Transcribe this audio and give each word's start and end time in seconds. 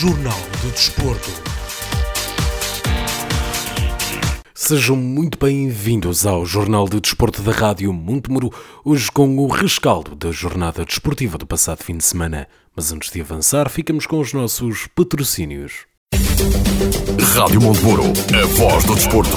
Jornal 0.00 0.40
do 0.62 0.70
Desporto. 0.70 1.30
Sejam 4.54 4.96
muito 4.96 5.36
bem-vindos 5.38 6.24
ao 6.24 6.46
Jornal 6.46 6.88
de 6.88 6.98
Desporto 6.98 7.42
da 7.42 7.52
Rádio 7.52 7.92
Montemuro, 7.92 8.50
hoje 8.82 9.12
com 9.12 9.36
o 9.36 9.46
rescaldo 9.46 10.16
da 10.16 10.32
jornada 10.32 10.86
desportiva 10.86 11.36
do 11.36 11.46
passado 11.46 11.84
fim 11.84 11.98
de 11.98 12.04
semana. 12.06 12.48
Mas 12.74 12.90
antes 12.90 13.10
de 13.12 13.20
avançar, 13.20 13.68
ficamos 13.68 14.06
com 14.06 14.20
os 14.20 14.32
nossos 14.32 14.86
patrocínios. 14.86 15.84
Rádio 17.34 17.60
Montemuro, 17.60 18.04
a 18.04 18.46
voz 18.56 18.84
do 18.84 18.94
desporto. 18.94 19.36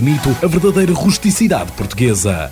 a 0.41 0.47
verdadeira 0.47 0.93
rusticidade 0.93 1.71
portuguesa. 1.73 2.51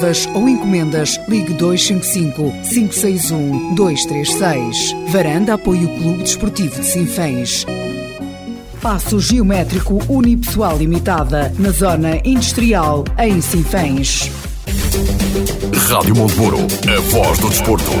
ou 0.33 0.49
encomendas, 0.49 1.19
ligue 1.27 1.53
255 1.53 2.51
561 2.69 3.75
236. 3.75 4.95
Varanda 5.09 5.53
apoia 5.53 5.85
o 5.85 5.97
Clube 5.99 6.23
Desportivo 6.23 6.81
de 6.81 6.87
Sinfãs. 6.87 7.65
Passo 8.81 9.19
Geométrico 9.19 9.99
Unipessoal 10.09 10.77
Limitada, 10.77 11.53
na 11.59 11.69
Zona 11.69 12.19
Industrial, 12.25 13.03
em 13.19 13.39
Sinfãs. 13.41 14.31
Rádio 15.87 16.15
Montemuro, 16.15 16.57
a 16.57 17.01
voz 17.11 17.37
do 17.37 17.49
desporto. 17.49 17.91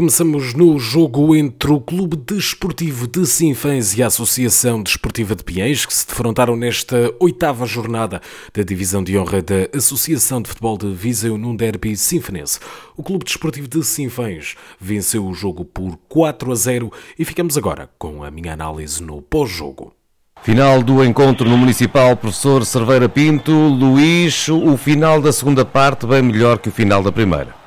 Começamos 0.00 0.54
no 0.54 0.78
jogo 0.78 1.36
entre 1.36 1.70
o 1.70 1.78
Clube 1.78 2.16
Desportivo 2.16 3.06
de 3.06 3.26
Sinfãs 3.26 3.94
e 3.98 4.02
a 4.02 4.06
Associação 4.06 4.82
Desportiva 4.82 5.36
de 5.36 5.44
Piens, 5.44 5.84
que 5.84 5.92
se 5.92 6.06
defrontaram 6.06 6.56
nesta 6.56 7.14
oitava 7.20 7.66
jornada 7.66 8.18
da 8.54 8.62
Divisão 8.62 9.04
de 9.04 9.18
Honra 9.18 9.42
da 9.42 9.68
Associação 9.76 10.40
de 10.40 10.48
Futebol 10.48 10.78
de 10.78 10.90
Viseu 10.90 11.36
num 11.36 11.54
derby 11.54 11.94
sinfanense. 11.98 12.58
O 12.96 13.02
Clube 13.02 13.26
Desportivo 13.26 13.68
de 13.68 13.84
Sinfãs 13.84 14.54
venceu 14.80 15.26
o 15.26 15.34
jogo 15.34 15.66
por 15.66 15.98
4 16.08 16.50
a 16.50 16.54
0 16.54 16.90
e 17.18 17.24
ficamos 17.26 17.58
agora 17.58 17.90
com 17.98 18.24
a 18.24 18.30
minha 18.30 18.54
análise 18.54 19.02
no 19.02 19.20
pós-jogo. 19.20 19.92
Final 20.42 20.82
do 20.82 21.04
encontro 21.04 21.46
no 21.46 21.58
Municipal, 21.58 22.16
professor 22.16 22.64
Cerveira 22.64 23.06
Pinto, 23.06 23.52
Luís, 23.52 24.48
o 24.48 24.78
final 24.78 25.20
da 25.20 25.30
segunda 25.30 25.62
parte 25.62 26.06
bem 26.06 26.22
melhor 26.22 26.58
que 26.58 26.70
o 26.70 26.72
final 26.72 27.02
da 27.02 27.12
primeira. 27.12 27.59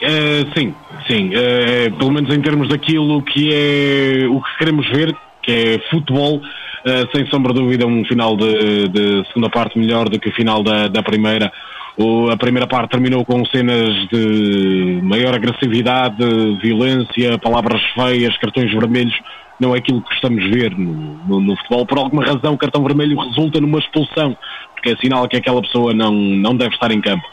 Uh, 0.00 0.46
sim, 0.56 0.74
sim. 1.08 1.30
Uh, 1.30 1.96
pelo 1.96 2.12
menos 2.12 2.32
em 2.34 2.40
termos 2.40 2.68
daquilo 2.68 3.20
que 3.22 3.52
é 3.52 4.28
o 4.28 4.40
que 4.40 4.58
queremos 4.58 4.88
ver, 4.90 5.14
que 5.42 5.50
é 5.50 5.78
futebol, 5.90 6.36
uh, 6.36 7.16
sem 7.16 7.26
sombra 7.26 7.52
de 7.52 7.60
dúvida, 7.60 7.86
um 7.86 8.04
final 8.04 8.36
de, 8.36 8.88
de, 8.88 9.26
segunda 9.28 9.50
parte 9.50 9.76
melhor 9.76 10.08
do 10.08 10.18
que 10.18 10.28
o 10.28 10.32
final 10.32 10.62
da, 10.62 10.86
da 10.86 11.02
primeira. 11.02 11.52
O, 11.96 12.30
a 12.30 12.36
primeira 12.36 12.68
parte 12.68 12.92
terminou 12.92 13.24
com 13.24 13.44
cenas 13.46 13.92
de 14.12 15.00
maior 15.02 15.34
agressividade, 15.34 16.16
violência, 16.62 17.36
palavras 17.38 17.82
feias, 17.92 18.36
cartões 18.38 18.70
vermelhos. 18.70 19.18
Não 19.58 19.74
é 19.74 19.78
aquilo 19.78 20.00
que 20.02 20.14
estamos 20.14 20.44
a 20.44 20.48
ver 20.48 20.78
no, 20.78 21.18
no, 21.26 21.40
no 21.40 21.56
futebol. 21.56 21.84
Por 21.84 21.98
alguma 21.98 22.24
razão, 22.24 22.54
o 22.54 22.58
cartão 22.58 22.84
vermelho 22.84 23.18
resulta 23.18 23.60
numa 23.60 23.80
expulsão, 23.80 24.38
porque 24.74 24.90
é 24.90 24.96
sinal 24.98 25.26
que 25.26 25.36
aquela 25.36 25.60
pessoa 25.60 25.92
não, 25.92 26.12
não 26.12 26.54
deve 26.54 26.72
estar 26.72 26.92
em 26.92 27.00
campo 27.00 27.24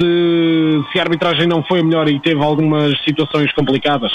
se, 0.00 0.84
se 0.92 0.98
a 0.98 1.02
arbitragem 1.02 1.46
não 1.46 1.62
foi 1.62 1.80
a 1.80 1.84
melhor 1.84 2.08
e 2.08 2.20
teve 2.20 2.42
algumas 2.42 2.98
situações 3.04 3.52
complicadas, 3.52 4.12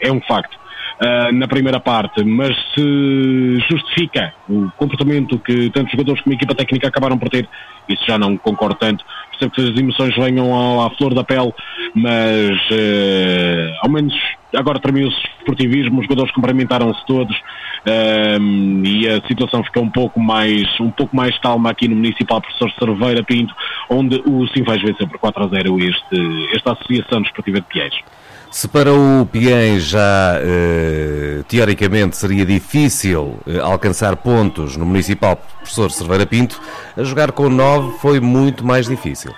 é 0.00 0.10
um 0.10 0.20
facto. 0.20 0.58
Uh, 1.00 1.32
na 1.32 1.48
primeira 1.48 1.80
parte, 1.80 2.22
mas 2.22 2.54
se 2.74 3.56
justifica 3.70 4.34
o 4.46 4.70
comportamento 4.76 5.38
que 5.38 5.70
tantos 5.70 5.92
jogadores 5.92 6.20
como 6.20 6.34
a 6.34 6.36
equipa 6.36 6.54
técnica 6.54 6.88
acabaram 6.88 7.16
por 7.16 7.30
ter, 7.30 7.48
isso 7.88 8.04
já 8.06 8.18
não 8.18 8.36
concordo 8.36 8.74
tanto. 8.74 9.02
Percebo 9.30 9.50
que 9.50 9.62
as 9.62 9.80
emoções 9.80 10.14
venham 10.14 10.82
à, 10.82 10.90
flor 10.90 11.14
da 11.14 11.24
pele, 11.24 11.54
mas 11.94 12.50
uh, 12.50 13.78
ao 13.82 13.90
menos 13.90 14.14
agora 14.54 14.78
terminou-se 14.78 15.16
o 15.16 15.38
esportivismo, 15.38 16.00
os 16.00 16.04
jogadores 16.04 16.32
cumprimentaram-se 16.32 17.04
todos 17.06 17.34
uh, 17.36 18.84
e 18.84 19.08
a 19.08 19.26
situação 19.26 19.64
ficou 19.64 19.84
um 19.84 19.90
pouco 19.90 20.20
mais 20.20 20.62
um 20.80 20.90
pouco 20.90 21.16
mais 21.16 21.38
calma 21.38 21.70
aqui 21.70 21.88
no 21.88 21.96
Municipal 21.96 22.40
Professor 22.40 22.70
Cerveira 22.78 23.22
Pinto, 23.22 23.54
onde 23.88 24.22
o 24.26 24.46
Sinfãs 24.48 24.82
venceu 24.82 25.08
por 25.08 25.18
4 25.18 25.44
a 25.44 25.48
0 25.48 25.78
este, 25.78 26.56
esta 26.56 26.72
Associação 26.72 27.22
Desportiva 27.22 27.60
de 27.60 27.66
Piés. 27.66 27.94
Se 28.50 28.66
para 28.66 28.92
o 28.92 29.24
Pien 29.26 29.78
já 29.78 30.34
eh, 30.40 31.44
teoricamente 31.46 32.16
seria 32.16 32.44
difícil 32.44 33.38
eh, 33.46 33.60
alcançar 33.60 34.16
pontos 34.16 34.76
no 34.76 34.84
Municipal 34.84 35.36
Professor 35.36 35.88
Cerveira 35.92 36.26
Pinto, 36.26 36.60
a 36.96 37.04
jogar 37.04 37.30
com 37.30 37.48
9 37.48 37.98
foi 37.98 38.18
muito 38.18 38.66
mais 38.66 38.88
difícil. 38.88 39.32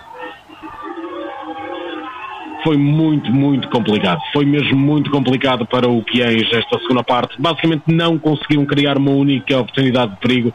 Foi 2.64 2.78
muito, 2.78 3.30
muito 3.30 3.68
complicado. 3.68 4.18
Foi 4.32 4.46
mesmo 4.46 4.78
muito 4.78 5.10
complicado 5.10 5.66
para 5.66 5.86
o 5.86 6.02
Piens 6.02 6.50
esta 6.50 6.78
segunda 6.78 7.04
parte. 7.04 7.34
Basicamente 7.38 7.82
não 7.88 8.18
conseguiram 8.18 8.64
criar 8.64 8.96
uma 8.96 9.10
única 9.10 9.58
oportunidade 9.58 10.12
de 10.12 10.20
perigo. 10.20 10.54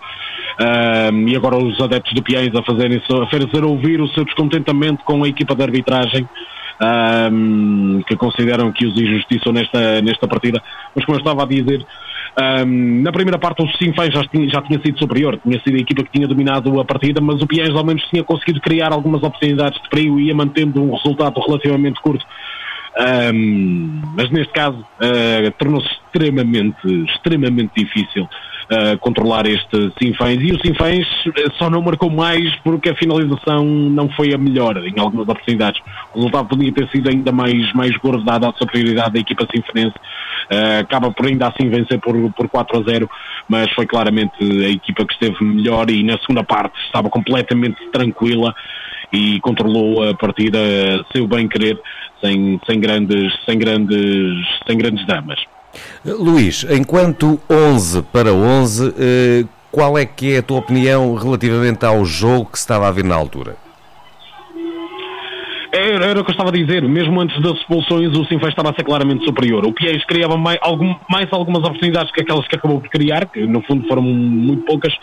Um, 0.60 1.28
e 1.28 1.36
agora 1.36 1.58
os 1.58 1.80
adeptos 1.80 2.12
do 2.14 2.24
Piens 2.24 2.56
a 2.56 2.64
fazerem 2.64 2.98
a 2.98 3.28
fazer 3.28 3.64
ouvir 3.64 4.02
o 4.02 4.08
seu 4.08 4.26
descontentamento 4.26 5.04
com 5.04 5.24
a 5.24 5.28
equipa 5.28 5.54
de 5.54 5.62
arbitragem 5.62 6.28
um, 6.82 8.02
que 8.08 8.16
consideram 8.16 8.72
que 8.72 8.86
os 8.86 9.00
injustiçam 9.00 9.52
nesta, 9.52 10.02
nesta 10.02 10.28
partida. 10.28 10.62
Mas 10.96 11.06
como 11.06 11.18
eu 11.18 11.22
estava 11.22 11.44
a 11.44 11.46
dizer, 11.46 11.86
um, 12.40 13.02
na 13.02 13.12
primeira 13.12 13.40
parte 13.40 13.64
o 13.64 13.68
Sinfãs 13.78 14.14
já 14.14 14.24
tinha, 14.26 14.48
já 14.50 14.62
tinha 14.62 14.80
sido 14.82 15.00
superior, 15.00 15.40
tinha 15.42 15.60
sido 15.62 15.76
a 15.76 15.80
equipa 15.80 16.04
que 16.04 16.12
tinha 16.12 16.28
dominado 16.28 16.80
a 16.80 16.86
partida, 16.86 17.20
mas 17.20 17.42
o 17.42 17.48
Piens 17.48 17.76
ao 17.76 17.84
menos 17.84 18.04
tinha 18.10 18.24
conseguido 18.24 18.62
criar 18.62 18.92
algumas 18.92 19.24
oportunidades 19.24 19.82
de 19.82 19.90
perigo 19.90 20.20
e 20.20 20.28
ia 20.28 20.36
mantendo 20.36 20.82
um 20.84 20.96
resultado 20.96 21.40
relativamente 21.40 22.00
curto. 22.02 22.26
Um, 23.00 24.02
mas 24.16 24.32
neste 24.32 24.52
caso 24.54 24.80
uh, 24.80 25.52
tornou-se 25.60 25.88
extremamente, 25.88 27.06
extremamente 27.06 27.72
difícil 27.76 28.28
controlar 29.00 29.46
este 29.46 29.92
Sinfãs. 30.02 30.42
E 30.42 30.52
o 30.52 30.60
Sinfãs 30.60 31.06
só 31.58 31.70
não 31.70 31.82
marcou 31.82 32.10
mais 32.10 32.54
porque 32.58 32.90
a 32.90 32.96
finalização 32.96 33.66
não 33.66 34.10
foi 34.10 34.34
a 34.34 34.38
melhor 34.38 34.78
em 34.86 35.00
algumas 35.00 35.28
oportunidades. 35.28 35.82
O 36.14 36.18
resultado 36.18 36.50
podia 36.50 36.72
ter 36.72 36.88
sido 36.90 37.10
ainda 37.10 37.32
mais, 37.32 37.72
mais 37.74 37.96
gordo, 37.98 38.24
dada 38.24 38.50
a 38.50 38.54
superioridade 38.54 39.14
da 39.14 39.20
equipa 39.20 39.48
sinfonense. 39.54 39.96
Uh, 40.52 40.80
acaba 40.82 41.12
por 41.12 41.26
ainda 41.26 41.48
assim 41.48 41.70
vencer 41.70 42.00
por, 42.00 42.16
por 42.34 42.48
4 42.48 42.80
a 42.80 42.84
0, 42.84 43.10
mas 43.50 43.72
foi 43.74 43.86
claramente 43.86 44.36
a 44.42 44.70
equipa 44.70 45.06
que 45.06 45.14
esteve 45.14 45.44
melhor 45.44 45.90
e 45.90 46.04
na 46.04 46.18
segunda 46.20 46.44
parte 46.44 46.78
estava 46.86 47.10
completamente 47.10 47.78
tranquila 47.92 48.56
e 49.12 49.40
controlou 49.42 50.10
a 50.10 50.14
partida 50.14 50.60
seu 51.14 51.28
bem 51.28 51.48
querer 51.48 51.80
sem, 52.22 52.60
sem, 52.66 52.80
grandes, 52.80 53.34
sem, 53.46 53.58
grandes, 53.58 54.48
sem 54.66 54.78
grandes 54.78 55.06
dramas. 55.06 55.40
Luís, 56.06 56.66
enquanto 56.70 57.40
11 57.50 58.02
para 58.04 58.32
11, 58.34 58.94
eh, 58.98 59.46
qual 59.72 59.98
é 59.98 60.06
que 60.06 60.34
é 60.34 60.38
a 60.40 60.44
tua 60.44 60.60
opinião 60.60 61.14
relativamente 61.16 61.86
ao 61.86 62.06
jogo 62.06 62.46
que 62.52 62.58
se 62.58 62.64
estava 62.64 62.88
a 62.88 62.92
ver 62.92 63.04
na 63.04 63.16
altura? 63.16 63.56
Era, 65.72 66.06
era, 66.06 66.20
o 66.20 66.24
que 66.24 66.32
eu 66.32 66.34
estava 66.34 66.50
a 66.50 66.54
dizer, 66.54 66.82
mesmo 66.84 67.20
antes 67.20 67.40
das 67.42 67.58
expulsões, 67.58 68.18
o 68.18 68.26
Sinfãs 68.26 68.50
estava 68.50 68.72
a 68.72 68.74
ser 68.74 68.84
claramente 68.84 69.24
superior. 69.26 69.66
O 69.66 69.74
Pies 69.74 70.04
criava 70.06 70.38
mais, 70.38 70.58
algum, 70.62 70.96
mais 71.10 71.28
algumas 71.32 71.64
oportunidades 71.64 72.12
que 72.12 72.22
aquelas 72.22 72.48
que 72.48 72.56
acabou 72.56 72.80
por 72.80 72.90
criar, 72.90 73.28
que 73.28 73.46
no 73.46 73.62
fundo 73.62 73.88
foram 73.88 74.02
muito 74.02 74.64
poucas, 74.66 74.94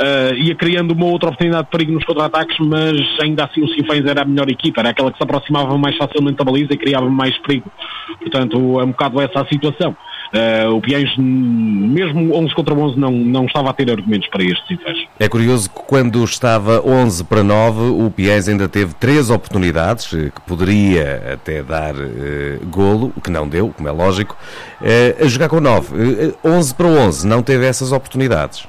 uh, 0.00 0.34
ia 0.34 0.54
criando 0.54 0.92
uma 0.92 1.06
outra 1.06 1.28
oportunidade 1.28 1.64
de 1.64 1.70
perigo 1.70 1.92
nos 1.92 2.04
contra-ataques, 2.04 2.56
mas 2.60 3.00
ainda 3.20 3.44
assim 3.44 3.62
o 3.62 3.68
Sinfãs 3.68 4.04
era 4.04 4.22
a 4.22 4.24
melhor 4.24 4.48
equipa, 4.50 4.80
era 4.80 4.90
aquela 4.90 5.10
que 5.10 5.18
se 5.18 5.22
aproximava 5.22 5.76
mais 5.76 5.96
facilmente 5.96 6.38
da 6.38 6.44
baliza 6.44 6.72
e 6.72 6.76
criava 6.76 7.08
mais 7.08 7.36
perigo. 7.38 7.70
Portanto, 8.18 8.80
é 8.80 8.84
um 8.84 8.88
bocado 8.88 9.20
essa 9.20 9.40
a 9.40 9.46
situação. 9.46 9.96
Uh, 10.32 10.76
o 10.76 10.80
Piens, 10.80 11.10
mesmo 11.18 12.32
11 12.36 12.54
contra 12.54 12.72
11, 12.72 12.96
não, 12.96 13.10
não 13.10 13.46
estava 13.46 13.70
a 13.70 13.72
ter 13.72 13.90
argumentos 13.90 14.28
para 14.28 14.44
estes 14.44 14.64
Sinfãs. 14.68 14.96
É 15.18 15.28
curioso 15.28 15.68
que 15.68 15.80
quando 15.88 16.22
estava 16.22 16.80
11 16.86 17.24
para 17.24 17.42
9, 17.42 17.80
o 18.04 18.10
Piens 18.12 18.46
ainda 18.46 18.68
teve 18.68 18.94
três 18.94 19.28
oportunidades, 19.28 20.12
eh, 20.14 20.30
que 20.32 20.40
poderia 20.42 21.34
até 21.34 21.64
dar 21.64 21.96
uh, 21.96 22.66
golo, 22.66 23.12
que 23.24 23.30
não 23.30 23.48
deu, 23.48 23.70
como 23.76 23.88
é 23.88 23.90
lógico, 23.90 24.36
uh, 24.80 25.24
a 25.24 25.26
jogar 25.26 25.48
com 25.48 25.58
9. 25.58 25.94
Uh, 25.96 26.36
11 26.44 26.74
para 26.76 26.86
11, 26.86 27.26
não 27.26 27.42
teve 27.42 27.66
essas 27.66 27.90
oportunidades. 27.90 28.68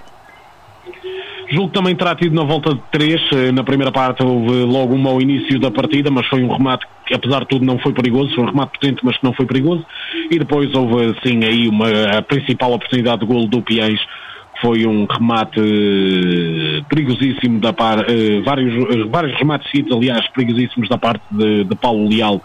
Julgo 1.52 1.68
que 1.68 1.74
também 1.74 1.96
terá 1.96 2.16
tido 2.16 2.34
na 2.34 2.44
volta 2.44 2.74
de 2.74 2.82
três. 2.92 3.22
Eh, 3.34 3.52
na 3.52 3.64
primeira 3.64 3.92
parte 3.92 4.24
houve 4.24 4.64
logo 4.64 4.96
um 4.96 4.98
mau 4.98 5.22
início 5.22 5.60
da 5.60 5.70
partida, 5.70 6.10
mas 6.10 6.26
foi 6.28 6.42
um 6.42 6.48
remate 6.48 6.86
que, 7.06 7.14
apesar 7.14 7.42
de 7.42 7.48
tudo, 7.48 7.66
não 7.66 7.78
foi 7.78 7.92
perigoso. 7.92 8.34
Foi 8.34 8.46
um 8.46 8.48
remate 8.48 8.72
potente, 8.80 9.02
mas 9.04 9.18
que 9.18 9.24
não 9.24 9.34
foi 9.34 9.46
perigoso. 9.46 9.86
E 10.32 10.40
depois 10.40 10.74
houve, 10.74 11.14
sim, 11.26 11.44
aí 11.44 11.68
uma, 11.68 11.90
a 12.18 12.22
principal 12.22 12.72
oportunidade 12.72 13.20
de 13.20 13.26
golo 13.28 13.48
do 13.48 13.62
Piens 13.62 14.00
foi 14.62 14.86
um 14.86 15.06
remate 15.06 15.60
eh, 15.60 16.84
perigosíssimo 16.88 17.60
da 17.60 17.74
parte, 17.74 18.12
uh, 18.12 18.44
vários, 18.44 18.74
uh, 18.76 19.10
vários 19.10 19.36
remates 19.38 19.70
seguidos, 19.72 19.98
aliás, 19.98 20.28
perigosíssimos 20.30 20.88
da 20.88 20.98
parte 20.98 21.24
de, 21.32 21.64
de 21.64 21.76
Paulo 21.76 22.08
Leal, 22.08 22.42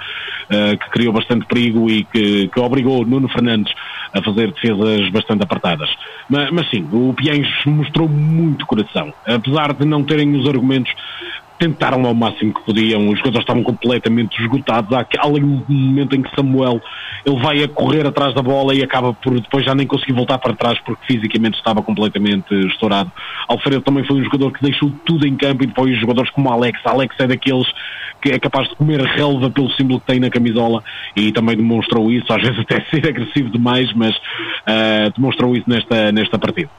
que 0.48 0.90
criou 0.90 1.12
bastante 1.12 1.44
perigo 1.46 1.90
e 1.90 2.04
que, 2.04 2.46
que 2.46 2.60
obrigou 2.60 3.04
Nuno 3.04 3.28
Fernandes 3.28 3.72
a 4.14 4.22
fazer 4.22 4.52
defesas 4.52 5.10
bastante 5.10 5.42
apertadas. 5.42 5.88
Mas, 6.30 6.50
mas 6.52 6.70
sim, 6.70 6.86
o 6.92 7.12
Piens 7.14 7.48
mostrou 7.66 8.08
muito 8.08 8.64
coração, 8.64 9.12
apesar 9.26 9.72
de 9.72 9.84
não 9.84 10.04
terem 10.04 10.36
os 10.36 10.48
argumentos 10.48 10.92
tentaram 11.58 12.04
ao 12.06 12.14
máximo 12.14 12.54
que 12.54 12.64
podiam, 12.64 13.08
os 13.08 13.18
jogadores 13.18 13.40
estavam 13.40 13.62
completamente 13.62 14.40
esgotados. 14.40 14.90
Há, 14.92 15.06
ali 15.26 15.40
momento 15.40 16.14
em 16.14 16.22
que 16.22 16.34
Samuel 16.34 16.80
ele 17.24 17.42
vai 17.42 17.62
a 17.62 17.68
correr 17.68 18.06
atrás 18.06 18.34
da 18.34 18.42
bola 18.42 18.74
e 18.74 18.82
acaba 18.82 19.12
por 19.12 19.40
depois 19.40 19.64
já 19.64 19.74
nem 19.74 19.86
conseguir 19.86 20.12
voltar 20.12 20.38
para 20.38 20.54
trás 20.54 20.78
porque 20.80 21.06
fisicamente 21.06 21.56
estava 21.56 21.82
completamente 21.82 22.54
estourado. 22.68 23.10
Alfredo 23.48 23.82
também 23.82 24.04
foi 24.04 24.16
um 24.16 24.24
jogador 24.24 24.52
que 24.52 24.62
deixou 24.62 24.90
tudo 25.04 25.26
em 25.26 25.36
campo 25.36 25.64
e 25.64 25.66
depois 25.66 25.98
jogadores 25.98 26.30
como 26.30 26.50
Alex. 26.50 26.78
Alex 26.84 27.14
é 27.18 27.26
daqueles 27.26 27.66
que 28.20 28.30
é 28.30 28.38
capaz 28.38 28.68
de 28.68 28.76
comer 28.76 29.00
relva 29.00 29.50
pelo 29.50 29.70
símbolo 29.72 30.00
que 30.00 30.06
tem 30.06 30.20
na 30.20 30.30
camisola 30.30 30.82
e 31.14 31.32
também 31.32 31.56
demonstrou 31.56 32.10
isso, 32.10 32.32
às 32.32 32.42
vezes 32.42 32.58
até 32.58 32.84
ser 32.90 33.06
agressivo 33.08 33.50
demais, 33.50 33.92
mas 33.94 34.14
uh, 34.16 35.12
demonstrou 35.14 35.56
isso 35.56 35.68
nesta, 35.68 36.10
nesta 36.12 36.38
partida. 36.38 36.70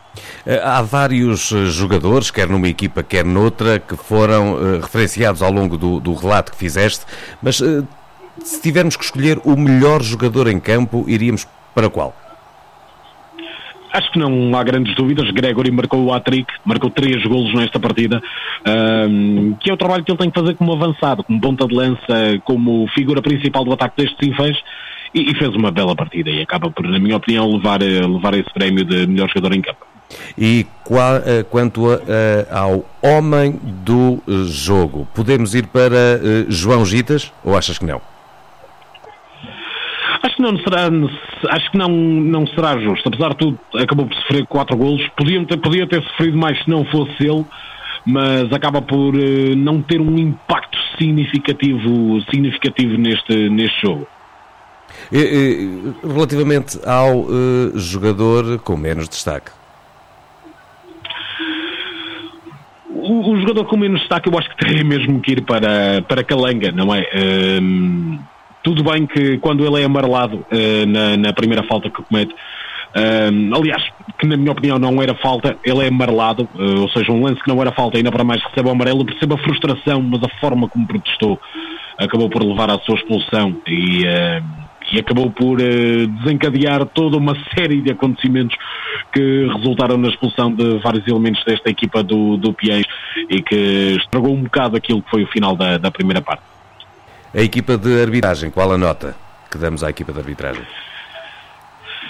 Eh, 0.45 0.59
há 0.63 0.81
vários 0.81 1.51
eh, 1.51 1.65
jogadores, 1.65 2.31
quer 2.31 2.47
numa 2.47 2.67
equipa, 2.67 3.03
quer 3.03 3.23
noutra, 3.23 3.79
que 3.79 3.95
foram 3.95 4.53
uh, 4.53 4.79
referenciados 4.81 5.41
ao 5.41 5.51
longo 5.51 5.77
do, 5.77 5.99
do, 5.99 6.13
relato 6.13 6.51
que 6.51 6.57
fizeste, 6.57 7.05
mas 7.41 7.59
uh, 7.59 7.87
se 8.43 8.61
tivermos 8.61 8.95
que 8.95 9.03
escolher 9.03 9.39
o 9.43 9.55
melhor 9.55 10.01
jogador 10.01 10.47
em 10.47 10.59
campo, 10.59 11.05
iríamos 11.07 11.47
para 11.75 11.89
qual? 11.89 12.15
Acho 13.91 14.11
que 14.11 14.19
não 14.19 14.55
há 14.55 14.63
grandes 14.63 14.95
dúvidas. 14.95 15.29
Gregory 15.31 15.71
marcou 15.71 16.03
o 16.03 16.13
hat-trick, 16.13 16.51
marcou 16.65 16.89
três 16.89 17.23
golos 17.25 17.53
nesta 17.53 17.79
partida, 17.79 18.21
um, 19.09 19.55
que 19.59 19.69
é 19.69 19.73
o 19.73 19.77
trabalho 19.77 20.03
que 20.03 20.11
ele 20.11 20.17
tem 20.17 20.29
que 20.29 20.39
fazer 20.39 20.55
como 20.55 20.73
avançado, 20.73 21.23
como 21.23 21.39
ponta 21.39 21.65
de 21.65 21.75
lança, 21.75 22.39
como 22.43 22.87
figura 22.93 23.21
principal 23.21 23.63
do 23.63 23.73
ataque 23.73 24.03
destes 24.03 24.27
infãs. 24.27 24.57
E, 25.15 25.33
fez 25.35 25.55
uma 25.55 25.71
bela 25.71 25.95
partida 25.95 26.29
e 26.29 26.41
acaba 26.41 26.69
por, 26.69 26.85
na 26.85 26.99
minha 26.99 27.15
opinião, 27.15 27.49
levar, 27.49 27.79
levar 27.79 28.33
esse 28.33 28.53
prémio 28.53 28.83
de 28.83 29.07
melhor 29.07 29.29
jogador 29.29 29.55
em 29.55 29.61
campo. 29.61 29.85
E 30.37 30.65
uh, 30.85 31.43
quanto 31.49 31.89
a, 31.89 31.95
uh, 31.95 31.99
ao 32.51 32.85
homem 33.01 33.59
do 33.63 34.21
jogo, 34.45 35.07
podemos 35.15 35.55
ir 35.55 35.67
para 35.67 36.19
João 36.49 36.85
Gitas 36.85 37.31
ou 37.43 37.57
achas 37.57 37.77
que 37.77 37.85
não? 37.85 38.01
Acho 40.27 40.35
que 40.35 40.41
não 40.41 40.57
será, 40.57 40.89
acho 41.51 41.71
que 41.71 41.77
não, 41.77 41.89
não 41.89 42.45
será 42.47 42.77
justo. 42.79 43.07
Apesar 43.07 43.29
de 43.29 43.37
tudo, 43.37 43.59
acabou 43.75 44.05
por 44.05 44.15
sofrer 44.15 44.45
quatro 44.45 44.75
golos. 44.75 45.07
Podia 45.15 45.45
ter, 45.45 45.57
podia 45.57 45.87
ter 45.87 46.03
sofrido 46.03 46.37
mais 46.37 46.61
se 46.61 46.69
não 46.69 46.83
fosse 46.85 47.15
ele, 47.25 47.45
mas 48.05 48.51
acaba 48.51 48.81
por 48.81 49.13
não 49.55 49.81
ter 49.81 50.01
um 50.01 50.17
impacto 50.17 50.77
significativo, 50.97 52.21
significativo 52.29 52.97
neste, 52.97 53.49
neste 53.49 53.81
jogo. 53.81 54.05
Relativamente 56.03 56.77
ao 56.85 57.25
jogador 57.73 58.59
com 58.59 58.75
menos 58.75 59.07
destaque. 59.07 59.51
o, 62.89 63.31
o, 63.31 63.39
jogador 63.39 63.65
com 63.65 63.77
menos 63.77 64.01
destaque 64.01 64.27
eu 64.29 64.37
acho 64.37 64.49
que 64.49 64.57
teria 64.57 64.83
mesmo 64.83 65.21
que 65.21 65.31
ir 65.31 65.41
para, 65.43 66.01
para 66.01 66.23
Calanga, 66.23 66.71
não 66.71 66.93
é? 66.93 67.07
Um, 67.61 68.19
tudo 68.67 68.83
bem 68.83 69.07
que 69.07 69.37
quando 69.37 69.65
ele 69.65 69.81
é 69.81 69.85
amarelado 69.85 70.45
uh, 70.51 70.85
na, 70.85 71.15
na, 71.15 71.31
primeira 71.31 71.63
falta 71.63 71.89
que 71.89 72.03
comete, 72.03 72.35
um, 73.33 73.55
aliás, 73.55 73.81
que 74.19 74.27
na 74.27 74.35
minha 74.35 74.51
opinião 74.51 74.77
não 74.77 75.01
era 75.01 75.15
falta, 75.15 75.57
ele 75.63 75.85
é 75.85 75.87
amarelado, 75.87 76.49
uh, 76.53 76.81
ou 76.81 76.89
seja, 76.89 77.13
um 77.13 77.23
lance 77.23 77.41
que 77.41 77.47
não 77.47 77.61
era 77.61 77.71
falta, 77.71 77.95
ainda 77.95 78.11
para 78.11 78.25
mais 78.25 78.43
recebe 78.43 78.67
o 78.67 78.71
amarelo, 78.71 79.05
percebe 79.05 79.35
a 79.35 79.37
frustração, 79.37 80.01
mas 80.01 80.21
a 80.21 80.27
forma 80.41 80.67
como 80.67 80.85
protestou 80.85 81.39
acabou 81.97 82.29
por 82.29 82.43
levar 82.43 82.69
à 82.69 82.77
sua 82.79 82.95
expulsão 82.95 83.55
e. 83.65 84.03
Uh, 84.03 84.67
e 84.89 84.99
acabou 84.99 85.29
por 85.29 85.59
uh, 85.59 86.07
desencadear 86.07 86.85
toda 86.85 87.17
uma 87.17 87.35
série 87.53 87.81
de 87.81 87.91
acontecimentos 87.91 88.55
que 89.11 89.45
resultaram 89.53 89.97
na 89.97 90.07
expulsão 90.07 90.49
de 90.49 90.77
vários 90.79 91.05
elementos 91.05 91.43
desta 91.43 91.69
equipa 91.69 92.01
do, 92.01 92.37
do 92.37 92.53
Piens 92.53 92.85
e 93.29 93.41
que 93.41 93.97
estragou 93.99 94.33
um 94.33 94.43
bocado 94.43 94.77
aquilo 94.77 95.01
que 95.01 95.09
foi 95.09 95.23
o 95.23 95.27
final 95.27 95.57
da, 95.57 95.77
da 95.77 95.91
primeira 95.91 96.21
parte. 96.21 96.56
A 97.33 97.41
equipa 97.41 97.77
de 97.77 98.01
arbitragem, 98.01 98.49
qual 98.49 98.71
a 98.71 98.77
nota 98.77 99.15
que 99.51 99.57
damos 99.57 99.83
à 99.83 99.89
equipa 99.89 100.13
de 100.13 100.19
arbitragem? 100.19 100.63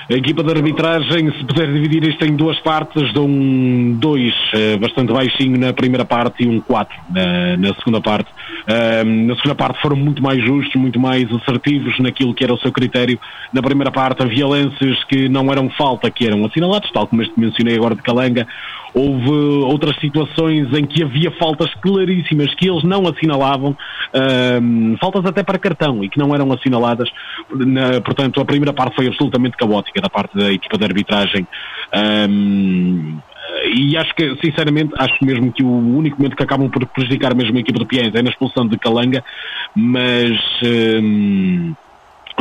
A 0.10 0.14
equipa 0.14 0.42
de 0.42 0.52
arbitragem, 0.52 1.32
se 1.34 1.44
puder 1.44 1.70
dividir 1.70 2.08
isto 2.08 2.24
em 2.24 2.34
duas 2.34 2.58
partes, 2.62 3.12
dou 3.12 3.28
um 3.28 3.98
2 4.00 4.34
uh, 4.34 4.80
bastante 4.80 5.12
baixinho 5.12 5.60
na 5.60 5.74
primeira 5.74 6.06
parte 6.06 6.46
e 6.46 6.48
um 6.48 6.62
4 6.62 6.98
na, 7.10 7.58
na 7.58 7.74
segunda 7.74 8.00
parte. 8.00 8.30
Uh, 8.30 9.04
na 9.04 9.36
segunda 9.36 9.56
parte 9.56 9.82
foram 9.82 9.98
muito 9.98 10.24
mais 10.24 10.42
justos, 10.46 10.76
muito 10.76 10.98
mais 10.98 11.30
assertivos 11.34 12.00
naquilo 12.00 12.34
que 12.34 12.42
era 12.42 12.54
o 12.54 12.58
seu 12.60 12.72
critério. 12.72 13.20
Na 13.52 13.62
primeira 13.62 13.92
parte 13.92 14.24
havia 14.24 14.48
lances 14.48 15.04
que 15.10 15.28
não 15.28 15.52
eram 15.52 15.70
falta, 15.72 16.10
que 16.10 16.26
eram 16.26 16.46
assinalados, 16.46 16.90
tal 16.92 17.06
como 17.06 17.22
este 17.22 17.38
mencionei 17.38 17.76
agora 17.76 17.94
de 17.94 18.02
Calanga. 18.02 18.48
Houve 18.98 19.30
outras 19.66 19.96
situações 20.00 20.74
em 20.76 20.86
que 20.86 21.04
havia 21.04 21.30
faltas 21.32 21.72
claríssimas 21.76 22.54
que 22.56 22.68
eles 22.68 22.84
não 22.84 23.08
assinalavam, 23.08 23.78
faltas 25.00 25.24
até 25.26 25.44
para 25.44 25.60
cartão 25.60 26.04
e 26.04 26.10
que 26.10 26.18
não 26.18 26.34
eram 26.34 26.52
assinaladas. 26.52 27.08
Na, 27.54 28.02
portanto, 28.02 28.42
a 28.42 28.46
primeira 28.46 28.74
parte 28.74 28.96
foi 28.96 29.08
absolutamente 29.08 29.56
caótica 29.56 30.02
da 30.02 30.10
parte 30.10 30.36
da 30.36 30.52
equipa 30.52 30.78
de 30.78 30.86
arbitragem. 30.86 31.48
Um, 32.30 33.20
e 33.76 33.96
acho 33.98 34.14
que, 34.16 34.36
sinceramente, 34.44 34.94
acho 34.98 35.24
mesmo 35.24 35.52
que 35.52 35.64
o 35.64 35.70
único 35.70 36.18
momento 36.18 36.36
que 36.36 36.44
acabam 36.44 36.70
por 36.70 36.86
prejudicar 36.88 37.36
mesmo 37.36 37.56
a 37.58 37.60
equipa 37.60 37.80
do 37.80 37.86
Piens 37.86 38.14
é 38.16 38.22
na 38.22 38.30
expulsão 38.30 38.68
de 38.68 38.78
Calanga, 38.78 39.24
mas. 39.76 40.40
Um, 40.64 41.76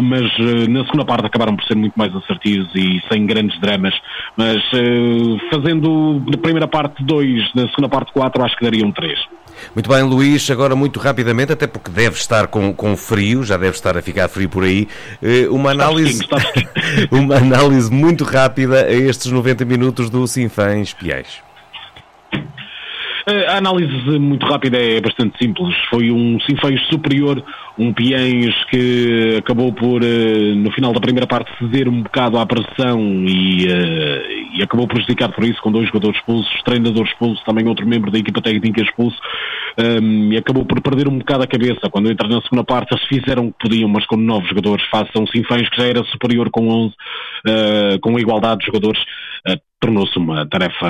mas 0.03 0.27
uh, 0.39 0.71
na 0.71 0.85
segunda 0.85 1.05
parte 1.05 1.27
acabaram 1.27 1.57
por 1.57 1.65
ser 1.65 1.75
muito 1.75 1.95
mais 1.97 2.15
assertivos 2.15 2.69
e 2.75 3.01
sem 3.11 3.27
grandes 3.27 3.59
dramas. 3.61 3.95
Mas 4.37 4.57
uh, 4.57 5.39
fazendo 5.51 6.23
na 6.27 6.39
primeira 6.39 6.69
parte 6.69 7.03
2, 7.05 7.55
na 7.55 7.69
segunda 7.69 7.89
parte 7.89 8.13
4, 8.13 8.45
acho 8.45 8.57
que 8.57 8.65
dariam 8.65 8.93
3. 8.93 9.19
Muito 9.75 9.89
bem, 9.89 10.03
Luís, 10.03 10.51
agora 10.51 10.77
muito 10.77 11.01
rapidamente, 11.01 11.53
até 11.53 11.67
porque 11.67 11.91
deve 11.91 12.17
estar 12.17 12.47
com, 12.49 12.75
com 12.75 12.97
frio, 12.97 13.43
já 13.43 13.57
deve 13.57 13.75
estar 13.77 13.97
a 13.97 14.03
ficar 14.03 14.29
frio 14.29 14.49
por 14.49 14.65
aí, 14.65 14.87
eh, 15.23 15.49
uma 15.49 15.71
análise, 15.71 16.23
uma 17.11 17.37
análise 17.37 17.91
muito 17.91 18.23
rápida 18.23 18.85
a 18.85 18.93
estes 18.93 19.33
90 19.33 19.65
minutos 19.65 20.11
do 20.11 20.27
Sinfãs 20.27 20.93
Piais. 20.93 21.43
A 23.29 23.57
análise 23.57 24.21
muito 24.21 24.47
rápida 24.47 24.79
é 24.79 25.01
bastante 25.01 25.37
simples. 25.37 25.75
Foi 25.91 26.13
um 26.13 26.39
Sinfãs 26.41 26.81
superior, 26.87 27.43
um 27.77 27.93
Piens 27.93 28.55
que 28.71 29.35
acabou 29.39 29.73
por, 29.73 30.01
eh, 30.05 30.55
no 30.55 30.71
final 30.71 30.93
da 30.93 31.01
primeira 31.01 31.27
parte, 31.27 31.51
ceder 31.59 31.89
um 31.89 32.03
bocado 32.03 32.39
à 32.39 32.47
pressão 32.47 33.01
e, 33.27 33.67
uh, 33.67 34.46
e 34.57 34.63
acabou 34.63 34.87
prejudicado 34.89 35.35
por 35.35 35.45
isso, 35.45 35.61
com 35.61 35.71
dois 35.71 35.87
jogadores 35.87 36.19
expulsos, 36.19 36.63
treinador 36.65 37.07
expulso, 37.07 37.45
também 37.45 37.69
outro 37.69 37.87
membro 37.87 38.11
da 38.11 38.19
equipa 38.19 38.41
técnica 38.41 38.83
expulso, 38.83 39.19
um, 39.79 40.33
e 40.33 40.37
acabou 40.37 40.65
por 40.65 40.81
perder 40.81 41.09
um 41.09 41.19
bocado 41.19 41.45
a 41.45 41.47
cabeça. 41.47 41.91
Quando 41.91 42.11
entra 42.11 42.29
na 42.29 42.41
segunda 42.43 42.65
parte, 42.65 42.95
eles 42.95 43.07
fizeram 43.07 43.49
o 43.49 43.53
que 43.53 43.69
podiam, 43.69 43.89
mas 43.89 44.07
com 44.07 44.17
nove 44.17 44.49
jogadores, 44.49 44.85
face 44.91 45.11
a 45.15 45.21
um 45.21 45.27
Sinfãs 45.27 45.69
que 45.69 45.77
já 45.77 45.87
era 45.87 46.05
superior 46.05 46.51
com 46.51 46.69
11, 46.69 46.89
uh, 46.89 46.95
eh, 47.47 47.99
com 48.01 48.19
igualdade 48.19 48.61
de 48.61 48.67
jogadores. 48.67 49.01
Uh, 49.47 49.61
tornou-se 49.79 50.19
uma 50.19 50.49
tarefa 50.49 50.89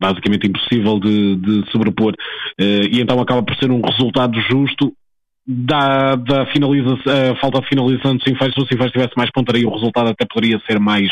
basicamente 0.00 0.48
impossível 0.48 0.98
de, 0.98 1.36
de 1.36 1.70
sobrepor 1.70 2.12
uh, 2.12 2.86
e 2.90 3.00
então 3.00 3.20
acaba 3.20 3.42
por 3.42 3.56
ser 3.56 3.70
um 3.70 3.80
resultado 3.80 4.38
justo 4.40 4.92
da, 5.46 6.14
da 6.14 6.46
finalização, 6.46 7.36
falta 7.40 7.60
de 7.60 7.68
finalização 7.68 8.16
do 8.16 8.22
Sinfãs, 8.22 8.54
se 8.54 8.60
o 8.60 8.66
Sinfãs 8.66 8.92
tivesse 8.92 9.12
mais 9.16 9.30
pontaria 9.30 9.66
o 9.66 9.72
resultado 9.72 10.10
até 10.10 10.24
poderia 10.24 10.60
ser 10.66 10.78
mais 10.78 11.10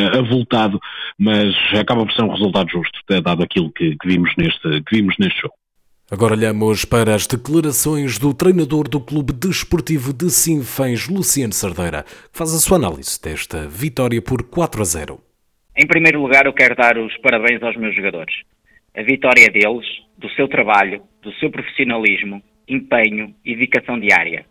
uh, 0.00 0.18
avultado, 0.18 0.80
mas 1.18 1.54
acaba 1.78 2.04
por 2.04 2.12
ser 2.12 2.22
um 2.22 2.30
resultado 2.30 2.70
justo, 2.70 3.00
dado 3.22 3.42
aquilo 3.42 3.70
que, 3.72 3.96
que, 3.96 4.08
vimos, 4.08 4.32
neste, 4.36 4.82
que 4.82 4.96
vimos 4.96 5.16
neste 5.18 5.40
jogo. 5.40 5.54
Agora 6.10 6.34
olhamos 6.34 6.84
para 6.84 7.14
as 7.14 7.26
declarações 7.26 8.18
do 8.18 8.32
treinador 8.34 8.88
do 8.88 9.00
Clube 9.00 9.32
Desportivo 9.32 10.12
de 10.12 10.30
Sinfãs, 10.30 11.08
Luciano 11.08 11.52
Sardeira, 11.52 12.02
que 12.02 12.38
faz 12.38 12.54
a 12.54 12.58
sua 12.58 12.76
análise 12.76 13.20
desta 13.20 13.66
vitória 13.66 14.20
por 14.20 14.42
4 14.42 14.82
a 14.82 14.84
0. 14.84 15.20
Em 15.76 15.86
primeiro 15.86 16.20
lugar, 16.20 16.46
eu 16.46 16.52
quero 16.52 16.76
dar 16.76 16.96
os 16.98 17.16
parabéns 17.16 17.60
aos 17.62 17.76
meus 17.76 17.96
jogadores. 17.96 18.34
A 18.96 19.02
vitória 19.02 19.50
deles, 19.50 19.86
do 20.16 20.30
seu 20.30 20.46
trabalho, 20.46 21.02
do 21.20 21.32
seu 21.34 21.50
profissionalismo, 21.50 22.40
empenho 22.68 23.34
e 23.44 23.54
dedicação 23.54 23.98
diária. 23.98 24.46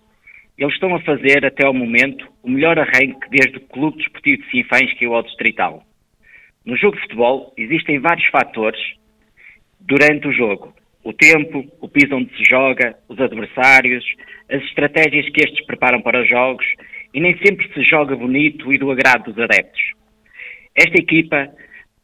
Eles 0.58 0.74
estão 0.74 0.94
a 0.96 1.02
fazer, 1.02 1.46
até 1.46 1.66
ao 1.66 1.74
momento, 1.74 2.28
o 2.44 2.50
melhor 2.50 2.78
arranque 2.78 3.30
desde 3.30 3.58
o 3.58 3.62
Clube 3.62 3.98
Desportivo 3.98 4.44
de 4.44 4.52
Sinfãs 4.52 4.94
que 4.94 5.06
é 5.06 5.10
o 5.10 5.22
Distrital. 5.22 5.84
No 6.66 6.78
jogo 6.78 6.96
de 6.96 7.02
futebol, 7.04 7.54
existem 7.58 8.00
vários 8.00 8.26
fatores 8.28 8.80
durante 9.80 10.28
o 10.28 10.32
jogo. 10.32 10.74
O 11.04 11.12
tempo, 11.12 11.66
o 11.82 11.90
piso 11.90 12.16
onde 12.16 12.34
se 12.38 12.44
joga, 12.50 12.96
os 13.10 13.20
adversários, 13.20 14.06
as 14.50 14.62
estratégias 14.64 15.28
que 15.30 15.44
estes 15.44 15.66
preparam 15.66 16.02
para 16.02 16.22
os 16.22 16.30
jogos 16.30 16.66
e 17.14 17.20
nem 17.20 17.38
sempre 17.40 17.72
se 17.74 17.84
joga 17.84 18.16
bonito 18.16 18.72
e 18.72 18.78
do 18.78 18.92
agrado 18.92 19.34
dos 19.34 19.44
adeptos. 19.44 19.82
Esta 20.76 21.02
equipa 21.02 21.50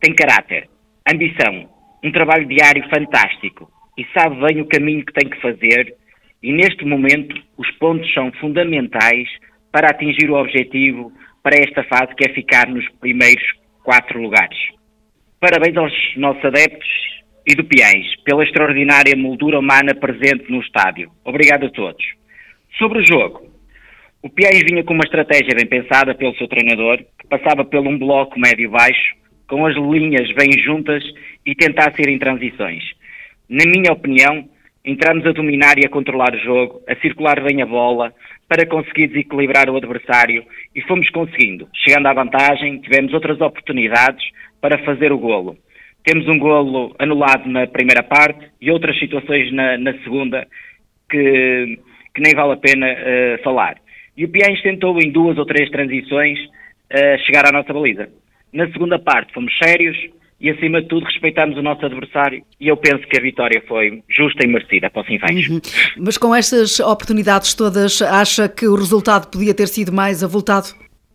tem 0.02 0.14
caráter, 0.14 0.70
ambição, 1.10 1.70
um 2.04 2.12
trabalho 2.12 2.46
diário 2.46 2.88
fantástico 2.90 3.72
e 3.98 4.06
sabe 4.14 4.36
bem 4.46 4.62
o 4.62 4.68
caminho 4.68 5.06
que 5.06 5.14
tem 5.14 5.30
que 5.30 5.42
fazer, 5.42 5.96
e 6.42 6.52
neste 6.52 6.86
momento 6.86 7.36
os 7.58 7.70
pontos 7.78 8.12
são 8.14 8.32
fundamentais 8.34 9.28
para 9.72 9.90
atingir 9.90 10.30
o 10.30 10.36
objetivo 10.36 11.12
para 11.44 11.58
esta 11.58 11.84
fase 11.84 12.16
que 12.16 12.30
é 12.30 12.34
ficar 12.34 12.68
nos 12.68 12.88
primeiros 13.00 13.44
quatro 13.84 14.22
lugares. 14.22 14.58
Parabéns 15.40 15.78
aos 15.78 15.94
nossos 16.18 16.44
adeptos 16.44 16.88
e 17.48 17.56
do 17.56 17.64
Piães 17.64 18.08
pela 18.24 18.44
extraordinária 18.44 19.16
moldura 19.16 19.60
humana 19.60 19.96
presente 19.96 20.50
no 20.50 20.62
estádio. 20.62 21.12
Obrigado 21.24 21.66
a 21.68 21.70
todos. 21.70 22.04
Sobre 22.78 23.00
o 23.00 23.06
jogo, 23.06 23.48
o 24.22 24.30
Piães 24.30 24.64
vinha 24.70 24.84
com 24.84 24.94
uma 24.94 25.06
estratégia 25.06 25.56
bem 25.56 25.66
pensada 25.66 26.14
pelo 26.14 26.36
seu 26.36 26.48
treinador, 26.48 26.98
que 26.98 27.28
passava 27.30 27.64
por 27.64 27.80
um 27.80 27.98
bloco 27.98 28.40
médio-baixo, 28.40 29.16
com 29.48 29.66
as 29.66 29.76
linhas 29.76 30.32
bem 30.34 30.52
juntas 30.64 31.04
e 31.46 31.56
tentasse 31.56 32.02
ir 32.02 32.10
em 32.10 32.20
transições 32.20 32.84
na 33.50 33.66
minha 33.66 33.92
opinião, 33.92 34.48
entramos 34.84 35.26
a 35.26 35.32
dominar 35.32 35.78
e 35.78 35.86
a 35.86 35.90
controlar 35.90 36.34
o 36.34 36.40
jogo, 36.40 36.82
a 36.88 36.96
circular 36.96 37.42
bem 37.44 37.62
a 37.62 37.66
bola, 37.66 38.14
para 38.48 38.66
conseguir 38.66 39.08
desequilibrar 39.08 39.70
o 39.70 39.78
adversário 39.78 40.44
e 40.76 40.82
fomos 40.82 41.10
conseguindo. 41.12 41.68
Chegando 41.74 42.08
à 42.08 42.14
vantagem, 42.14 42.80
tivemos 42.80 43.14
outras 43.14 43.40
oportunidades 43.40 44.26
para 44.60 44.80
fazer 44.80 45.12
o 45.12 45.20
golo. 45.20 45.58
Temos 46.04 46.28
um 46.28 46.40
golo 46.40 46.96
anulado 46.98 47.48
na 47.48 47.68
primeira 47.68 48.02
parte 48.02 48.50
e 48.60 48.72
outras 48.72 48.98
situações 48.98 49.52
na, 49.52 49.78
na 49.78 49.94
segunda 50.00 50.48
que, 51.10 51.80
que, 52.16 52.22
nem 52.22 52.34
vale 52.34 52.54
a 52.54 52.58
pena 52.58 52.88
uh, 52.88 53.44
falar. 53.44 53.78
E 54.18 54.26
o 54.26 54.30
Piens 54.30 54.62
tentou 54.62 54.98
em 55.00 55.12
duas 55.12 55.38
ou 55.38 55.46
três 55.46 55.70
transições 55.70 56.40
uh, 56.40 57.20
chegar 57.26 57.48
à 57.48 57.52
nossa 57.52 57.74
baliza. 57.74 58.10
Na 58.52 58.68
segunda 58.72 58.98
parte 58.98 59.34
fomos 59.34 59.56
sérios, 59.62 59.98
e, 60.40 60.50
acima 60.50 60.82
de 60.82 60.88
tudo, 60.88 61.06
respeitamos 61.06 61.58
o 61.58 61.62
nosso 61.62 61.86
adversário 61.86 62.44
e 62.60 62.68
eu 62.68 62.78
penso 62.78 63.06
que 63.08 63.18
a 63.18 63.22
vitória 63.22 63.62
foi 63.68 64.02
justa 64.10 64.46
e 64.46 64.48
merecida 64.48 64.90
para 64.90 65.02
o 65.02 65.06
Sinfãs. 65.06 65.48
Uhum. 65.48 65.60
Mas 65.98 66.18
com 66.18 66.34
estas 66.34 66.80
oportunidades 66.80 67.54
todas, 67.54 68.02
acha 68.02 68.48
que 68.48 68.66
o 68.66 68.76
resultado 68.76 69.30
podia 69.30 69.54
ter 69.54 69.68
sido 69.68 69.92
mais 69.92 70.24
avultado? 70.24 70.68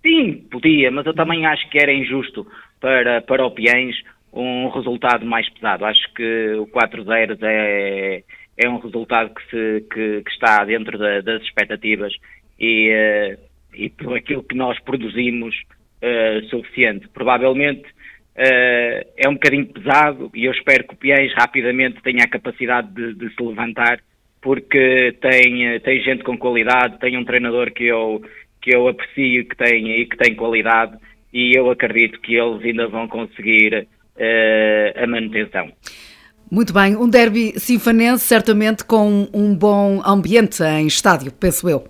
Sim, 0.05 0.45
podia, 0.51 0.91
mas 0.91 1.07
eu 1.07 1.15
também 1.15 1.47
acho 1.47 1.69
que 1.71 1.79
era 1.79 1.93
injusto 1.93 2.47
para, 2.79 3.23
para 3.23 3.47
o 3.47 3.51
Piens 3.51 3.97
um 4.31 4.69
resultado 4.69 5.25
mais 5.25 5.49
pesado. 5.49 5.87
Acho 5.87 6.13
que 6.13 6.55
o 6.59 6.67
4-0 6.67 7.39
é, 7.43 8.23
é 8.59 8.69
um 8.69 8.79
resultado 8.79 9.33
que, 9.33 9.43
se, 9.49 9.87
que, 9.91 10.23
que 10.23 10.31
está 10.31 10.65
dentro 10.65 10.99
da, 10.99 11.21
das 11.21 11.43
expectativas 11.43 12.13
e, 12.59 12.91
uh, 12.91 13.39
e 13.75 13.89
por 13.89 14.17
aquilo 14.17 14.43
que 14.43 14.57
nós 14.57 14.79
produzimos 14.81 15.55
uh, 16.03 16.45
suficiente. 16.51 17.09
Provavelmente 17.09 17.94
Uh, 18.37 19.07
é 19.17 19.29
um 19.29 19.35
bocadinho 19.35 19.67
pesado 19.67 20.29
e 20.35 20.45
eu 20.45 20.53
espero 20.53 20.85
que 20.89 20.95
o 20.95 20.97
Piens 20.97 21.33
rapidamente 21.35 22.03
tenha 22.03 22.25
a 22.25 22.29
capacidade 22.29 22.89
de, 22.93 23.15
de, 23.15 23.33
se 23.33 23.41
levantar 23.41 24.01
porque 24.43 25.17
tem, 25.21 25.79
tem 25.81 26.03
gente 26.03 26.25
com 26.25 26.37
qualidade, 26.37 26.99
tem 26.99 27.17
um 27.17 27.25
treinador 27.25 27.73
que 27.73 27.85
eu, 27.85 28.21
que 28.61 28.75
eu 28.75 28.89
aprecio 28.89 29.47
que 29.47 29.57
tem, 29.57 30.01
e 30.01 30.07
que 30.07 30.17
tem 30.17 30.35
qualidade 30.35 30.99
e 31.33 31.57
eu 31.57 31.71
acredito 31.71 32.21
que 32.21 32.35
eles 32.35 32.63
ainda 32.65 32.89
vão 32.89 33.07
conseguir 33.07 33.87
uh, 34.17 35.03
a 35.03 35.07
manutenção. 35.07 35.71
Muito 36.51 36.75
bem, 36.75 36.97
um 36.97 37.09
derby 37.09 37.59
sinfanense 37.59 38.25
certamente 38.25 38.85
com 38.85 39.29
um 39.33 39.57
bom 39.57 40.03
ambiente 40.05 40.63
em 40.63 40.87
estádio, 40.87 41.33
penso 41.33 41.69
eu. 41.69 41.85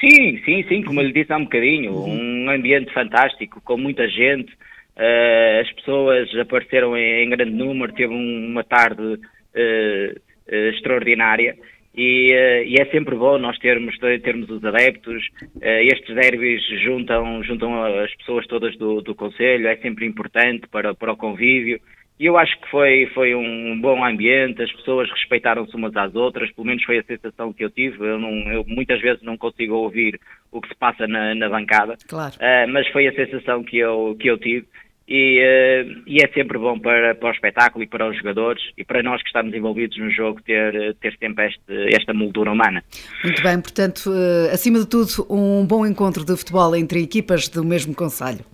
Sim, 0.00 0.40
sim, 0.44 0.64
sim, 0.68 0.82
como 0.82 1.00
eu 1.00 1.06
lhe 1.06 1.12
disse 1.12 1.32
há 1.32 1.36
um 1.36 1.44
bocadinho, 1.44 1.92
uhum. 1.92 2.44
um 2.44 2.50
ambiente 2.50 2.92
fantástico, 2.92 3.60
com 3.64 3.76
muita 3.78 4.06
gente, 4.08 4.52
Uh, 4.96 5.60
as 5.60 5.70
pessoas 5.72 6.34
apareceram 6.38 6.96
em, 6.96 7.24
em, 7.24 7.28
grande 7.28 7.52
número, 7.52 7.92
teve 7.92 8.14
uma 8.14 8.64
tarde 8.64 9.02
uh, 9.02 9.18
uh, 9.18 10.68
extraordinária 10.70 11.54
e, 11.94 12.32
e, 12.66 12.80
é 12.80 12.86
sempre 12.86 13.14
bom 13.14 13.36
nós 13.36 13.58
termos, 13.58 13.98
termos 13.98 14.48
os 14.48 14.64
adeptos. 14.64 15.22
estes 15.62 16.14
derbys 16.14 16.62
juntam, 16.82 17.42
juntam 17.42 17.82
as 18.02 18.14
pessoas 18.16 18.46
todas 18.46 18.76
do, 18.76 19.00
do 19.00 19.14
Conselho, 19.14 19.66
é 19.66 19.76
sempre 19.76 20.04
importante 20.06 20.66
para, 20.68 20.94
para 20.94 21.12
o 21.12 21.16
convívio. 21.16 21.80
E 22.20 22.26
eu 22.26 22.36
acho 22.36 22.58
que 22.60 22.70
foi, 22.70 23.06
foi 23.14 23.34
um 23.34 23.78
bom 23.80 24.04
ambiente, 24.04 24.62
as 24.62 24.72
pessoas 24.72 25.10
respeitaram-se 25.10 25.74
umas 25.74 25.96
às 25.96 26.14
outras, 26.14 26.50
pelo 26.52 26.66
menos 26.66 26.84
foi 26.84 26.98
a 26.98 27.02
sensação 27.02 27.50
que 27.52 27.64
eu 27.64 27.70
tive. 27.70 27.98
Eu, 27.98 28.18
não, 28.18 28.30
eu 28.52 28.64
muitas 28.66 29.00
vezes 29.00 29.22
não 29.22 29.38
consigo 29.38 29.74
ouvir 29.74 30.20
o 30.52 30.60
que 30.60 30.68
se 30.68 30.74
passa 30.74 31.06
na, 31.06 31.34
na 31.34 31.48
bancada, 31.48 31.96
claro. 32.08 32.34
mas 32.70 32.86
foi 32.88 33.06
a 33.06 33.14
sensação 33.14 33.64
que 33.64 33.78
eu, 33.78 34.16
que 34.20 34.28
eu 34.28 34.38
tive 34.38 34.66
e, 35.08 35.38
uh, 35.38 36.02
e, 36.06 36.18
é 36.22 36.28
sempre 36.32 36.58
bom 36.58 36.78
para, 36.78 37.14
para 37.14 37.28
o 37.28 37.32
espetáculo 37.32 37.84
e 37.84 37.86
para 37.86 38.08
os 38.08 38.16
jogadores 38.16 38.62
e 38.76 38.84
para 38.84 39.02
nós 39.02 39.22
que 39.22 39.28
estamos 39.28 39.54
envolvidos 39.54 39.96
no 39.98 40.10
jogo 40.10 40.42
ter, 40.42 40.94
ter 40.96 41.16
sempre 41.18 41.46
este, 41.46 41.94
esta 41.94 42.12
moldura 42.12 42.50
humana. 42.50 42.82
Muito 43.22 43.40
bem, 43.40 43.60
portanto, 43.60 44.10
uh, 44.10 44.52
acima 44.52 44.80
de 44.80 44.88
tudo, 44.88 45.08
um 45.30 45.64
bom 45.64 45.86
encontro 45.86 46.24
de 46.24 46.36
futebol 46.36 46.74
entre 46.74 47.02
equipas 47.02 47.48
do 47.48 47.64
mesmo 47.64 47.94
Conselho. 47.94 48.44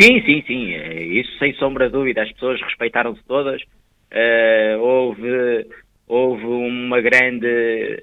Sim, 0.00 0.20
sim, 0.24 0.42
sim, 0.46 0.74
isso 1.18 1.38
sem 1.38 1.54
sombra 1.54 1.86
de 1.86 1.92
dúvida, 1.92 2.22
as 2.22 2.32
pessoas 2.32 2.60
respeitaram-se 2.62 3.20
todas, 3.26 3.60
houve, 4.80 5.66
houve 6.08 6.44
uma 6.44 7.00
grande 7.00 8.02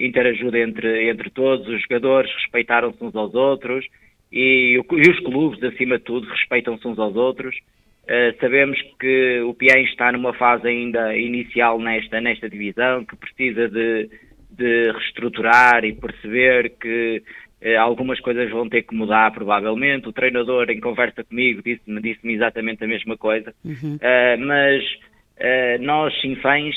interajuda 0.00 0.58
entre, 0.58 1.08
entre 1.08 1.30
todos, 1.30 1.66
os 1.66 1.80
jogadores 1.82 2.30
respeitaram-se 2.42 3.02
uns 3.02 3.14
aos 3.14 3.34
outros, 3.34 3.86
e, 4.32 4.74
e 4.74 5.10
os 5.10 5.20
clubes, 5.20 5.62
acima 5.62 5.98
de 5.98 6.04
tudo, 6.04 6.28
respeitam-se 6.28 6.86
uns 6.86 6.98
aos 6.98 7.16
outros. 7.16 7.56
Uh, 8.04 8.34
sabemos 8.40 8.80
que 8.98 9.40
o 9.42 9.52
Piães 9.54 9.88
está 9.90 10.10
numa 10.12 10.32
fase 10.32 10.66
ainda 10.66 11.16
inicial 11.16 11.78
nesta, 11.78 12.20
nesta 12.20 12.48
divisão, 12.48 13.04
que 13.04 13.16
precisa 13.16 13.68
de, 13.68 14.08
de 14.50 14.92
reestruturar 14.92 15.84
e 15.84 15.92
perceber 15.92 16.70
que 16.80 17.22
uh, 17.62 17.80
algumas 17.80 18.18
coisas 18.20 18.50
vão 18.50 18.68
ter 18.68 18.82
que 18.82 18.94
mudar, 18.94 19.30
provavelmente. 19.32 20.08
O 20.08 20.12
treinador, 20.12 20.70
em 20.70 20.80
conversa 20.80 21.24
comigo, 21.24 21.62
disse-me 21.62 22.00
disse 22.00 22.26
exatamente 22.30 22.84
a 22.84 22.88
mesma 22.88 23.16
coisa. 23.16 23.54
Uhum. 23.64 23.96
Uh, 23.96 24.46
mas 24.46 24.84
nós, 25.78 26.20
Sinfãs, 26.20 26.74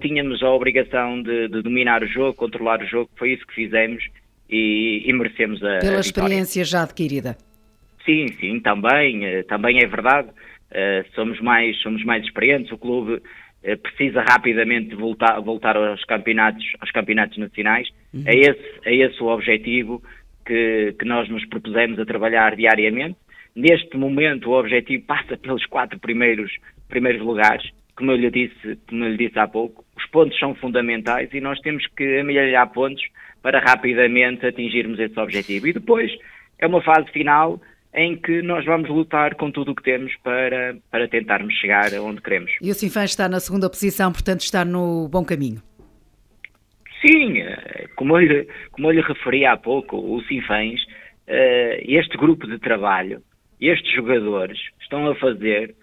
tínhamos 0.00 0.42
a 0.42 0.48
obrigação 0.48 1.22
de, 1.22 1.46
de, 1.48 1.60
dominar 1.60 2.02
o 2.02 2.06
jogo, 2.06 2.32
controlar 2.38 2.80
o 2.80 2.86
jogo, 2.86 3.10
foi 3.18 3.32
isso 3.32 3.46
que 3.46 3.54
fizemos 3.54 4.02
e, 4.48 5.02
e 5.06 5.12
merecemos 5.12 5.62
a 5.62 5.78
Pela 5.78 5.98
a 5.98 6.00
experiência 6.00 6.64
já 6.64 6.82
adquirida. 6.82 7.36
Sim, 8.04 8.26
sim, 8.40 8.60
também, 8.60 9.40
uh, 9.40 9.44
também 9.44 9.78
é 9.82 9.86
verdade. 9.86 10.28
somos, 11.14 11.40
mais, 11.40 11.76
somos 11.82 12.04
mais 12.04 12.24
experientes, 12.24 12.70
o 12.72 12.78
clube 12.78 13.22
precisa 13.82 14.22
rapidamente 14.22 14.94
voltar, 14.94 15.40
voltar 15.40 15.76
aos 15.76 16.04
campeonatos, 16.04 16.64
aos 16.80 16.90
campeonatos 16.92 17.36
nacionais. 17.38 17.88
Uhum. 18.14 18.22
É, 18.26 18.34
esse, 18.36 18.64
é 18.84 18.94
esse 18.94 19.22
o 19.22 19.26
objetivo 19.26 20.02
que, 20.46 20.94
que 20.98 21.04
nós 21.04 21.28
nos 21.28 21.44
propusemos 21.46 21.98
a 21.98 22.06
trabalhar 22.06 22.56
diariamente. 22.56 23.16
Neste 23.54 23.96
momento, 23.96 24.50
o 24.50 24.58
objetivo 24.58 25.04
passa 25.04 25.36
pelos 25.36 25.66
quatro 25.66 25.98
primeiros, 25.98 26.50
primeiros 26.88 27.20
lugares 27.20 27.70
como 27.98 28.12
eu 28.12 28.16
lhe 28.16 28.30
disse, 28.30 28.78
como 28.88 29.04
eu 29.04 29.10
lhe 29.10 29.16
disse 29.26 29.36
há 29.40 29.48
pouco, 29.48 29.84
os 29.96 30.06
pontos 30.06 30.38
são 30.38 30.54
fundamentais 30.54 31.28
e 31.32 31.40
nós 31.40 31.58
temos 31.58 31.84
que 31.96 32.20
amelhar 32.20 32.70
pontos 32.70 33.02
para 33.42 33.58
rapidamente 33.58 34.46
atingirmos 34.46 35.00
esse 35.00 35.18
objetivo. 35.18 35.66
E 35.66 35.72
depois 35.72 36.08
é 36.60 36.66
uma 36.68 36.80
fase 36.80 37.10
final 37.10 37.60
em 37.92 38.16
que 38.16 38.40
nós 38.40 38.64
vamos 38.64 38.88
lutar 38.88 39.34
com 39.34 39.50
tudo 39.50 39.72
o 39.72 39.74
que 39.74 39.82
temos 39.82 40.14
para, 40.22 40.76
para 40.92 41.08
tentarmos 41.08 41.52
chegar 41.54 41.92
aonde 41.92 42.22
queremos. 42.22 42.52
E 42.62 42.70
o 42.70 42.74
Sinfãs 42.74 43.10
está 43.10 43.28
na 43.28 43.40
segunda 43.40 43.68
posição, 43.68 44.12
portanto 44.12 44.42
está 44.42 44.64
no 44.64 45.08
bom 45.08 45.24
caminho. 45.24 45.60
Sim, 47.04 47.40
eh, 47.40 47.88
como 47.96 48.16
eu 48.16 48.20
lhe, 48.20 48.48
como 48.70 48.88
eu 48.88 48.92
lhe 48.92 49.00
referi 49.00 49.44
há 49.44 49.56
pouco, 49.56 49.96
o 49.96 50.22
Sinfãs, 50.22 50.80
eh, 51.26 51.82
este 51.84 52.16
grupo 52.16 52.46
de 52.46 52.60
trabalho, 52.60 53.20
estes 53.60 53.92
jogadores 53.92 54.58
estão 54.80 55.08
a 55.08 55.16
fazer 55.16 55.74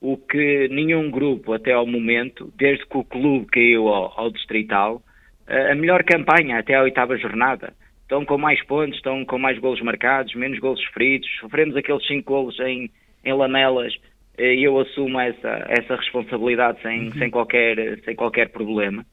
o 0.00 0.16
que 0.16 0.68
nenhum 0.68 1.10
grupo 1.10 1.52
até 1.52 1.72
ao 1.72 1.86
momento, 1.86 2.52
desde 2.56 2.86
que 2.86 2.96
o 2.96 3.04
clube 3.04 3.46
caiu 3.46 3.88
ao, 3.88 4.18
ao 4.18 4.30
Distrital, 4.30 5.02
a 5.46 5.74
melhor 5.74 6.04
campanha 6.04 6.58
até 6.58 6.74
à 6.74 6.82
oitava 6.82 7.18
jornada. 7.18 7.74
Estão 8.02 8.24
com 8.24 8.38
mais 8.38 8.64
pontos, 8.64 8.96
estão 8.96 9.24
com 9.24 9.38
mais 9.38 9.58
golos 9.58 9.80
marcados, 9.82 10.34
menos 10.34 10.58
golos 10.58 10.80
sofridos, 10.84 11.28
sofremos 11.40 11.76
aqueles 11.76 12.06
cinco 12.06 12.32
golos 12.32 12.58
em, 12.60 12.90
em 13.24 13.32
lamelas 13.32 13.92
e 14.38 14.66
eu 14.66 14.78
assumo 14.80 15.20
essa, 15.20 15.66
essa 15.68 15.96
responsabilidade 15.96 16.80
sem, 16.80 17.04
uhum. 17.04 17.12
sem, 17.12 17.30
qualquer, 17.30 18.00
sem 18.04 18.14
qualquer 18.14 18.48
problema. 18.48 19.04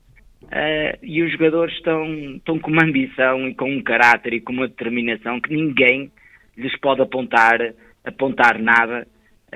Uh, 0.43 0.97
e 1.03 1.21
os 1.21 1.31
jogadores 1.31 1.75
estão, 1.75 2.05
estão 2.35 2.59
com 2.59 2.71
uma 2.71 2.85
ambição 2.85 3.47
e 3.47 3.53
com 3.53 3.69
um 3.69 3.83
caráter 3.83 4.33
e 4.33 4.41
com 4.41 4.53
uma 4.53 4.67
determinação 4.67 5.41
que 5.41 5.53
ninguém 5.53 6.09
lhes 6.55 6.75
pode 6.79 7.01
apontar, 7.01 7.59
apontar 8.05 8.57
nada 8.59 9.05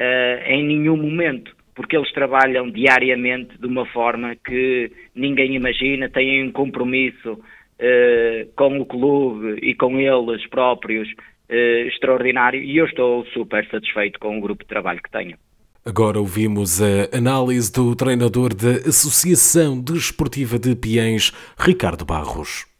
uh, 0.01 0.51
em 0.51 0.65
nenhum 0.65 0.97
momento, 0.97 1.55
porque 1.75 1.95
eles 1.95 2.11
trabalham 2.11 2.69
diariamente 2.69 3.57
de 3.59 3.67
uma 3.67 3.85
forma 3.85 4.35
que 4.35 4.91
ninguém 5.15 5.55
imagina, 5.55 6.09
têm 6.09 6.47
um 6.47 6.51
compromisso 6.51 7.33
uh, 7.33 8.51
com 8.55 8.79
o 8.79 8.85
clube 8.85 9.59
e 9.61 9.75
com 9.75 9.99
eles 9.99 10.47
próprios 10.49 11.07
uh, 11.09 11.87
extraordinário 11.87 12.61
e 12.61 12.77
eu 12.77 12.85
estou 12.85 13.25
super 13.27 13.65
satisfeito 13.69 14.19
com 14.19 14.37
o 14.37 14.41
grupo 14.41 14.63
de 14.63 14.69
trabalho 14.69 15.01
que 15.01 15.11
tenho. 15.11 15.37
Agora 15.83 16.19
ouvimos 16.19 16.79
a 16.79 17.17
análise 17.17 17.71
do 17.71 17.95
treinador 17.95 18.53
da 18.53 18.87
Associação 18.87 19.81
Desportiva 19.81 20.59
de 20.59 20.75
Piens, 20.75 21.31
Ricardo 21.57 22.05
Barros. 22.05 22.70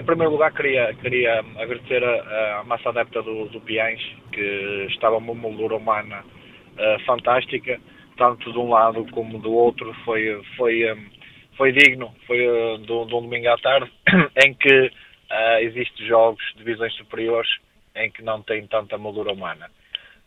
Em 0.00 0.02
primeiro 0.02 0.32
lugar, 0.32 0.50
queria, 0.54 0.94
queria 0.94 1.40
agradecer 1.58 2.02
a 2.02 2.64
massa 2.64 2.88
adepta 2.88 3.22
do, 3.22 3.44
do 3.50 3.60
Piães, 3.60 4.00
que 4.32 4.86
estava 4.88 5.18
uma 5.18 5.34
moldura 5.34 5.76
humana 5.76 6.24
uh, 6.24 7.04
fantástica, 7.04 7.78
tanto 8.16 8.50
de 8.50 8.58
um 8.58 8.70
lado 8.70 9.04
como 9.12 9.38
do 9.38 9.52
outro. 9.52 9.92
Foi, 10.06 10.42
foi, 10.56 10.90
um, 10.90 11.06
foi 11.54 11.72
digno, 11.72 12.14
foi 12.26 12.48
uh, 12.48 12.78
de, 12.78 12.90
um 12.90 13.04
domingo 13.04 13.46
à 13.50 13.58
tarde, 13.58 13.92
em 14.42 14.54
que 14.54 14.86
uh, 14.86 15.58
existem 15.60 16.06
jogos 16.06 16.42
de 16.52 16.64
divisões 16.64 16.94
superiores 16.94 17.50
em 17.94 18.10
que 18.10 18.22
não 18.22 18.40
tem 18.40 18.66
tanta 18.68 18.96
moldura 18.96 19.34
humana. 19.34 19.66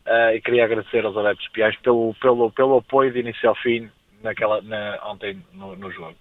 Uh, 0.05 0.35
e 0.35 0.41
queria 0.41 0.65
agradecer 0.65 1.03
aos 1.03 1.17
adeptos 1.17 1.47
Piães 1.47 1.75
pelo, 1.77 2.13
pelo, 2.21 2.51
pelo 2.51 2.77
apoio 2.77 3.11
de 3.11 3.21
início 3.21 3.49
ao 3.49 3.55
fim 3.55 3.89
naquela, 4.21 4.61
na, 4.61 4.99
ontem 5.07 5.41
no, 5.51 5.75
no 5.75 5.91
jogo. 5.91 6.15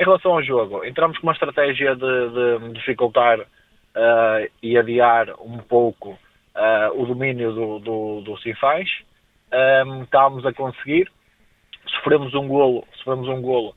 Em 0.00 0.04
relação 0.04 0.32
ao 0.32 0.42
jogo, 0.42 0.82
entramos 0.82 1.18
com 1.18 1.26
uma 1.26 1.34
estratégia 1.34 1.94
de, 1.94 2.00
de 2.00 2.72
dificultar 2.72 3.38
uh, 3.38 4.50
e 4.62 4.78
adiar 4.78 5.28
um 5.38 5.58
pouco 5.58 6.12
uh, 6.56 7.02
o 7.02 7.04
domínio 7.04 7.52
do, 7.52 7.78
do, 7.80 8.20
do. 8.22 8.32
Um, 8.32 10.02
estávamos 10.02 10.46
a 10.46 10.54
conseguir. 10.54 11.12
Sofremos 11.86 12.34
um 12.34 12.48
golo, 12.48 12.88
sofremos 12.94 13.28
um 13.28 13.42
golo 13.42 13.74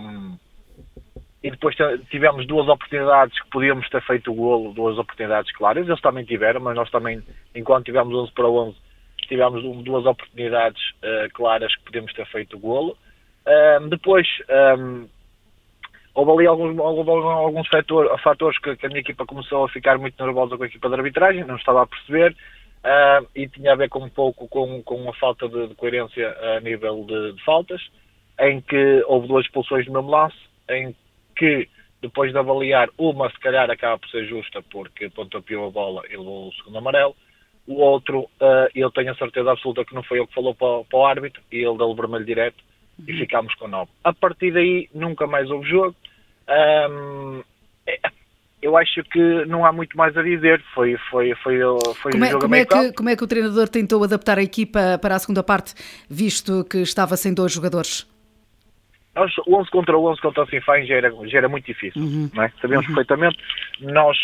um, 0.00 0.38
e 1.42 1.50
depois 1.50 1.74
tivemos 2.10 2.46
duas 2.46 2.68
oportunidades 2.68 3.36
que 3.42 3.50
podíamos 3.50 3.88
ter 3.88 4.02
feito 4.02 4.30
o 4.30 4.34
golo, 4.34 4.72
duas 4.72 4.96
oportunidades 4.98 5.50
claras. 5.56 5.88
Eles 5.88 6.00
também 6.00 6.24
tiveram, 6.24 6.60
mas 6.60 6.76
nós 6.76 6.88
também, 6.92 7.20
enquanto 7.56 7.86
tivemos 7.86 8.14
11 8.14 8.32
para 8.34 8.46
11, 8.46 8.76
tivemos 9.26 9.64
duas 9.82 10.06
oportunidades 10.06 10.80
uh, 11.02 11.28
claras 11.32 11.74
que 11.74 11.86
podíamos 11.86 12.12
ter 12.12 12.26
feito 12.26 12.56
o 12.56 12.60
golo. 12.60 12.96
Um, 13.46 13.88
depois, 13.88 14.26
um, 14.78 15.08
houve 16.14 16.30
ali 16.32 16.46
alguns, 16.46 16.78
houve 16.78 17.10
alguns 17.10 17.68
fator, 17.68 18.18
fatores 18.20 18.58
que, 18.58 18.76
que, 18.76 18.86
a 18.86 18.88
minha 18.88 19.00
equipa 19.00 19.26
começou 19.26 19.64
a 19.64 19.68
ficar 19.68 19.98
muito 19.98 20.22
nervosa 20.24 20.56
com 20.56 20.62
a 20.62 20.66
equipa 20.66 20.88
de 20.88 20.94
arbitragem, 20.94 21.44
não 21.44 21.56
estava 21.56 21.82
a 21.82 21.86
perceber, 21.86 22.32
uh, 22.32 23.26
e 23.34 23.48
tinha 23.48 23.72
a 23.72 23.76
ver 23.76 23.88
com 23.88 24.04
um 24.04 24.08
pouco 24.08 24.46
com, 24.48 24.82
com 24.82 25.08
a 25.08 25.14
falta 25.14 25.48
de, 25.48 25.68
de 25.68 25.74
coerência 25.74 26.28
a 26.56 26.60
nível 26.60 27.04
de, 27.04 27.32
de, 27.32 27.44
faltas, 27.44 27.82
em 28.40 28.60
que 28.60 29.02
houve 29.06 29.26
duas 29.26 29.44
expulsões 29.44 29.86
no 29.86 29.94
mesmo 29.94 30.10
lance, 30.10 30.36
em 30.70 30.94
que 31.36 31.68
depois 32.00 32.30
de 32.30 32.38
avaliar 32.38 32.88
uma, 32.96 33.30
se 33.30 33.40
calhar 33.40 33.68
acaba 33.70 33.98
por 33.98 34.08
ser 34.08 34.26
justa, 34.26 34.62
porque 34.70 35.08
pontapeou 35.10 35.66
a 35.66 35.70
bola 35.70 36.02
e 36.08 36.16
levou 36.16 36.48
o 36.48 36.52
segundo 36.52 36.78
amarelo, 36.78 37.16
o 37.66 37.80
outro, 37.80 38.20
uh, 38.20 38.68
eu 38.74 38.90
tenho 38.90 39.10
a 39.10 39.16
certeza 39.16 39.50
absoluta 39.50 39.84
que 39.84 39.94
não 39.94 40.02
foi 40.02 40.18
ele 40.18 40.26
que 40.26 40.34
falou 40.34 40.54
para, 40.54 40.84
para 40.84 40.98
o 40.98 41.06
árbitro, 41.06 41.42
e 41.50 41.56
ele 41.56 41.78
deu 41.78 41.88
o 41.88 41.94
vermelho 41.94 42.24
direto, 42.24 42.62
e 43.06 43.12
uhum. 43.12 43.18
ficámos 43.18 43.54
com 43.54 43.66
9. 43.66 43.90
A 44.04 44.12
partir 44.12 44.52
daí 44.52 44.88
nunca 44.94 45.26
mais 45.26 45.50
houve 45.50 45.68
jogo. 45.68 45.96
Um, 46.48 47.42
é, 47.86 47.98
eu 48.64 48.76
acho 48.78 49.02
que 49.04 49.44
não 49.44 49.64
há 49.64 49.72
muito 49.72 49.96
mais 49.96 50.16
a 50.16 50.22
dizer. 50.22 50.62
Foi, 50.74 50.96
foi, 51.10 51.34
foi, 51.36 51.58
foi 52.00 52.12
como, 52.12 52.24
é, 52.24 52.30
jogo 52.30 52.42
como, 52.42 52.54
é 52.54 52.64
que, 52.64 52.92
como 52.92 53.08
é 53.10 53.16
que 53.16 53.24
o 53.24 53.26
treinador 53.26 53.68
tentou 53.68 54.02
adaptar 54.02 54.38
a 54.38 54.42
equipa 54.42 54.98
para 55.00 55.14
a 55.14 55.18
segunda 55.18 55.42
parte, 55.42 55.74
visto 56.08 56.64
que 56.64 56.78
estava 56.78 57.16
sem 57.16 57.34
dois 57.34 57.52
jogadores? 57.52 58.10
Nós, 59.14 59.30
o 59.46 59.56
11 59.56 59.70
contra 59.70 59.96
o 59.96 60.10
11 60.10 60.20
contra 60.20 60.42
o 60.42 60.48
Sinfãs 60.48 60.88
já 60.88 60.94
era, 60.94 61.12
já 61.26 61.38
era 61.38 61.48
muito 61.48 61.66
difícil, 61.66 62.02
uhum. 62.02 62.30
não 62.34 62.42
é? 62.42 62.52
Sabíamos 62.60 62.88
uhum. 62.88 62.94
perfeitamente. 62.94 63.38
Nós, 63.80 64.16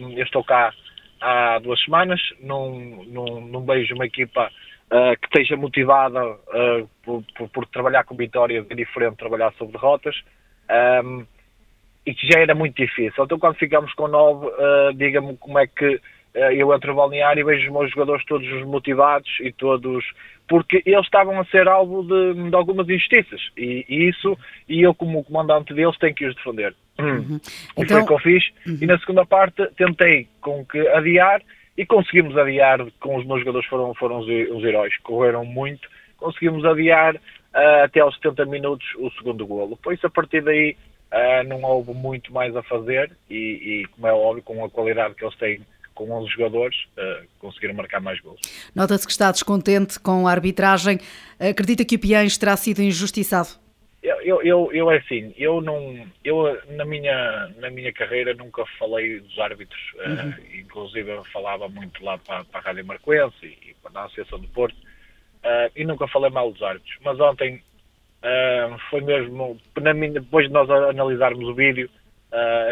um, 0.00 0.10
eu 0.12 0.24
estou 0.24 0.44
cá 0.44 0.72
há 1.20 1.58
duas 1.58 1.82
semanas, 1.82 2.20
não, 2.40 3.04
não, 3.06 3.40
não 3.40 3.64
vejo 3.64 3.94
uma 3.94 4.06
equipa 4.06 4.46
uh, 4.46 5.18
que 5.20 5.26
esteja 5.26 5.56
motivada 5.56 6.24
uh, 6.24 6.88
por, 7.02 7.22
por, 7.36 7.48
por, 7.48 7.66
trabalhar 7.66 8.04
com 8.04 8.16
vitórias 8.16 8.64
é 8.70 8.74
diferente 8.74 9.12
de 9.12 9.18
trabalhar 9.18 9.52
sobre 9.54 9.72
derrotas 9.72 10.16
um, 11.04 11.26
e 12.04 12.14
que 12.14 12.26
já 12.26 12.40
era 12.40 12.54
muito 12.54 12.76
difícil. 12.76 13.24
Então 13.24 13.38
quando 13.38 13.56
ficamos 13.56 13.92
com 13.94 14.08
nove, 14.08 14.46
uh, 14.46 14.94
diga-me 14.94 15.36
como 15.36 15.58
é 15.58 15.66
que 15.66 16.00
eu 16.34 16.72
entro 16.72 16.92
no 16.92 16.96
balneário 16.96 17.42
e 17.42 17.44
vejo 17.44 17.66
os 17.66 17.72
meus 17.72 17.90
jogadores 17.90 18.24
todos 18.24 18.48
motivados 18.64 19.30
e 19.40 19.52
todos 19.52 20.02
porque 20.48 20.82
eles 20.86 21.04
estavam 21.04 21.38
a 21.38 21.44
ser 21.44 21.68
alvo 21.68 22.02
de, 22.02 22.48
de 22.48 22.56
algumas 22.56 22.88
injustiças 22.88 23.38
e, 23.54 23.84
e, 23.86 24.08
isso 24.08 24.34
e 24.66 24.80
eu 24.80 24.94
como 24.94 25.22
comandante 25.24 25.74
deles 25.74 25.98
tenho 25.98 26.14
que 26.14 26.24
os 26.24 26.34
defender 26.34 26.74
uhum. 26.98 27.38
e 27.76 27.82
então... 27.82 27.98
foi 27.98 28.00
o 28.00 28.06
que 28.06 28.12
eu 28.14 28.18
fiz 28.18 28.44
uhum. 28.66 28.78
e 28.80 28.86
na 28.86 28.98
segunda 28.98 29.26
parte 29.26 29.66
tentei 29.76 30.26
com 30.40 30.64
que 30.64 30.80
adiar 30.88 31.42
e 31.76 31.86
conseguimos 31.86 32.36
adiar, 32.36 32.84
com 33.00 33.16
os 33.16 33.26
meus 33.26 33.40
jogadores 33.40 33.66
foram, 33.68 33.94
foram 33.94 34.18
os, 34.18 34.26
os 34.26 34.64
heróis, 34.64 34.96
correram 34.98 35.44
muito, 35.44 35.88
conseguimos 36.16 36.64
adiar 36.64 37.14
uh, 37.14 37.84
até 37.84 38.00
aos 38.00 38.14
70 38.16 38.44
minutos 38.46 38.86
o 38.98 39.10
segundo 39.12 39.46
golo. 39.46 39.76
Por 39.76 39.94
isso, 39.94 40.06
a 40.06 40.10
partir 40.10 40.42
daí, 40.42 40.76
uh, 41.12 41.46
não 41.46 41.62
houve 41.62 41.92
muito 41.92 42.32
mais 42.32 42.56
a 42.56 42.62
fazer 42.62 43.12
e, 43.28 43.82
e, 43.82 43.86
como 43.88 44.06
é 44.06 44.12
óbvio, 44.12 44.42
com 44.42 44.64
a 44.64 44.70
qualidade 44.70 45.14
que 45.14 45.24
eles 45.24 45.36
têm 45.36 45.60
com 45.94 46.10
11 46.10 46.30
jogadores, 46.30 46.76
uh, 46.96 47.26
conseguiram 47.38 47.74
marcar 47.74 48.00
mais 48.00 48.18
gols. 48.20 48.40
Nota-se 48.74 49.06
que 49.06 49.12
está 49.12 49.30
descontente 49.30 50.00
com 50.00 50.26
a 50.26 50.30
arbitragem. 50.30 50.98
Acredita 51.38 51.84
que 51.84 51.96
o 51.96 51.98
Piães 51.98 52.38
terá 52.38 52.56
sido 52.56 52.80
injustiçado? 52.80 53.60
Eu, 54.02 54.42
eu, 54.42 54.72
eu 54.72 54.90
é 54.90 54.96
assim, 54.96 55.32
eu 55.36 55.60
não, 55.60 56.04
eu 56.24 56.58
na 56.70 56.84
minha, 56.84 57.52
na 57.58 57.70
minha 57.70 57.92
carreira 57.92 58.34
nunca 58.34 58.64
falei 58.76 59.20
dos 59.20 59.38
árbitros, 59.38 59.80
uhum. 59.94 60.30
uh, 60.30 60.56
inclusive 60.58 61.08
eu 61.08 61.24
falava 61.26 61.68
muito 61.68 62.04
lá 62.04 62.18
para, 62.18 62.42
para 62.44 62.60
a 62.60 62.62
Rádio 62.62 62.84
Marcoense 62.84 63.36
e, 63.42 63.70
e 63.70 63.74
para 63.80 64.00
a 64.00 64.04
Associação 64.06 64.40
do 64.40 64.48
Porto, 64.48 64.76
e 65.74 65.84
nunca 65.84 66.06
falei 66.06 66.30
mal 66.30 66.52
dos 66.52 66.62
árbitros, 66.62 66.96
mas 67.04 67.18
ontem 67.18 67.62
uh, 68.22 68.78
foi 68.90 69.00
mesmo, 69.00 69.58
minha, 69.94 70.20
depois 70.20 70.46
de 70.46 70.52
nós 70.52 70.68
analisarmos 70.70 71.48
o 71.48 71.54
vídeo, 71.54 71.88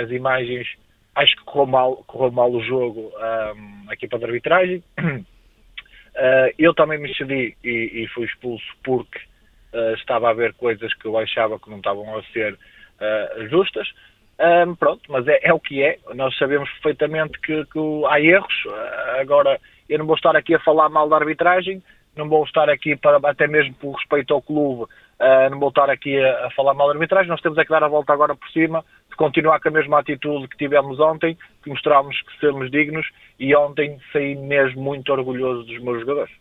as 0.03 0.11
imagens, 0.11 0.67
acho 1.15 1.37
que 1.37 1.45
correu 1.45 1.67
mal, 1.67 1.97
correu 2.07 2.33
mal 2.33 2.51
o 2.51 2.63
jogo 2.63 3.13
um, 3.15 3.91
aqui 3.91 4.09
para 4.09 4.19
a 4.19 4.27
arbitragem, 4.27 4.83
eu 6.59 6.73
também 6.73 6.99
me 6.99 7.15
cedi 7.15 7.55
e, 7.63 8.03
e 8.03 8.09
fui 8.09 8.25
expulso 8.25 8.65
porque 8.83 9.21
uh, 9.73 9.95
estava 9.95 10.29
a 10.29 10.31
haver 10.31 10.55
coisas 10.55 10.93
que 10.95 11.07
eu 11.07 11.17
achava 11.19 11.59
que 11.59 11.71
não 11.71 11.79
estavam 11.79 12.17
a 12.17 12.23
ser 12.25 12.55
uh, 12.55 13.49
justas. 13.49 13.89
Um, 14.39 14.75
pronto, 14.75 15.03
mas 15.09 15.27
é, 15.29 15.39
é, 15.43 15.53
o 15.53 15.61
que 15.61 15.83
é. 15.83 15.99
Nós 16.15 16.37
sabemos 16.39 16.71
perfeitamente 16.71 17.39
que, 17.41 17.65
que 17.67 17.79
há 18.09 18.21
erros. 18.21 18.65
Uh, 18.67 19.21
agora, 19.21 19.61
eu 19.89 19.99
não 19.99 20.07
vou 20.07 20.17
estar 20.17 20.35
aqui 20.35 20.55
a 20.55 20.61
falar 20.61 20.89
mal 20.89 21.09
da 21.09 21.17
arbitragem, 21.17 21.83
não 22.17 22.29
vou 22.29 22.45
estar 22.45 22.69
aqui 22.69 22.97
para, 22.97 23.19
até 23.29 23.47
mesmo 23.47 23.75
por 23.75 23.93
respeito 23.93 24.33
ao 24.33 24.43
clube, 24.43 24.91
uh, 25.21 25.51
não 25.51 25.61
vou 25.61 25.69
estar 25.69 25.91
aqui 25.91 26.19
a, 26.19 26.47
a, 26.47 26.51
falar 26.51 26.75
mal 26.75 26.89
da 26.89 26.95
arbitragem. 26.95 27.29
Nós 27.29 27.41
temos 27.41 27.59
é 27.59 27.65
que 27.65 27.71
dar 27.71 27.85
a 27.85 27.89
volta 27.89 28.13
agora 28.13 28.35
por 28.35 28.49
cima, 28.51 28.85
de 29.09 29.17
continuar 29.17 29.61
com 29.61 29.69
a 29.69 29.73
mesma 29.73 30.01
atitude 30.01 30.49
que 30.49 30.57
tivemos 30.57 30.99
ontem, 30.99 31.37
que 31.63 31.71
mostramos 31.71 32.21
que 32.23 32.47
somos 32.47 32.71
dignos 32.71 33.07
e 33.39 33.55
ontem 33.55 33.99
saí 34.13 34.35
mesmo 34.35 34.83
muito 34.83 35.13
orgulhoso 35.13 35.65
dos 35.65 35.79
meus 35.81 36.01
jogadores. 36.01 36.33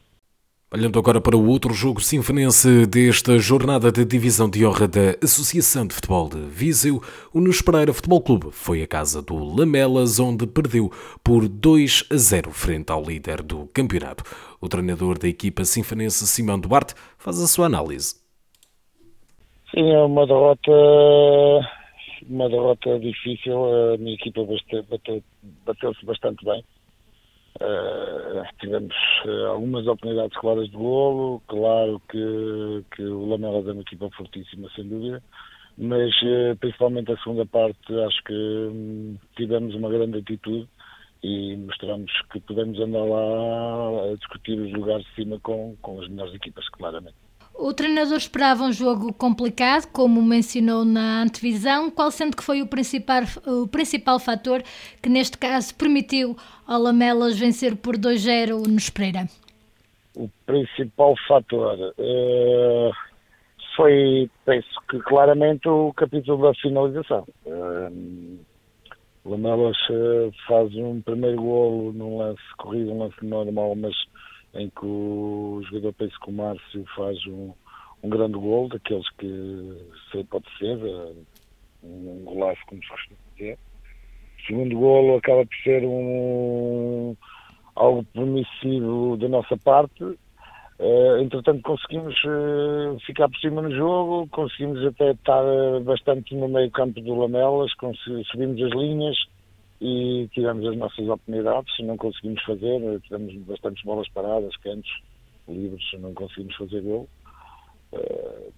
Olhando 0.72 1.00
agora 1.00 1.20
para 1.20 1.36
o 1.36 1.48
outro 1.48 1.74
jogo 1.74 2.00
sinfonense 2.00 2.86
desta 2.86 3.39
jornada 3.39 3.92
de 3.92 4.06
divisão 4.06 4.48
de 4.48 4.63
honra 4.63 4.88
da 4.88 5.15
Associação 5.24 5.88
de 5.88 5.96
Futebol 5.96 6.30
de 6.30 6.38
Viseu, 6.42 7.02
o 7.34 7.39
Nunes 7.39 7.60
Pereira 7.60 7.92
Futebol 7.92 8.22
Clube 8.22 8.50
foi 8.52 8.84
a 8.84 8.88
casa 8.88 9.20
do 9.20 9.36
Lamelas, 9.36 10.20
onde 10.20 10.46
perdeu 10.46 10.92
por 11.24 11.48
2 11.48 12.06
a 12.12 12.15
0 12.15 12.52
frente 12.52 12.92
ao 12.92 13.04
líder 13.04 13.42
do 13.42 13.68
campeonato. 13.74 14.24
O 14.62 14.70
treinador 14.70 15.18
da 15.18 15.28
equipa 15.28 15.65
sinfonense, 15.65 16.28
Simão 16.28 16.60
Duarte, 16.60 16.94
faz 17.18 17.42
a 17.42 17.48
sua 17.48 17.65
análise. 17.65 18.18
Sim, 19.71 19.91
é 19.91 19.99
uma 19.99 20.25
derrota, 20.25 20.71
uma 22.27 22.49
derrota 22.49 22.99
difícil. 22.99 23.93
A 23.93 23.97
minha 23.97 24.15
equipa 24.15 24.41
bateu-se 25.65 26.05
bastante 26.05 26.43
bem 26.43 26.63
Uh, 27.62 28.45
tivemos 28.62 28.95
uh, 29.25 29.47
algumas 29.47 29.86
oportunidades 29.86 30.38
claras 30.38 30.69
de 30.69 30.77
golo, 30.77 31.41
claro 31.45 32.01
que, 32.10 32.86
que 32.95 33.03
o 33.03 33.25
Lamelas 33.25 33.67
é 33.67 33.73
uma 33.73 33.82
equipa 33.82 34.10
fortíssima, 34.12 34.69
sem 34.73 34.88
dúvida, 34.88 35.21
mas 35.77 36.10
uh, 36.21 36.55
principalmente 36.58 37.12
a 37.12 37.17
segunda 37.17 37.45
parte 37.45 37.93
acho 38.08 38.23
que 38.23 38.34
um, 38.34 39.17
tivemos 39.36 39.75
uma 39.75 39.89
grande 39.89 40.19
atitude 40.19 40.69
e 41.21 41.58
mostramos 41.58 42.10
que 42.32 42.39
podemos 42.39 42.79
andar 42.79 43.03
lá 43.03 44.10
a 44.10 44.15
discutir 44.15 44.58
os 44.58 44.71
lugares 44.71 45.05
de 45.08 45.15
cima 45.15 45.38
com, 45.41 45.75
com 45.82 45.99
as 45.99 46.08
melhores 46.08 46.36
equipas, 46.36 46.69
claramente. 46.69 47.29
O 47.62 47.74
treinador 47.74 48.15
esperava 48.15 48.63
um 48.63 48.72
jogo 48.72 49.12
complicado, 49.12 49.91
como 49.91 50.22
mencionou 50.22 50.86
na 50.86 51.24
antevisão, 51.24 51.91
qual 51.91 52.10
sendo 52.10 52.38
que 52.38 52.41
foi 52.41 52.62
o 52.62 52.67
principal, 52.67 53.24
o 53.45 53.67
principal 53.67 54.17
fator 54.17 54.63
que 55.04 55.10
neste 55.10 55.38
caso 55.38 55.76
permitiu 55.76 56.38
ao 56.65 56.82
Lamelas 56.82 57.38
vencer 57.38 57.76
por 57.76 57.98
2-0 57.98 58.65
no 58.65 58.78
Espreira? 58.78 59.28
O 60.15 60.30
principal 60.45 61.15
fator 61.28 61.78
uh, 61.98 62.91
foi, 63.76 64.30
penso 64.45 64.80
que 64.89 64.98
claramente 65.00 65.67
o 65.67 65.91
capítulo 65.91 66.41
da 66.41 66.54
finalização. 66.54 67.28
Uh, 67.45 68.39
Lamelas 69.26 69.78
uh, 69.89 70.32
faz 70.48 70.74
um 70.78 71.02
primeiro 71.02 71.41
golo 71.41 71.91
num 71.91 72.19
lance 72.19 72.41
corrido, 72.58 72.93
um 72.93 73.00
lance 73.00 73.26
normal, 73.26 73.76
mas 73.76 73.93
em 74.54 74.70
que 74.70 74.86
o 74.86 75.62
jogador, 75.66 75.94
penso 75.94 76.20
que 76.20 76.30
o 76.30 76.34
Márcio 76.34 76.86
faz 76.96 77.18
um, 77.28 77.54
um 78.04 78.10
grande 78.10 78.38
gol, 78.38 78.70
daqueles 78.70 79.10
que 79.18 79.78
sei 80.12 80.24
pode 80.24 80.46
ser, 80.58 80.78
eh, 80.80 81.14
um 81.84 82.24
golaço, 82.26 82.62
como 82.68 82.82
se 82.82 82.90
costuma 82.90 83.18
dizer. 83.36 83.58
O 84.38 84.48
segundo 84.48 84.78
golo 84.78 85.18
acaba 85.18 85.46
por 85.46 85.56
ser 85.64 85.84
um, 85.86 87.16
algo 87.76 88.04
permissivo 88.14 89.18
da 89.18 89.28
nossa 89.30 89.58
parte. 89.58 90.04
Uh, 90.04 91.18
entretanto, 91.20 91.62
conseguimos 91.62 92.16
uh, 92.24 92.98
ficar 93.06 93.28
por 93.28 93.38
cima 93.40 93.62
no 93.62 93.76
jogo, 93.76 94.28
conseguimos 94.30 94.86
até 94.86 95.12
estar 95.12 95.44
bastante 95.84 96.34
no 96.36 96.48
meio 96.48 96.72
campo 96.72 97.02
do 97.02 97.16
Lamelas, 97.16 97.72
subimos 98.32 98.62
as 98.64 98.72
linhas, 98.72 99.18
e 99.82 100.28
tivemos 100.34 100.68
as 100.68 100.78
nossas 100.78 101.08
oportunidades, 101.08 101.74
não 101.80 101.98
conseguimos 101.98 102.44
fazer, 102.44 103.02
tivemos 103.02 103.34
bastantes 103.46 103.84
bolas 103.84 104.10
paradas, 104.10 104.56
cantos, 104.58 104.92
livres, 105.48 105.86
não 106.00 106.13
conseguimos 106.13 106.56
fazer 106.56 106.82
gol. 106.82 107.08
Uh, 107.94 108.54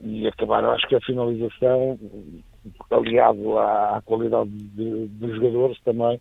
e 0.00 0.26
acabaram, 0.26 0.70
acho 0.72 0.86
que 0.88 0.96
a 0.96 1.00
finalização, 1.00 1.98
aliado 2.90 3.58
à, 3.58 3.96
à 3.96 4.02
qualidade 4.02 4.50
dos 4.50 5.36
jogadores 5.36 5.80
também, 5.82 6.20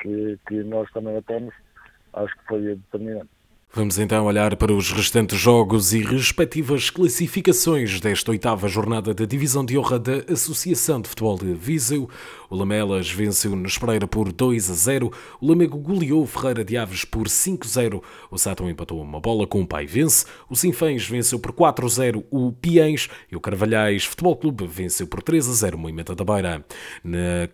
que, 0.00 0.38
que 0.46 0.62
nós 0.62 0.90
também 0.92 1.16
a 1.16 1.22
temos, 1.22 1.54
acho 2.12 2.36
que 2.38 2.46
foi 2.46 2.60
determinante. 2.60 3.33
Vamos 3.76 3.98
então 3.98 4.26
olhar 4.26 4.54
para 4.54 4.72
os 4.72 4.92
restantes 4.92 5.36
jogos 5.36 5.92
e 5.92 5.98
respectivas 5.98 6.90
classificações 6.90 7.98
desta 7.98 8.30
oitava 8.30 8.68
jornada 8.68 9.12
da 9.12 9.24
Divisão 9.24 9.64
de 9.64 9.76
Honra 9.76 9.98
da 9.98 10.32
Associação 10.32 11.00
de 11.00 11.08
Futebol 11.08 11.36
de 11.36 11.52
Viseu. 11.54 12.08
O 12.48 12.54
Lamelas 12.54 13.10
venceu 13.10 13.56
na 13.56 13.66
Espreira 13.66 14.06
por 14.06 14.30
2 14.30 14.70
a 14.70 14.74
0, 14.74 15.10
o 15.40 15.48
Lamego 15.48 15.76
goleou 15.76 16.22
o 16.22 16.26
Ferreira 16.26 16.64
de 16.64 16.76
Aves 16.76 17.04
por 17.04 17.28
5 17.28 17.66
a 17.66 17.68
0, 17.68 18.02
o 18.30 18.38
Sátão 18.38 18.70
empatou 18.70 19.02
uma 19.02 19.18
bola 19.18 19.44
com 19.44 19.60
o 19.60 19.66
Pai 19.66 19.86
Vence, 19.86 20.24
o 20.48 20.54
Sinfãs 20.54 21.04
venceu 21.08 21.40
por 21.40 21.50
4 21.50 21.84
a 21.84 21.88
0 21.88 22.24
o 22.30 22.52
Piens 22.52 23.08
e 23.28 23.34
o 23.34 23.40
Carvalhais 23.40 24.04
Futebol 24.04 24.36
Clube 24.36 24.68
venceu 24.68 25.08
por 25.08 25.20
3 25.20 25.48
a 25.48 25.52
0 25.52 25.76
o 25.76 25.80
Moimenta 25.80 26.14
da 26.14 26.22
Beira. 26.22 26.64
Na 27.02 27.48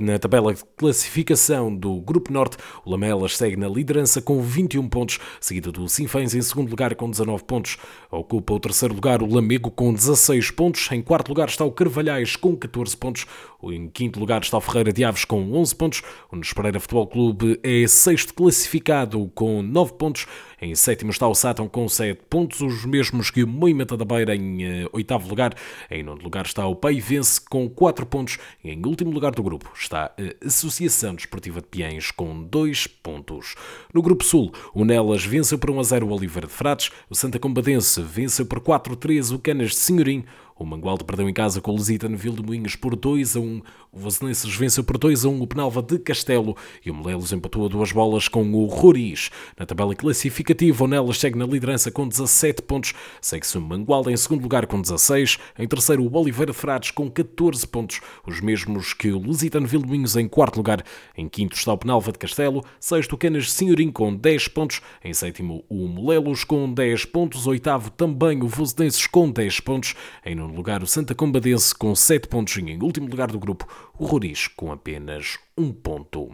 na 0.00 0.18
tabela 0.18 0.52
de 0.52 0.64
classificação 0.76 1.72
do 1.72 2.00
Grupo 2.00 2.32
Norte, 2.32 2.56
o 2.84 2.90
Lamelas 2.90 3.36
segue 3.36 3.56
na 3.56 3.68
liderança 3.68 4.20
com 4.20 4.42
21 4.42 4.88
pontos, 4.88 5.20
seguido 5.40 5.70
do 5.70 5.88
Sinfãs 5.88 6.34
em 6.34 6.42
segundo 6.42 6.68
lugar 6.68 6.96
com 6.96 7.08
19 7.08 7.44
pontos. 7.44 7.76
Ocupa 8.10 8.54
o 8.54 8.60
terceiro 8.60 8.92
lugar 8.92 9.22
o 9.22 9.32
Lamego 9.32 9.70
com 9.70 9.94
16 9.94 10.50
pontos. 10.50 10.90
Em 10.90 11.00
quarto 11.00 11.28
lugar 11.28 11.48
está 11.48 11.64
o 11.64 11.70
Carvalhais 11.70 12.34
com 12.34 12.56
14 12.56 12.96
pontos. 12.96 13.24
Em 13.62 13.88
quinto 13.88 14.18
lugar 14.18 14.42
está 14.42 14.56
o 14.58 14.60
Ferreira 14.60 14.92
de 14.92 15.04
Aves 15.04 15.24
com 15.24 15.52
11 15.52 15.74
pontos. 15.76 16.02
O 16.30 16.34
Nunes 16.34 16.52
Pereira 16.52 16.80
Futebol 16.80 17.06
Clube 17.06 17.60
é 17.62 17.86
sexto 17.86 18.34
classificado 18.34 19.30
com 19.32 19.62
9 19.62 19.92
pontos. 19.92 20.26
Em 20.60 20.74
sétimo 20.74 21.12
está 21.12 21.28
o 21.28 21.34
Sátão 21.34 21.68
com 21.68 21.88
7 21.88 22.20
pontos, 22.28 22.60
os 22.60 22.84
mesmos 22.84 23.30
que 23.30 23.44
o 23.44 23.46
Moimenta 23.46 23.96
da 23.96 24.04
Beira 24.04 24.34
em 24.34 24.84
uh, 24.84 24.90
oitavo 24.92 25.28
lugar. 25.28 25.54
Em 25.88 26.02
nono 26.02 26.20
lugar 26.20 26.46
está 26.46 26.66
o 26.66 26.74
Paivense 26.74 27.40
com 27.40 27.68
4 27.68 28.04
pontos. 28.04 28.38
E 28.64 28.70
em 28.70 28.84
último 28.84 29.12
lugar 29.12 29.32
do 29.32 29.42
grupo 29.42 29.70
está 29.72 30.06
a 30.06 30.46
Associação 30.46 31.14
Desportiva 31.14 31.60
de 31.60 31.68
Piens 31.68 32.10
com 32.10 32.42
2 32.42 32.88
pontos. 32.88 33.54
No 33.94 34.02
grupo 34.02 34.24
Sul, 34.24 34.52
o 34.74 34.84
Nelas 34.84 35.24
venceu 35.24 35.58
por 35.58 35.70
1 35.70 35.78
a 35.78 35.82
0 35.84 36.06
o 36.06 36.12
Oliveira 36.12 36.48
de 36.48 36.52
Frades, 36.52 36.90
o 37.08 37.14
Santa 37.14 37.38
Combadense 37.38 38.02
venceu 38.02 38.44
por 38.44 38.58
4 38.58 38.92
a 38.92 38.96
3 38.96 39.30
o 39.30 39.38
Canas 39.38 39.70
de 39.70 39.76
Senhorim, 39.76 40.24
o 40.58 40.66
Mangualde 40.66 41.04
perdeu 41.04 41.28
em 41.28 41.32
casa 41.32 41.60
com 41.60 41.70
o 41.70 41.76
Lusita 41.76 42.08
no 42.08 42.16
de 42.16 42.42
Moinhos 42.42 42.74
por 42.74 42.96
2 42.96 43.36
a 43.36 43.40
1. 43.40 43.62
O 43.92 43.98
Vosenenses 43.98 44.52
venceu 44.56 44.82
por 44.82 44.98
2 44.98 45.24
a 45.24 45.28
1 45.28 45.40
o 45.40 45.46
Penalva 45.46 45.80
de 45.80 45.98
Castelo 46.00 46.56
e 46.84 46.90
o 46.90 46.94
Molelos 46.94 47.32
empatou 47.32 47.64
a 47.64 47.68
duas 47.68 47.92
bolas 47.92 48.26
com 48.26 48.52
o 48.52 48.66
Roriz. 48.66 49.30
Na 49.56 49.64
tabela 49.64 49.94
classificativa, 49.94 50.84
o 50.84 50.88
Nelas 50.88 51.18
segue 51.18 51.38
na 51.38 51.46
liderança 51.46 51.92
com 51.92 52.08
17 52.08 52.62
pontos. 52.62 52.92
Segue-se 53.20 53.56
o 53.56 53.60
Mangualde 53.60 54.10
em 54.10 54.16
segundo 54.16 54.42
lugar 54.42 54.66
com 54.66 54.80
16. 54.80 55.38
Em 55.58 55.68
terceiro, 55.68 56.02
o 56.02 56.16
Oliveira 56.16 56.52
Frades 56.52 56.90
com 56.90 57.08
14 57.08 57.64
pontos, 57.68 58.00
os 58.26 58.40
mesmos 58.40 58.92
que 58.92 59.12
o 59.12 59.18
Lusitano 59.18 59.68
de 59.68 59.78
Moinhos 59.78 60.16
em 60.16 60.26
quarto 60.26 60.56
lugar. 60.56 60.82
Em 61.16 61.28
quinto 61.28 61.56
está 61.56 61.72
o 61.72 61.78
Penalva 61.78 62.10
de 62.10 62.18
Castelo. 62.18 62.64
Sexto, 62.80 63.12
o 63.12 63.18
Canas 63.18 63.52
Senhorim 63.52 63.92
com 63.92 64.12
10 64.12 64.48
pontos. 64.48 64.80
Em 65.04 65.14
sétimo, 65.14 65.64
o 65.68 65.86
Molelos 65.86 66.42
com 66.42 66.72
10 66.72 67.04
pontos. 67.04 67.46
Oitavo, 67.46 67.90
também 67.90 68.42
o 68.42 68.48
Vosenenses 68.48 69.06
com 69.06 69.30
10 69.30 69.60
pontos. 69.60 69.94
Em 70.26 70.34
nono 70.34 70.47
lugar 70.54 70.82
o 70.82 70.86
Santa 70.86 71.14
Combadense 71.14 71.74
com 71.74 71.94
7 71.94 72.28
pontos 72.28 72.56
e 72.56 72.60
em 72.60 72.82
último 72.82 73.08
lugar 73.08 73.30
do 73.30 73.38
grupo 73.38 73.66
o 73.98 74.06
Roriz 74.06 74.46
com 74.48 74.72
apenas 74.72 75.38
1 75.56 75.72
ponto. 75.72 76.30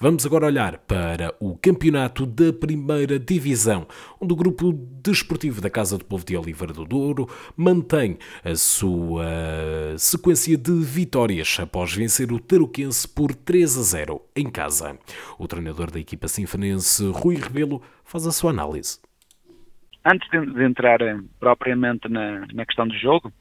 Vamos 0.00 0.24
agora 0.24 0.46
olhar 0.46 0.78
para 0.78 1.34
o 1.40 1.56
campeonato 1.56 2.24
da 2.24 2.52
primeira 2.52 3.18
divisão, 3.18 3.86
onde 4.20 4.32
o 4.32 4.36
grupo 4.36 4.72
desportivo 4.72 5.60
da 5.60 5.68
Casa 5.68 5.98
do 5.98 6.04
Povo 6.04 6.24
de 6.24 6.36
Oliveira 6.36 6.72
do 6.72 6.84
Douro 6.84 7.28
mantém 7.56 8.18
a 8.44 8.54
sua 8.54 9.24
sequência 9.98 10.56
de 10.56 10.72
vitórias 10.72 11.56
após 11.60 11.92
vencer 11.92 12.30
o 12.30 12.38
Tarouquense 12.38 13.08
por 13.08 13.34
3 13.34 13.78
a 13.78 13.82
0 13.82 14.22
em 14.36 14.48
casa. 14.50 14.98
O 15.38 15.48
treinador 15.48 15.90
da 15.90 15.98
equipa 15.98 16.28
sinfonense, 16.28 17.04
Rui 17.06 17.36
Rebelo, 17.36 17.82
faz 18.04 18.26
a 18.26 18.32
sua 18.32 18.50
análise. 18.50 18.98
Antes 20.04 20.28
de, 20.30 20.64
entrar 20.64 20.98
propriamente 21.38 22.08
na, 22.08 22.46
na 22.52 22.64
questão 22.64 22.86
do 22.86 22.94
jogo, 22.94 23.32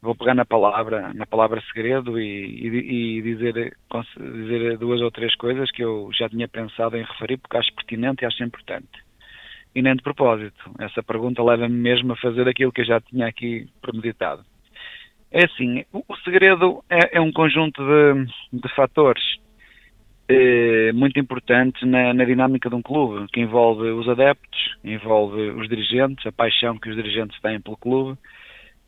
vou 0.00 0.14
pegar 0.14 0.34
na 0.34 0.44
palavra, 0.44 1.12
na 1.14 1.26
palavra 1.26 1.62
segredo 1.72 2.18
e, 2.18 2.24
e, 2.24 3.18
e, 3.18 3.22
dizer, 3.22 3.76
dizer 4.16 4.78
duas 4.78 5.00
ou 5.00 5.10
três 5.10 5.34
coisas 5.36 5.70
que 5.70 5.82
eu 5.82 6.10
já 6.12 6.28
tinha 6.28 6.48
pensado 6.48 6.96
em 6.96 7.04
referir 7.04 7.38
porque 7.38 7.56
acho 7.56 7.74
pertinente 7.74 8.22
e 8.22 8.26
acho 8.26 8.42
importante. 8.42 8.88
E 9.74 9.82
nem 9.82 9.94
de 9.94 10.02
propósito. 10.02 10.70
Essa 10.80 11.02
pergunta 11.02 11.42
leva-me 11.42 11.76
mesmo 11.76 12.12
a 12.12 12.16
fazer 12.16 12.48
aquilo 12.48 12.72
que 12.72 12.80
eu 12.80 12.86
já 12.86 13.00
tinha 13.00 13.26
aqui 13.26 13.68
premeditado. 13.80 14.44
É 15.30 15.44
assim, 15.44 15.84
o 15.92 16.16
segredo 16.24 16.82
é, 16.90 17.18
é, 17.18 17.20
um 17.20 17.32
conjunto 17.32 17.80
de, 17.80 18.60
de 18.60 18.74
fatores. 18.74 19.22
Eh, 20.32 20.92
muito 20.92 21.18
importantes 21.18 21.82
na, 21.82 22.14
na, 22.14 22.24
dinâmica 22.24 22.68
de 22.68 22.76
um 22.76 22.82
clube, 22.82 23.26
que 23.32 23.40
envolve 23.40 23.90
os 23.90 24.08
adeptos, 24.08 24.76
envolve 24.84 25.50
os 25.50 25.68
dirigentes, 25.68 26.24
a 26.24 26.30
paixão 26.30 26.78
que 26.78 26.88
os 26.88 26.94
dirigentes 26.94 27.40
têm 27.40 27.60
pelo 27.60 27.76
clube, 27.76 28.16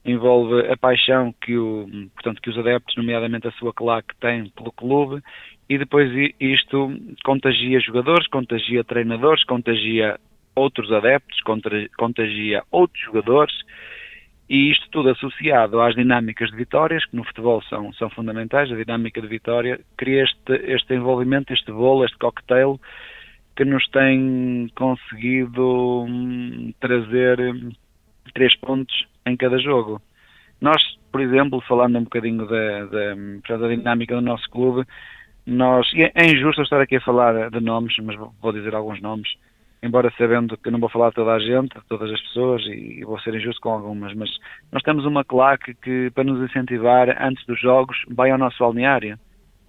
envolve 0.05 0.71
a 0.71 0.77
paixão 0.77 1.35
que, 1.41 1.57
o, 1.57 1.89
portanto, 2.15 2.41
que 2.41 2.49
os 2.49 2.57
adeptos, 2.57 2.95
nomeadamente 2.97 3.49
a 3.49 3.53
sua 3.53 3.73
claque, 3.73 4.15
têm 4.21 4.51
pelo 4.51 4.71
clube, 4.71 5.21
e 5.69 5.79
depois 5.79 6.11
isto 6.39 6.97
contagia 7.25 7.81
jogadores, 7.81 8.29
contagia 8.29 8.85
treinadores, 8.85 9.43
contagia 9.45 10.21
outros 10.55 10.93
adeptos, 10.93 11.41
contagia 11.97 12.63
outros 12.71 13.03
jogadores, 13.05 13.55
e 14.53 14.71
isto 14.71 14.87
tudo 14.91 15.09
associado 15.09 15.81
às 15.81 15.95
dinâmicas 15.95 16.51
de 16.51 16.57
vitórias, 16.59 17.07
que 17.07 17.17
no 17.17 17.25
futebol 17.25 17.63
são, 17.63 17.91
são 17.95 18.11
fundamentais, 18.11 18.71
a 18.71 18.77
dinâmica 18.77 19.19
de 19.19 19.27
vitória, 19.27 19.81
cria 19.97 20.25
este, 20.25 20.53
este 20.71 20.93
envolvimento, 20.93 21.55
este 21.55 21.73
bolo, 21.73 22.05
este 22.05 22.19
cocktail, 22.19 22.79
que 23.57 23.65
nos 23.65 23.89
tem 23.89 24.71
conseguido 24.75 26.05
hum, 26.07 26.71
trazer 26.79 27.41
hum, 27.41 27.71
três 28.35 28.55
pontos 28.57 29.07
em 29.25 29.39
cada 29.39 29.57
jogo. 29.59 30.03
Nós, 30.61 30.83
por 31.11 31.23
exemplo, 31.23 31.63
falando 31.63 31.97
um 31.97 32.05
bocadinho 32.05 32.47
da, 32.47 32.85
da, 32.85 33.57
da 33.57 33.69
dinâmica 33.69 34.17
do 34.17 34.21
nosso 34.21 34.51
clube, 34.51 34.87
nós, 35.47 35.91
é 35.95 36.27
injusto 36.27 36.61
estar 36.61 36.83
aqui 36.83 36.97
a 36.97 37.01
falar 37.01 37.49
de 37.49 37.61
nomes, 37.61 37.97
mas 38.03 38.17
vou 38.43 38.53
dizer 38.53 38.75
alguns 38.75 39.01
nomes, 39.01 39.31
embora 39.83 40.13
sabendo 40.17 40.57
que 40.57 40.71
não 40.71 40.79
vou 40.79 40.89
falar 40.89 41.09
de 41.09 41.17
toda 41.17 41.33
a 41.33 41.39
gente, 41.39 41.75
de 41.75 41.87
todas 41.89 42.11
as 42.11 42.21
pessoas, 42.21 42.63
e 42.67 43.03
vou 43.05 43.19
ser 43.21 43.35
injusto 43.35 43.61
com 43.61 43.71
algumas, 43.71 44.15
mas 44.15 44.31
nós 44.71 44.83
temos 44.83 45.05
uma 45.05 45.25
claque 45.25 45.75
que, 45.75 46.11
para 46.15 46.25
nos 46.25 46.41
incentivar 46.49 47.09
antes 47.21 47.45
dos 47.47 47.61
jogos, 47.61 47.97
vai 48.09 48.31
ao 48.31 48.39
nosso 48.39 48.59
balneário, 48.59 49.19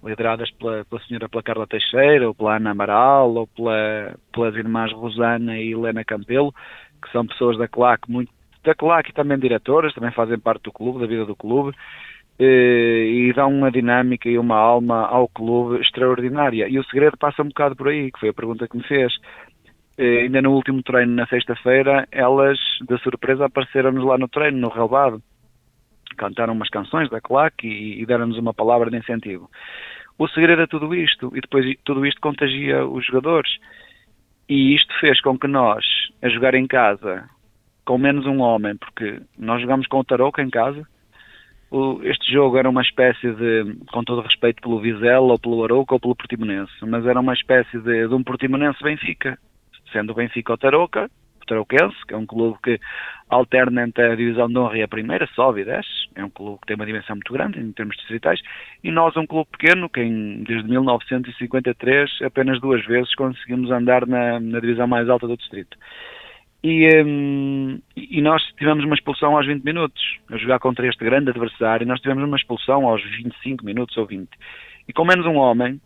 lideradas 0.04 0.50
pela, 0.52 0.84
pela 0.84 1.02
senhora 1.02 1.28
pela 1.28 1.42
Carla 1.42 1.66
Teixeira, 1.66 2.28
ou 2.28 2.34
pela 2.34 2.56
Ana 2.56 2.70
Amaral, 2.70 3.34
ou 3.34 3.46
pela, 3.48 4.14
pelas 4.32 4.54
irmãs 4.54 4.92
Rosana 4.92 5.58
e 5.58 5.72
Helena 5.72 6.04
Campelo, 6.04 6.54
que 7.02 7.10
são 7.10 7.26
pessoas 7.26 7.58
da 7.58 7.66
claque 7.66 8.10
muito 8.10 8.32
da 8.62 8.74
claque 8.74 9.10
e 9.10 9.14
também 9.14 9.38
diretoras, 9.38 9.92
também 9.92 10.10
fazem 10.10 10.38
parte 10.38 10.62
do 10.62 10.72
clube, 10.72 10.98
da 10.98 11.06
vida 11.06 11.26
do 11.26 11.36
clube, 11.36 11.76
eh, 12.38 13.06
e 13.06 13.32
dão 13.32 13.52
uma 13.52 13.70
dinâmica 13.70 14.28
e 14.28 14.38
uma 14.38 14.56
alma 14.56 15.06
ao 15.06 15.28
clube 15.28 15.80
extraordinária. 15.80 16.66
E 16.68 16.78
o 16.78 16.84
segredo 16.84 17.16
passa 17.16 17.42
um 17.42 17.48
bocado 17.48 17.76
por 17.76 17.88
aí, 17.88 18.10
que 18.10 18.18
foi 18.18 18.30
a 18.30 18.34
pergunta 18.34 18.66
que 18.66 18.76
me 18.76 18.82
fez. 18.82 19.12
Eh, 19.96 20.22
ainda 20.22 20.42
no 20.42 20.52
último 20.52 20.82
treino, 20.82 21.14
na 21.14 21.26
sexta-feira, 21.26 22.06
elas, 22.10 22.58
de 22.88 22.98
surpresa, 22.98 23.46
apareceram-nos 23.46 24.04
lá 24.04 24.18
no 24.18 24.28
treino, 24.28 24.58
no 24.58 24.68
relvado. 24.68 25.22
Cantaram 26.16 26.52
umas 26.52 26.68
canções 26.68 27.08
da 27.10 27.20
claque 27.20 27.66
e, 27.66 28.02
e 28.02 28.06
deram-nos 28.06 28.38
uma 28.38 28.52
palavra 28.52 28.90
de 28.90 28.96
incentivo. 28.96 29.48
O 30.18 30.28
segredo 30.28 30.62
é 30.62 30.66
tudo 30.66 30.94
isto, 30.94 31.32
e 31.34 31.40
depois 31.40 31.64
tudo 31.84 32.06
isto 32.06 32.20
contagia 32.20 32.84
os 32.86 33.04
jogadores. 33.06 33.50
E 34.48 34.74
isto 34.74 34.92
fez 35.00 35.20
com 35.20 35.38
que 35.38 35.46
nós, 35.46 35.84
a 36.22 36.28
jogar 36.28 36.54
em 36.54 36.66
casa, 36.66 37.28
com 37.84 37.98
menos 37.98 38.26
um 38.26 38.40
homem, 38.40 38.76
porque 38.76 39.20
nós 39.38 39.60
jogamos 39.60 39.86
com 39.86 39.98
o 39.98 40.04
Tarouca 40.04 40.42
em 40.42 40.50
casa, 40.50 40.86
este 42.02 42.32
jogo 42.32 42.56
era 42.56 42.70
uma 42.70 42.82
espécie 42.82 43.32
de, 43.32 43.76
com 43.90 44.04
todo 44.04 44.22
respeito 44.22 44.62
pelo 44.62 44.80
Vizela, 44.80 45.32
ou 45.32 45.38
pelo 45.38 45.64
Arouca, 45.64 45.94
ou 45.94 46.00
pelo 46.00 46.14
Portimonense, 46.14 46.72
mas 46.82 47.04
era 47.04 47.18
uma 47.18 47.32
espécie 47.32 47.78
de, 47.80 48.06
de 48.06 48.14
um 48.14 48.22
Portimonense-Benfica 48.22 49.36
sendo 49.94 50.10
o 50.10 50.14
Benfica 50.14 50.52
o 50.52 50.58
Tarouca, 50.58 51.08
o 51.40 51.46
Tarouquense, 51.46 51.96
que 52.06 52.14
é 52.14 52.16
um 52.16 52.26
clube 52.26 52.58
que 52.62 52.80
alterna 53.28 53.84
entre 53.84 54.12
a 54.12 54.16
divisão 54.16 54.48
de 54.48 54.58
honra 54.58 54.78
e 54.78 54.82
a 54.82 54.88
primeira, 54.88 55.26
sobe 55.34 55.60
e 55.60 55.64
desce, 55.64 55.88
é 56.14 56.24
um 56.24 56.30
clube 56.30 56.58
que 56.60 56.66
tem 56.66 56.76
uma 56.76 56.86
dimensão 56.86 57.14
muito 57.14 57.32
grande 57.32 57.60
em 57.60 57.72
termos 57.72 57.96
distritais, 57.96 58.40
e 58.82 58.90
nós, 58.90 59.16
um 59.16 59.26
clube 59.26 59.48
pequeno, 59.50 59.88
que 59.88 60.00
em, 60.00 60.42
desde 60.42 60.68
1953 60.68 62.10
apenas 62.22 62.60
duas 62.60 62.84
vezes 62.86 63.14
conseguimos 63.14 63.70
andar 63.70 64.06
na, 64.06 64.40
na 64.40 64.58
divisão 64.60 64.86
mais 64.86 65.08
alta 65.08 65.28
do 65.28 65.36
distrito. 65.36 65.76
E, 66.62 66.88
um, 67.04 67.78
e, 67.94 68.22
nós 68.22 68.42
tivemos 68.56 68.84
uma 68.84 68.94
expulsão 68.94 69.36
aos 69.36 69.46
20 69.46 69.62
minutos, 69.62 70.02
a 70.30 70.38
jogar 70.38 70.58
contra 70.58 70.88
este 70.88 71.04
grande 71.04 71.28
adversário, 71.30 71.84
e 71.84 71.86
nós 71.86 72.00
tivemos 72.00 72.24
uma 72.24 72.38
expulsão 72.38 72.88
aos 72.88 73.02
25 73.04 73.64
minutos 73.64 73.94
ou 73.98 74.06
20. 74.06 74.30
E 74.88 74.92
com 74.92 75.04
menos 75.04 75.26
um 75.26 75.36
homem, 75.36 75.78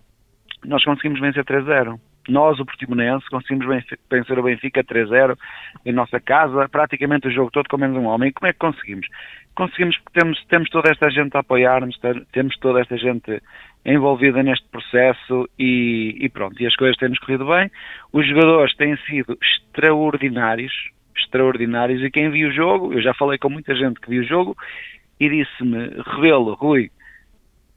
nós 0.64 0.84
conseguimos 0.84 1.20
vencer 1.20 1.44
3-0 1.44 1.98
nós, 2.28 2.58
o 2.60 2.64
Portimonense, 2.64 3.28
conseguimos 3.30 3.66
vencer 4.10 4.38
o 4.38 4.42
Benfica 4.42 4.84
3-0 4.84 5.36
em 5.84 5.92
nossa 5.92 6.20
casa, 6.20 6.68
praticamente 6.68 7.28
o 7.28 7.30
jogo 7.30 7.50
todo 7.50 7.68
com 7.68 7.78
menos 7.78 7.96
um 7.96 8.06
homem. 8.06 8.28
E 8.28 8.32
como 8.32 8.48
é 8.48 8.52
que 8.52 8.58
conseguimos? 8.58 9.06
Conseguimos 9.54 9.96
porque 9.98 10.20
temos, 10.20 10.44
temos 10.46 10.70
toda 10.70 10.90
esta 10.90 11.10
gente 11.10 11.36
a 11.36 11.40
apoiar-nos, 11.40 11.98
temos 12.32 12.56
toda 12.58 12.80
esta 12.80 12.96
gente 12.96 13.42
envolvida 13.84 14.42
neste 14.42 14.68
processo 14.68 15.48
e, 15.58 16.16
e 16.20 16.28
pronto, 16.28 16.60
e 16.62 16.66
as 16.66 16.76
coisas 16.76 16.96
têm-nos 16.96 17.18
corrido 17.18 17.46
bem. 17.46 17.70
Os 18.12 18.26
jogadores 18.26 18.76
têm 18.76 18.96
sido 18.98 19.36
extraordinários, 19.42 20.72
extraordinários, 21.16 22.02
e 22.02 22.10
quem 22.10 22.30
viu 22.30 22.48
o 22.48 22.52
jogo, 22.52 22.92
eu 22.92 23.02
já 23.02 23.14
falei 23.14 23.38
com 23.38 23.48
muita 23.48 23.74
gente 23.74 24.00
que 24.00 24.10
viu 24.10 24.22
o 24.22 24.26
jogo, 24.26 24.56
e 25.18 25.28
disse-me, 25.28 25.90
Revelo, 26.06 26.54
Rui, 26.54 26.90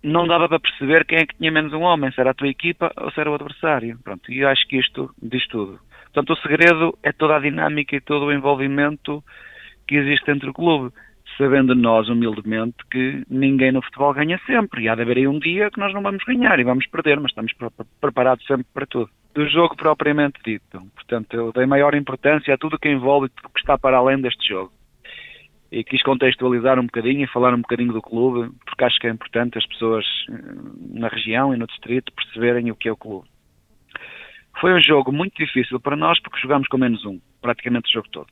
não 0.03 0.27
dava 0.27 0.49
para 0.49 0.59
perceber 0.59 1.05
quem 1.05 1.19
é 1.19 1.25
que 1.25 1.35
tinha 1.37 1.51
menos 1.51 1.73
um 1.73 1.81
homem, 1.81 2.11
se 2.11 2.19
era 2.19 2.31
a 2.31 2.33
tua 2.33 2.47
equipa 2.47 2.91
ou 2.97 3.11
se 3.11 3.19
era 3.19 3.29
o 3.29 3.35
adversário. 3.35 3.97
Pronto, 4.03 4.31
e 4.31 4.39
eu 4.39 4.47
acho 4.47 4.67
que 4.67 4.77
isto 4.77 5.13
diz 5.21 5.47
tudo. 5.47 5.79
Portanto, 6.05 6.33
o 6.33 6.41
segredo 6.41 6.97
é 7.03 7.11
toda 7.11 7.35
a 7.35 7.39
dinâmica 7.39 7.95
e 7.95 8.01
todo 8.01 8.25
o 8.25 8.33
envolvimento 8.33 9.23
que 9.87 9.95
existe 9.95 10.29
entre 10.31 10.49
o 10.49 10.53
clube, 10.53 10.93
sabendo 11.37 11.73
nós, 11.75 12.09
humildemente, 12.09 12.77
que 12.89 13.23
ninguém 13.29 13.71
no 13.71 13.81
futebol 13.81 14.13
ganha 14.13 14.39
sempre. 14.45 14.83
E 14.83 14.89
há 14.89 14.95
de 14.95 15.03
haver 15.03 15.17
aí 15.17 15.27
um 15.27 15.39
dia 15.39 15.69
que 15.71 15.79
nós 15.79 15.93
não 15.93 16.01
vamos 16.01 16.23
ganhar 16.23 16.59
e 16.59 16.63
vamos 16.63 16.85
perder, 16.87 17.19
mas 17.19 17.31
estamos 17.31 17.53
preparados 17.99 18.45
sempre 18.45 18.65
para 18.73 18.85
tudo. 18.85 19.09
Do 19.33 19.47
jogo 19.47 19.77
propriamente 19.77 20.39
dito. 20.43 20.81
Portanto, 20.95 21.33
eu 21.33 21.53
dei 21.53 21.65
maior 21.65 21.95
importância 21.95 22.53
a 22.53 22.57
tudo 22.57 22.77
que 22.77 22.89
envolve 22.89 23.27
e 23.27 23.29
tudo 23.29 23.53
que 23.53 23.59
está 23.59 23.77
para 23.77 23.97
além 23.97 24.19
deste 24.19 24.49
jogo 24.49 24.71
e 25.71 25.83
quis 25.83 26.03
contextualizar 26.03 26.77
um 26.77 26.85
bocadinho 26.85 27.23
e 27.23 27.27
falar 27.27 27.53
um 27.53 27.61
bocadinho 27.61 27.93
do 27.93 28.01
clube, 28.01 28.53
porque 28.65 28.83
acho 28.83 28.99
que 28.99 29.07
é 29.07 29.09
importante 29.09 29.57
as 29.57 29.65
pessoas 29.65 30.05
eh, 30.29 30.33
na 30.89 31.07
região 31.07 31.53
e 31.53 31.57
no 31.57 31.65
distrito 31.65 32.11
perceberem 32.11 32.69
o 32.69 32.75
que 32.75 32.89
é 32.89 32.91
o 32.91 32.97
clube. 32.97 33.27
Foi 34.59 34.73
um 34.73 34.81
jogo 34.81 35.13
muito 35.13 35.33
difícil 35.35 35.79
para 35.79 35.95
nós 35.95 36.19
porque 36.21 36.41
jogámos 36.41 36.67
com 36.67 36.77
menos 36.77 37.05
um, 37.05 37.19
praticamente 37.41 37.89
o 37.89 37.93
jogo 37.93 38.09
todo. 38.11 38.27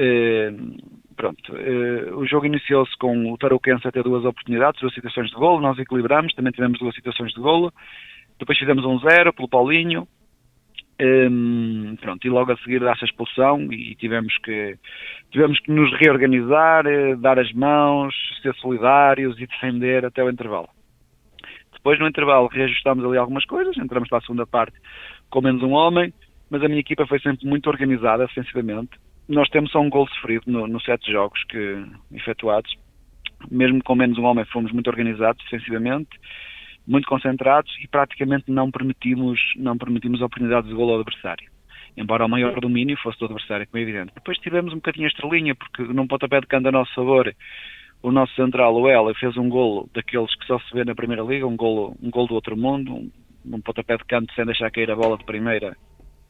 Uh, 0.00 0.76
pronto, 1.16 1.52
uh, 1.52 2.16
o 2.16 2.24
jogo 2.24 2.46
iniciou-se 2.46 2.96
com 2.98 3.32
o 3.32 3.36
Tarouquense 3.36 3.88
a 3.88 3.90
ter 3.90 4.04
duas 4.04 4.24
oportunidades, 4.24 4.80
duas 4.80 4.94
situações 4.94 5.28
de 5.28 5.34
golo, 5.34 5.60
nós 5.60 5.76
equilibramos, 5.76 6.32
também 6.34 6.52
tivemos 6.52 6.78
duas 6.78 6.94
situações 6.94 7.32
de 7.32 7.40
golo, 7.40 7.72
depois 8.38 8.56
fizemos 8.56 8.84
um 8.84 9.00
zero 9.00 9.32
pelo 9.32 9.48
Paulinho, 9.48 10.06
um, 11.00 11.96
pronto, 12.00 12.26
e 12.26 12.30
logo 12.30 12.52
a 12.52 12.56
seguir 12.58 12.82
a 12.84 12.92
expulsão 12.92 13.72
e 13.72 13.94
tivemos 13.94 14.36
que, 14.38 14.76
tivemos 15.30 15.58
que 15.60 15.70
nos 15.70 15.92
reorganizar, 15.98 16.86
eh, 16.86 17.14
dar 17.16 17.38
as 17.38 17.52
mãos, 17.52 18.14
ser 18.42 18.54
solidários 18.56 19.38
e 19.38 19.46
defender 19.46 20.04
até 20.04 20.24
o 20.24 20.30
intervalo. 20.30 20.68
Depois, 21.72 21.98
no 22.00 22.08
intervalo, 22.08 22.48
reajustámos 22.48 23.04
ali 23.04 23.16
algumas 23.16 23.44
coisas, 23.44 23.76
entramos 23.76 24.08
para 24.08 24.18
a 24.18 24.22
segunda 24.22 24.46
parte 24.46 24.76
com 25.30 25.40
menos 25.40 25.62
um 25.62 25.72
homem, 25.72 26.12
mas 26.50 26.62
a 26.62 26.68
minha 26.68 26.80
equipa 26.80 27.06
foi 27.06 27.20
sempre 27.20 27.46
muito 27.46 27.68
organizada 27.68 28.26
defensivamente. 28.26 28.90
Nós 29.28 29.48
temos 29.50 29.70
só 29.70 29.80
um 29.80 29.90
gol 29.90 30.08
sofrido 30.08 30.44
no, 30.46 30.66
no 30.66 30.80
sete 30.80 31.12
jogos 31.12 31.42
que 31.44 31.84
efetuados. 32.12 32.74
Mesmo 33.50 33.80
com 33.84 33.94
menos 33.94 34.18
um 34.18 34.24
homem, 34.24 34.44
fomos 34.46 34.72
muito 34.72 34.90
organizados 34.90 35.44
defensivamente 35.44 36.08
muito 36.88 37.06
concentrados 37.06 37.70
e 37.82 37.86
praticamente 37.86 38.50
não 38.50 38.70
permitimos, 38.70 39.38
não 39.56 39.76
permitimos 39.76 40.22
oportunidades 40.22 40.70
de 40.70 40.74
gol 40.74 40.90
ao 40.90 41.00
adversário. 41.00 41.46
Embora 41.94 42.24
o 42.24 42.28
maior 42.28 42.58
domínio 42.60 42.96
fosse 43.02 43.18
do 43.18 43.26
adversário, 43.26 43.66
como 43.66 43.78
é 43.78 43.82
evidente. 43.82 44.14
Depois 44.14 44.38
tivemos 44.38 44.72
um 44.72 44.76
bocadinho 44.76 45.04
a 45.04 45.08
estrelinha, 45.08 45.54
porque 45.54 45.82
num 45.82 46.06
pontapé 46.06 46.40
de 46.40 46.46
canto 46.46 46.68
a 46.68 46.72
nosso 46.72 46.94
favor, 46.94 47.30
o 48.02 48.10
nosso 48.10 48.34
central, 48.34 48.74
o 48.74 48.88
Ela, 48.88 49.14
fez 49.14 49.36
um 49.36 49.48
golo 49.48 49.88
daqueles 49.92 50.34
que 50.36 50.46
só 50.46 50.58
se 50.60 50.72
vê 50.72 50.84
na 50.84 50.94
Primeira 50.94 51.22
Liga, 51.22 51.46
um 51.46 51.56
golo, 51.56 51.94
um 52.02 52.10
golo 52.10 52.28
do 52.28 52.34
outro 52.34 52.56
mundo, 52.56 52.94
um, 52.94 53.10
um 53.44 53.60
pontapé 53.60 53.96
de 53.96 54.04
canto 54.04 54.32
sem 54.32 54.46
deixar 54.46 54.70
cair 54.70 54.90
a 54.90 54.96
bola 54.96 55.18
de 55.18 55.24
primeira. 55.24 55.76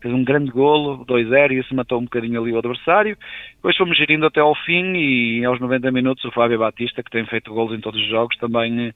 Fez 0.00 0.14
um 0.14 0.24
grande 0.24 0.50
golo, 0.50 1.04
2-0, 1.06 1.52
e 1.52 1.58
isso 1.58 1.74
matou 1.74 1.98
um 1.98 2.04
bocadinho 2.04 2.40
ali 2.40 2.52
o 2.52 2.58
adversário. 2.58 3.16
Depois 3.56 3.76
fomos 3.76 3.96
gerindo 3.96 4.26
até 4.26 4.40
ao 4.40 4.54
fim 4.64 4.94
e 4.94 5.44
aos 5.44 5.60
90 5.60 5.90
minutos 5.90 6.24
o 6.24 6.32
Fábio 6.32 6.58
Batista, 6.58 7.02
que 7.02 7.10
tem 7.10 7.26
feito 7.26 7.52
golos 7.52 7.76
em 7.76 7.80
todos 7.80 8.00
os 8.00 8.08
jogos, 8.08 8.36
também 8.38 8.92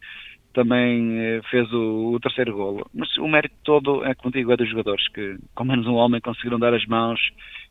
também 0.53 1.19
eh, 1.19 1.41
fez 1.51 1.73
o, 1.73 2.13
o, 2.15 2.21
terceiro 2.21 2.55
golo. 2.55 2.87
Mas 2.95 3.17
o 3.19 3.27
mérito 3.27 3.55
todo 3.65 4.05
é, 4.05 4.15
como 4.15 4.33
digo, 4.33 4.53
é 4.53 4.57
dos 4.57 4.69
jogadores, 4.69 5.07
que 5.09 5.37
com 5.55 5.65
menos 5.65 5.87
um 5.87 5.95
homem 5.95 6.21
conseguiram 6.21 6.59
dar 6.59 6.75
as 6.75 6.85
mãos, 6.87 7.21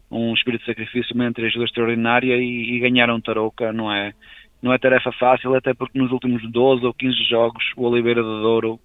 um 0.09 0.33
espírito 0.33 0.61
de 0.61 0.67
sacrifício, 0.67 1.15
uma 1.15 1.27
entreajuda 1.27 1.65
extraordinária 1.65 2.35
e, 2.37 2.75
e 2.75 2.79
ganharam 2.79 3.21
Tarouca, 3.21 3.71
não 3.71 3.91
é, 3.91 4.13
não 4.61 4.73
é 4.73 4.77
tarefa 4.77 5.11
fácil, 5.13 5.55
até 5.55 5.73
porque 5.73 5.97
nos 5.97 6.11
últimos 6.11 6.41
12 6.51 6.85
ou 6.85 6.93
15 6.93 7.23
jogos 7.25 7.63
o 7.77 7.87
Oliveira 7.87 8.21
de 8.21 8.27
Douro 8.27 8.79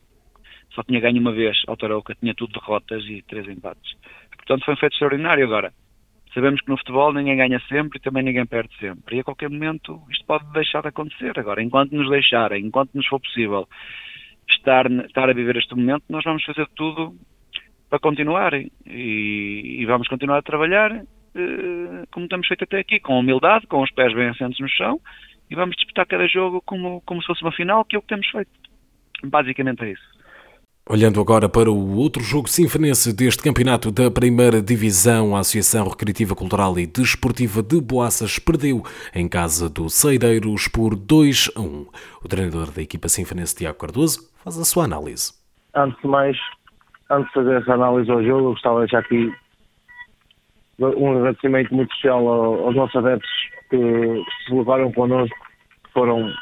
só 0.74 0.82
tinha 0.82 1.00
ganho 1.00 1.20
uma 1.20 1.32
vez 1.32 1.56
ao 1.66 1.76
Tarouca, 1.76 2.14
tinha 2.14 2.34
tudo 2.34 2.52
derrotas 2.52 3.04
e 3.04 3.22
três 3.22 3.48
empates. 3.48 3.94
Portanto 4.36 4.64
foi 4.64 4.74
um 4.74 4.76
feito 4.76 4.92
extraordinário 4.92 5.44
agora. 5.44 5.72
Sabemos 6.36 6.60
que 6.60 6.68
no 6.68 6.76
futebol 6.76 7.14
ninguém 7.14 7.34
ganha 7.34 7.58
sempre 7.60 7.96
e 7.96 8.00
também 8.02 8.22
ninguém 8.22 8.44
perde 8.44 8.68
sempre. 8.78 9.16
E 9.16 9.20
a 9.20 9.24
qualquer 9.24 9.48
momento 9.48 10.02
isto 10.10 10.26
pode 10.26 10.44
deixar 10.52 10.82
de 10.82 10.88
acontecer. 10.88 11.32
Agora, 11.38 11.62
enquanto 11.62 11.92
nos 11.92 12.10
deixarem, 12.10 12.62
enquanto 12.62 12.90
nos 12.92 13.06
for 13.06 13.18
possível 13.18 13.66
estar, 14.46 14.84
estar 15.06 15.30
a 15.30 15.32
viver 15.32 15.56
este 15.56 15.74
momento, 15.74 16.04
nós 16.10 16.22
vamos 16.24 16.44
fazer 16.44 16.68
tudo 16.76 17.16
para 17.88 17.98
continuar 17.98 18.52
e, 18.52 18.68
e 18.84 19.86
vamos 19.86 20.08
continuar 20.08 20.36
a 20.36 20.42
trabalhar 20.42 20.92
eh, 20.92 22.04
como 22.12 22.28
temos 22.28 22.46
feito 22.46 22.64
até 22.64 22.80
aqui, 22.80 23.00
com 23.00 23.18
humildade, 23.18 23.66
com 23.66 23.80
os 23.80 23.90
pés 23.92 24.12
bem 24.12 24.28
assentos 24.28 24.60
no 24.60 24.68
chão 24.68 25.00
e 25.50 25.54
vamos 25.54 25.74
disputar 25.76 26.04
cada 26.04 26.28
jogo 26.28 26.60
como, 26.66 27.00
como 27.06 27.22
se 27.22 27.28
fosse 27.28 27.40
uma 27.40 27.52
final, 27.52 27.82
que 27.86 27.96
é 27.96 27.98
o 27.98 28.02
que 28.02 28.08
temos 28.08 28.26
feito. 28.28 28.50
Basicamente 29.24 29.84
é 29.84 29.92
isso. 29.92 30.15
Olhando 30.88 31.20
agora 31.20 31.48
para 31.48 31.68
o 31.68 31.96
outro 31.96 32.22
jogo 32.22 32.48
sinfonense 32.48 33.12
deste 33.12 33.42
campeonato 33.42 33.90
da 33.90 34.08
Primeira 34.08 34.62
Divisão, 34.62 35.34
a 35.34 35.40
Associação 35.40 35.88
Recreativa 35.88 36.32
Cultural 36.36 36.78
e 36.78 36.86
Desportiva 36.86 37.60
de 37.60 37.80
Boaças 37.80 38.38
perdeu 38.38 38.84
em 39.12 39.28
casa 39.28 39.68
do 39.68 39.90
Ceideiros 39.90 40.68
por 40.68 40.94
2 40.94 41.50
a 41.56 41.60
1. 41.60 41.86
O 42.22 42.28
treinador 42.28 42.70
da 42.70 42.80
equipa 42.80 43.08
sinfonense, 43.08 43.56
Tiago 43.56 43.76
Cardoso, 43.76 44.30
faz 44.44 44.60
a 44.60 44.64
sua 44.64 44.84
análise. 44.84 45.32
Antes 45.74 46.00
de 46.00 46.06
mais, 46.06 46.36
antes 47.10 47.26
de 47.30 47.34
fazer 47.34 47.60
essa 47.60 47.74
análise 47.74 48.08
ao 48.08 48.22
jogo, 48.22 48.46
eu 48.46 48.52
gostava 48.52 48.76
de 48.76 48.80
deixar 48.82 49.00
aqui 49.00 49.34
um 50.78 51.18
agradecimento 51.18 51.74
muito 51.74 51.90
especial 51.90 52.28
aos 52.28 52.76
nossos 52.76 52.94
adeptos 52.94 53.30
que 53.70 54.22
se 54.46 54.54
levaram 54.54 54.92
connosco, 54.92 55.36
que 55.82 55.92
foram 55.92 56.32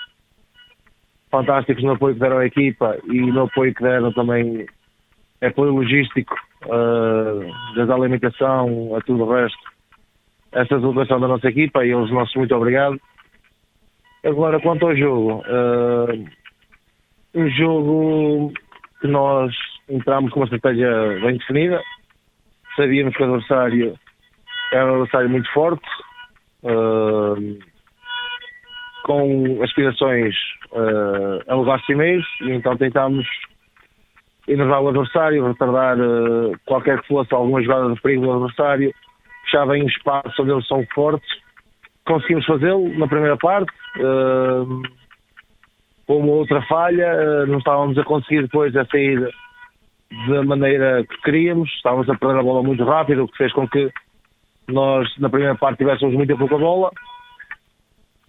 fantásticos 1.35 1.83
no 1.83 1.92
apoio 1.92 2.14
que 2.14 2.20
deram 2.20 2.38
à 2.38 2.47
equipa 2.47 2.97
e 3.09 3.20
no 3.20 3.42
apoio 3.42 3.75
que 3.75 3.83
deram 3.83 4.12
também 4.12 4.66
apoio 5.42 5.73
logístico, 5.73 6.33
uh, 6.66 7.75
desde 7.75 7.92
a 7.92 7.97
alimentação 7.97 8.94
a 8.97 9.01
tudo 9.01 9.25
o 9.25 9.35
resto. 9.35 9.59
Essa 10.53 10.77
deslocação 10.77 11.18
da 11.18 11.27
nossa 11.27 11.49
equipa 11.49 11.85
e 11.85 11.90
eles 11.90 12.11
nossos 12.11 12.35
muito 12.37 12.55
obrigado. 12.55 13.01
Agora, 14.25 14.61
quanto 14.61 14.87
ao 14.87 14.97
jogo, 14.97 15.42
uh, 15.42 16.25
um 17.35 17.51
jogo 17.51 18.53
que 19.01 19.09
nós 19.09 19.53
entramos 19.88 20.33
com 20.33 20.40
uma 20.40 20.47
estratégia 20.47 20.88
bem 21.20 21.37
definida, 21.37 21.83
sabíamos 22.77 23.16
que 23.16 23.23
o 23.23 23.27
adversário 23.27 23.99
era 24.73 24.87
um 24.87 24.94
adversário 24.94 25.31
muito 25.31 25.53
forte, 25.53 25.87
uh, 26.62 27.59
com 29.03 29.62
aspirações 29.62 30.35
uh, 30.74 31.42
a 31.46 31.54
levar 31.54 31.80
cimeiros, 31.82 32.26
e 32.42 32.50
então 32.50 32.76
tentámos 32.76 33.26
enervar 34.46 34.82
o 34.82 34.88
adversário, 34.88 35.46
retardar 35.46 35.98
uh, 35.98 36.52
qualquer 36.66 37.00
que 37.00 37.08
fosse 37.08 37.32
alguma 37.34 37.62
jogada 37.62 37.94
de 37.94 38.00
perigo 38.00 38.26
do 38.26 38.32
adversário, 38.32 38.92
fechava 39.44 39.78
em 39.78 39.87
espaço 39.87 40.42
onde 40.42 40.50
eles 40.50 40.66
são 40.66 40.84
fortes. 40.94 41.28
Conseguimos 42.06 42.44
fazê-lo 42.44 42.88
na 42.98 43.08
primeira 43.08 43.37
parte, 43.37 43.72
uh, 43.98 44.82
com 46.06 46.18
uma 46.18 46.32
outra 46.32 46.60
falha, 46.62 47.14
uh, 47.14 47.46
não 47.46 47.58
estávamos 47.58 47.96
a 47.96 48.04
conseguir 48.04 48.42
depois 48.42 48.76
a 48.76 48.84
sair 48.87 49.26
da 50.28 50.42
maneira 50.44 51.04
que 51.04 51.22
queríamos, 51.22 51.70
estávamos 51.70 52.08
a 52.10 52.14
perder 52.14 52.40
a 52.40 52.42
bola 52.42 52.62
muito 52.62 52.84
rápido, 52.84 53.24
o 53.24 53.28
que 53.28 53.38
fez 53.38 53.52
com 53.52 53.66
que 53.66 53.90
nós 54.68 55.08
na 55.18 55.28
primeira 55.28 55.54
parte 55.54 55.78
tivéssemos 55.78 56.14
muita 56.14 56.37
pouca 56.37 56.56
bola 56.58 56.90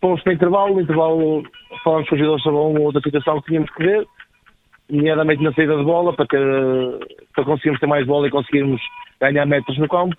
fomos 0.01 0.21
para 0.21 0.31
o 0.31 0.36
intervalo, 0.36 0.75
no 0.75 0.81
intervalo 0.81 1.43
falámos 1.84 2.10
com 2.10 2.15
os 2.15 2.19
jogadores 2.19 2.43
sobre 2.43 2.60
uma 2.60 2.79
outra 2.79 3.01
situação 3.01 3.41
que 3.41 3.47
tínhamos 3.47 3.69
que 3.71 3.84
ver, 3.84 4.05
nomeadamente 4.89 5.43
na 5.43 5.53
saída 5.53 5.77
de 5.77 5.84
bola, 5.84 6.13
para, 6.13 6.27
que, 6.27 6.38
para 7.34 7.45
conseguirmos 7.45 7.79
ter 7.79 7.88
mais 7.88 8.05
bola 8.05 8.27
e 8.27 8.31
conseguirmos 8.31 8.81
ganhar 9.19 9.45
metros 9.45 9.77
no 9.77 9.88
campo. 9.88 10.15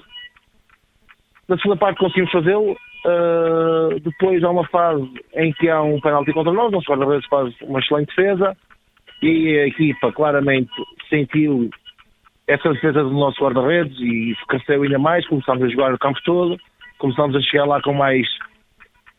Na 1.49 1.57
segunda 1.59 1.77
parte 1.77 1.99
conseguimos 1.99 2.33
fazê-lo. 2.33 2.77
Uh, 3.05 4.01
depois 4.01 4.43
há 4.43 4.51
uma 4.51 4.67
fase 4.67 5.09
em 5.35 5.53
que 5.53 5.69
há 5.69 5.81
um 5.81 6.01
penalti 6.01 6.33
contra 6.33 6.53
nós, 6.53 6.73
nosso 6.73 6.91
guarda-redes 6.91 7.29
faz 7.29 7.55
uma 7.61 7.79
excelente 7.79 8.09
defesa 8.09 8.57
e 9.23 9.59
a 9.59 9.67
equipa 9.69 10.11
claramente 10.11 10.73
sentiu 11.09 11.71
essa 12.49 12.73
defesa 12.73 13.05
do 13.05 13.11
nosso 13.11 13.41
guarda-redes 13.41 13.97
e 14.01 14.35
cresceu 14.49 14.83
ainda 14.83 14.99
mais, 14.99 15.27
começámos 15.29 15.63
a 15.63 15.69
jogar 15.69 15.95
o 15.95 15.99
campo 15.99 16.19
todo, 16.25 16.57
começámos 16.99 17.37
a 17.37 17.41
chegar 17.43 17.65
lá 17.65 17.81
com 17.81 17.93
mais 17.93 18.27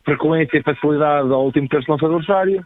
frequência 0.08 0.58
e 0.58 0.64
facilidade 0.64 1.30
ao 1.34 1.44
último 1.44 1.68
terço 1.68 1.86
do 1.86 1.92
nosso 1.92 2.06
adversário. 2.06 2.64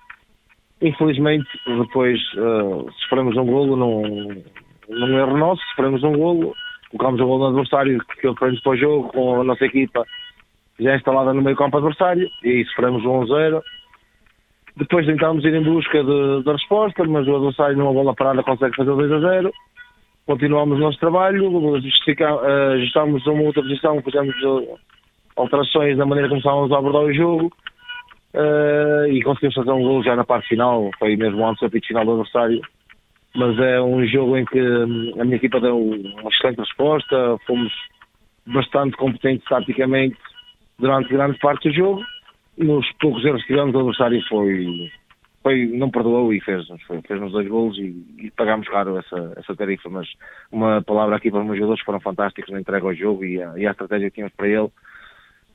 Infelizmente, 0.80 1.48
depois 1.66 2.20
uh, 2.36 2.88
sofremos 3.02 3.36
um 3.36 3.46
golo 3.46 3.76
num, 3.76 4.44
num 4.88 5.20
erro 5.20 5.38
nosso, 5.38 5.62
sofremos 5.70 6.04
um 6.04 6.14
golo, 6.14 6.54
colocámos 6.92 7.20
um 7.20 7.26
golo 7.26 7.40
no 7.40 7.48
adversário 7.48 7.98
que 8.20 8.28
ele 8.28 8.36
foi 8.38 8.56
para 8.62 8.72
o 8.72 8.78
jogo 8.78 9.10
com 9.10 9.42
a 9.42 9.44
nossa 9.44 9.66
equipa 9.66 10.06
já 10.80 10.96
instalada 10.96 11.34
no 11.34 11.42
meio 11.42 11.56
campo 11.56 11.78
adversário 11.78 12.30
e 12.44 12.64
sofremos 12.66 13.04
um 13.06 13.26
1-0. 13.26 13.62
Depois 14.78 15.06
tentámos 15.06 15.44
ir 15.44 15.54
em 15.54 15.64
busca 15.64 16.04
da 16.44 16.54
resposta, 16.54 17.04
mas 17.06 17.28
o 17.28 17.36
adversário 17.36 17.78
numa 17.78 17.94
bola 17.94 18.16
parada 18.16 18.44
consegue 18.44 18.76
fazer 18.76 18.90
o 18.92 18.96
2 18.96 19.12
a 19.12 19.20
0. 19.20 19.52
Continuamos 20.26 20.78
o 20.78 20.82
nosso 20.82 21.00
trabalho, 21.00 21.76
ajustámos 22.76 23.28
a 23.28 23.32
uma 23.32 23.44
outra 23.44 23.62
posição, 23.62 24.02
fizemos 24.02 24.36
alterações 25.42 25.98
na 25.98 26.06
maneira 26.06 26.30
como 26.30 26.40
estávamos 26.40 26.72
a 26.72 26.78
abordar 26.78 27.04
o 27.04 27.14
jogo 27.14 27.52
uh, 28.34 29.08
e 29.08 29.22
conseguimos 29.24 29.56
fazer 29.56 29.72
um 29.72 29.84
gol 29.84 30.04
já 30.04 30.16
na 30.16 30.24
parte 30.24 30.48
final, 30.48 30.90
foi 30.98 31.16
mesmo 31.16 31.46
antes 31.46 31.60
do 31.60 31.68
apito 31.68 31.88
final 31.88 32.06
do 32.06 32.12
adversário. 32.12 32.62
Mas 33.34 33.58
é 33.60 33.82
um 33.82 34.06
jogo 34.08 34.38
em 34.38 34.46
que 34.46 34.60
hum, 34.60 35.14
a 35.20 35.24
minha 35.24 35.38
equipa 35.38 35.60
deu 35.62 35.78
uma 35.80 36.30
excelente 36.30 36.60
resposta, 36.60 37.38
fomos 37.48 37.72
bastante 38.46 38.98
competentes 38.98 39.48
taticamente 39.48 40.18
durante 40.78 41.14
grande 41.14 41.38
parte 41.40 41.70
do 41.70 41.76
jogo. 41.76 42.04
Nos 42.58 42.86
poucos 43.00 43.24
erros 43.24 43.42
que 43.42 43.48
tivemos, 43.48 43.74
o 43.74 43.80
adversário 43.80 44.22
foi, 44.28 44.92
foi, 45.42 45.66
não 45.68 45.90
perdoou 45.90 46.34
e 46.34 46.42
fez-nos 46.42 46.82
fez, 46.84 47.32
dois 47.32 47.48
golos 47.48 47.78
e, 47.78 47.96
e 48.18 48.32
pagámos 48.32 48.68
caro 48.68 48.98
essa, 48.98 49.34
essa 49.38 49.56
tarifa. 49.56 49.90
Mas 49.90 50.10
uma 50.52 50.82
palavra 50.82 51.16
aqui 51.16 51.32
para 51.32 51.40
os 51.40 51.46
meus 51.46 51.58
jogadores 51.58 51.80
que 51.80 51.86
foram 51.86 52.02
fantásticos 52.02 52.52
na 52.52 52.60
entrega 52.60 52.86
ao 52.86 52.94
jogo 52.94 53.24
e 53.24 53.42
a 53.42 53.72
estratégia 53.72 54.10
que 54.10 54.16
tínhamos 54.16 54.36
para 54.36 54.50
ele 54.50 54.70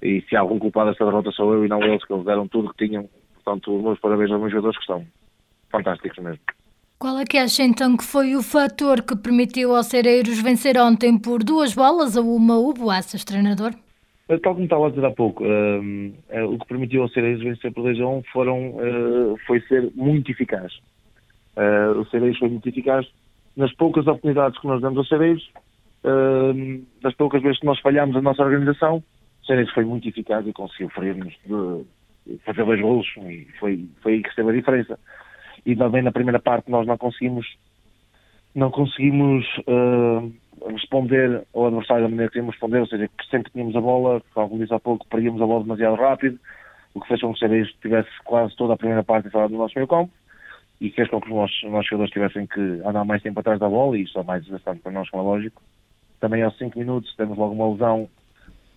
e 0.03 0.23
se 0.29 0.37
há 0.37 0.41
algum 0.41 0.59
culpado 0.59 0.91
dessa 0.91 1.05
derrota 1.05 1.31
sou 1.33 1.53
eu 1.55 1.65
e 1.65 1.69
não 1.69 1.83
eles, 1.83 2.05
que 2.05 2.13
eles 2.13 2.25
deram 2.25 2.47
tudo 2.49 2.73
que 2.75 2.87
tinham. 2.87 3.09
Portanto, 3.35 3.79
meus 3.81 3.99
parabéns 4.01 4.31
aos 4.31 4.41
meus 4.41 4.53
jogadores 4.53 4.77
que 4.77 4.83
estão 4.83 5.07
fantásticos 5.71 6.23
mesmo. 6.23 6.41
Qual 6.99 7.19
é 7.19 7.25
que 7.25 7.37
acha 7.37 7.63
então 7.63 7.97
que 7.97 8.05
foi 8.05 8.35
o 8.35 8.43
fator 8.43 9.03
que 9.03 9.17
permitiu 9.17 9.77
aos 9.77 9.87
Cereiros 9.87 10.41
vencer 10.41 10.79
ontem 10.79 11.19
por 11.19 11.45
duas 11.45 11.75
bolas 11.75 12.17
a 12.17 12.23
uma 12.23 12.59
o 12.59 12.73
Boaças, 12.73 13.23
treinador? 13.23 13.73
Eh, 14.29 14.39
tal 14.39 14.55
como 14.55 14.65
estava 14.65 14.87
a 14.87 14.91
dizer 14.91 15.05
há 15.05 15.11
pouco, 15.11 15.45
uh, 15.45 15.47
uh, 15.49 16.55
o 16.55 16.59
que 16.59 16.67
permitiu 16.67 17.03
aos 17.03 17.13
Cereiros 17.13 17.43
vencer 17.43 17.73
por 17.73 17.83
2 17.83 18.01
a 18.01 18.07
1 18.07 18.23
foram, 18.33 18.71
uh, 18.71 19.37
foi 19.47 19.61
ser 19.63 19.91
muito 19.95 20.31
eficaz. 20.31 20.73
o 21.97 22.05
Cereiros 22.07 22.39
foi 22.39 22.49
muito 22.49 22.69
eficaz 22.69 23.07
nas 23.57 23.73
poucas 23.75 24.07
oportunidades 24.07 24.59
que 24.59 24.67
nós 24.67 24.81
damos 24.81 24.99
aos 24.99 25.09
Cereiros, 25.09 25.49
das 27.03 27.15
poucas 27.15 27.43
vezes 27.43 27.59
que 27.59 27.67
nós 27.67 27.81
falhamos 27.81 28.15
a 28.17 28.23
nossa 28.23 28.43
organização, 28.43 29.03
Ceres 29.47 29.71
foi 29.73 29.85
muito 29.85 30.09
eficaz 30.09 30.47
e 30.47 30.53
conseguiu 30.53 30.91
ferir-nos 30.91 31.35
de 31.45 32.39
fazer 32.45 32.65
dois 32.65 32.81
golos 32.81 33.07
e 33.19 33.47
foi, 33.59 33.89
foi 34.03 34.15
aí 34.15 34.23
que 34.23 34.29
esteve 34.29 34.51
a 34.51 34.55
diferença. 34.55 34.99
E 35.65 35.75
também 35.77 36.03
na 36.03 36.13
primeira 36.13 36.41
parte 36.41 36.71
nós 36.71 36.87
não 36.87 36.99
conseguimos 36.99 37.47
não 38.55 38.71
conseguimos 38.71 39.45
uh, 39.69 40.33
responder 40.71 41.47
ao 41.55 41.67
adversário 41.67 42.05
da 42.05 42.09
maneira 42.09 42.29
que 42.29 42.33
queríamos 42.33 42.55
responder, 42.55 42.81
ou 42.81 42.87
seja, 42.87 43.07
que 43.07 43.27
sempre 43.31 43.53
tínhamos 43.53 43.77
a 43.77 43.81
bola, 43.83 44.23
como 44.33 44.59
disse 44.59 44.73
há 44.73 44.81
pouco, 44.81 45.07
perdíamos 45.09 45.43
a 45.43 45.47
bola 45.47 45.63
demasiado 45.63 45.97
rápido, 45.97 46.41
o 46.95 47.01
que 47.03 47.09
fez 47.09 47.21
com 47.21 47.35
que 47.35 47.37
o 47.37 47.39
Ceres 47.39 47.71
tivesse 47.83 48.09
quase 48.25 48.57
toda 48.57 48.73
a 48.73 48.77
primeira 48.77 49.05
parte 49.05 49.29
fora 49.29 49.47
do 49.49 49.59
nosso 49.59 49.75
meio 49.77 49.87
campo 49.87 50.11
e 50.81 50.91
fez 50.91 51.09
com 51.11 51.21
que 51.21 51.29
os 51.29 51.35
nossos, 51.35 51.63
os 51.63 51.71
nossos 51.71 51.87
jogadores 51.87 52.13
tivessem 52.13 52.47
que 52.47 52.61
andar 52.87 53.05
mais 53.05 53.23
tempo 53.23 53.39
atrás 53.41 53.61
da 53.61 53.69
bola 53.69 53.99
e 53.99 54.03
isso 54.05 54.19
é 54.19 54.23
mais 54.23 54.43
desgastante 54.43 54.81
para 54.81 54.93
nós, 54.93 55.11
como 55.11 55.23
é 55.23 55.27
lógico. 55.27 55.63
Também 56.19 56.43
aos 56.43 56.57
5 56.57 56.79
minutos 56.79 57.15
temos 57.17 57.37
logo 57.37 57.53
uma 57.53 57.71
lesão 57.71 58.09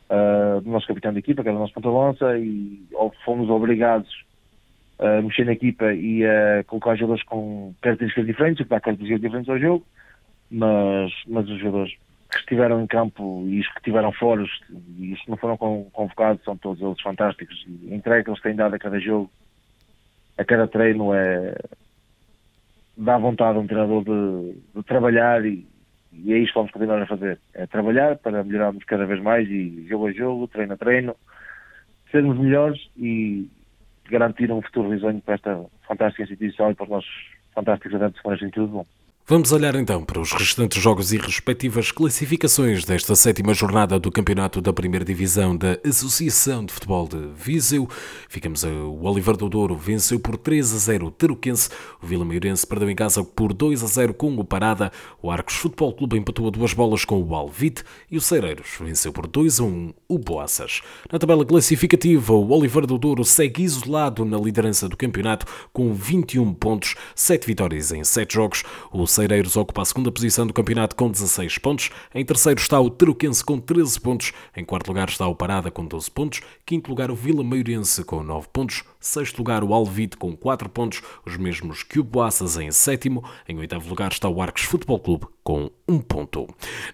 uh, 0.09 0.61
do 0.61 0.69
nosso 0.69 0.87
capitão 0.87 1.13
de 1.13 1.19
equipa, 1.19 1.43
que 1.43 1.49
era 1.49 1.57
o 1.57 1.61
nosso 1.61 1.73
ponta-lança, 1.73 2.37
e 2.37 2.81
fomos 3.23 3.49
obrigados 3.49 4.09
a 4.99 5.21
mexer 5.21 5.45
na 5.45 5.53
equipa 5.53 5.93
e 5.93 6.25
a 6.25 6.63
colocar 6.65 6.95
jogadores 6.95 7.23
com 7.23 7.73
características 7.81 8.25
diferentes, 8.25 8.63
que 8.63 8.69
dá 8.69 8.79
características 8.79 9.21
diferentes 9.21 9.49
ao 9.49 9.59
jogo, 9.59 9.85
mas, 10.51 11.11
mas 11.27 11.47
os 11.49 11.59
jogadores 11.59 11.93
que 12.29 12.37
estiveram 12.37 12.81
em 12.81 12.87
campo 12.87 13.45
e 13.47 13.59
os 13.59 13.67
que 13.69 13.79
estiveram 13.79 14.11
fora 14.11 14.45
e 14.97 15.13
os 15.13 15.21
que 15.21 15.29
não 15.29 15.37
foram 15.37 15.57
convocados 15.57 16.43
são 16.43 16.55
todos 16.57 16.81
eles 16.81 17.01
fantásticos. 17.01 17.65
E 17.67 17.93
a 17.93 17.95
entrega 17.95 18.23
que 18.23 18.29
eles 18.29 18.41
têm 18.41 18.55
dado 18.55 18.75
a 18.75 18.79
cada 18.79 18.99
jogo, 18.99 19.31
a 20.37 20.43
cada 20.43 20.67
treino, 20.67 21.13
é 21.13 21.55
dá 22.99 23.17
vontade 23.17 23.57
a 23.57 23.61
um 23.61 23.67
treinador 23.67 24.03
de, 24.03 24.55
de 24.75 24.83
trabalhar 24.83 25.45
e, 25.45 25.65
e 26.11 26.33
é 26.33 26.37
isto 26.37 26.53
que 26.53 26.59
vamos 26.59 26.71
continuar 26.71 27.01
a 27.01 27.07
fazer. 27.07 27.39
É 27.53 27.67
trabalhar 27.67 28.17
para 28.17 28.43
melhorarmos 28.43 28.83
cada 28.85 29.05
vez 29.05 29.21
mais 29.21 29.47
e 29.49 29.85
jogo 29.87 30.07
a 30.07 30.11
jogo, 30.11 30.47
treino 30.47 30.73
a 30.73 30.77
treino, 30.77 31.15
sermos 32.11 32.37
melhores 32.37 32.79
e 32.97 33.47
garantir 34.09 34.51
um 34.51 34.61
futuro 34.61 34.89
risonho 34.89 35.21
para 35.21 35.35
esta 35.35 35.65
fantástica 35.87 36.23
instituição 36.23 36.71
e 36.71 36.75
para 36.75 36.83
os 36.83 36.89
nossos 36.89 37.27
fantásticos 37.53 37.95
adeptos 37.95 38.21
que 38.21 38.49
tudo 38.49 38.67
bom. 38.67 38.85
Vamos 39.29 39.51
olhar 39.51 39.75
então 39.75 40.03
para 40.03 40.19
os 40.19 40.31
restantes 40.31 40.81
jogos 40.81 41.13
e 41.13 41.17
respectivas 41.17 41.91
classificações 41.91 42.83
desta 42.83 43.15
sétima 43.15 43.53
jornada 43.53 43.99
do 43.99 44.11
Campeonato 44.11 44.59
da 44.59 44.73
Primeira 44.73 45.05
Divisão 45.05 45.55
da 45.55 45.77
Associação 45.85 46.65
de 46.65 46.73
Futebol 46.73 47.07
de 47.07 47.29
Viseu. 47.35 47.87
Ficamos 48.27 48.65
a, 48.65 48.69
o 48.69 49.03
Oliver 49.03 49.37
do 49.37 49.47
Douro 49.47 49.77
venceu 49.77 50.19
por 50.19 50.35
3 50.35 50.73
a 50.73 50.77
0 50.79 51.05
o 51.05 51.11
Taruquense, 51.11 51.69
o 52.01 52.07
Vila 52.07 52.25
Maiorense 52.25 52.65
perdeu 52.65 52.89
em 52.89 52.95
casa 52.95 53.23
por 53.23 53.53
2 53.53 53.83
a 53.83 53.85
0 53.85 54.15
com 54.15 54.35
o 54.35 54.43
Parada, 54.43 54.91
o 55.21 55.29
Arcos 55.29 55.57
Futebol 55.57 55.93
Clube 55.93 56.17
empatou 56.17 56.47
a 56.47 56.49
duas 56.49 56.73
bolas 56.73 57.05
com 57.05 57.21
o 57.21 57.35
Alvite 57.35 57.83
e 58.09 58.17
o 58.17 58.21
Cereiros 58.21 58.69
venceu 58.79 59.13
por 59.13 59.27
2 59.27 59.59
a 59.59 59.63
1 59.63 59.93
o 60.07 60.17
Boaças. 60.17 60.81
Na 61.11 61.19
tabela 61.19 61.45
classificativa, 61.45 62.33
o 62.33 62.49
Oliver 62.49 62.87
do 62.87 62.97
Douro 62.97 63.23
segue 63.23 63.61
isolado 63.61 64.25
na 64.25 64.39
liderança 64.39 64.89
do 64.89 64.97
campeonato 64.97 65.45
com 65.71 65.93
21 65.93 66.51
pontos, 66.55 66.95
7 67.13 67.45
vitórias 67.45 67.91
em 67.91 68.03
7 68.03 68.33
jogos. 68.33 68.63
O 68.91 68.97
Cereiros 69.19 69.57
ocupa 69.57 69.81
a 69.81 69.85
segunda 69.85 70.09
posição 70.09 70.47
do 70.47 70.53
campeonato 70.53 70.95
com 70.95 71.11
16 71.11 71.57
pontos. 71.57 71.89
Em 72.15 72.23
terceiro 72.23 72.57
está 72.57 72.79
o 72.79 72.89
Teruquense 72.89 73.43
com 73.43 73.59
13 73.59 73.99
pontos. 73.99 74.31
Em 74.55 74.63
quarto 74.63 74.87
lugar 74.87 75.09
está 75.09 75.27
o 75.27 75.35
Parada 75.35 75.69
com 75.69 75.85
12 75.85 76.09
pontos. 76.09 76.39
Quinto 76.65 76.89
lugar 76.89 77.11
o 77.11 77.15
Vila 77.15 77.43
Maiorense 77.43 78.05
com 78.05 78.23
9 78.23 78.47
pontos. 78.53 78.85
Sexto 79.01 79.37
lugar 79.37 79.63
o 79.63 79.73
Alvite 79.73 80.17
com 80.17 80.35
4 80.35 80.67
pontos, 80.67 81.01
os 81.25 81.37
mesmos 81.37 81.83
que 81.83 82.01
o 82.01 82.03
Boaças 82.03 82.57
em 82.57 82.69
sétimo. 82.69 83.23
Em 83.47 83.57
oitavo 83.57 83.87
lugar 83.87 84.11
está 84.11 84.27
o 84.27 84.41
Arcos 84.41 84.63
Futebol 84.63 84.99
Clube 84.99 85.25
com 85.41 85.71
1 85.87 85.99
ponto. 85.99 86.45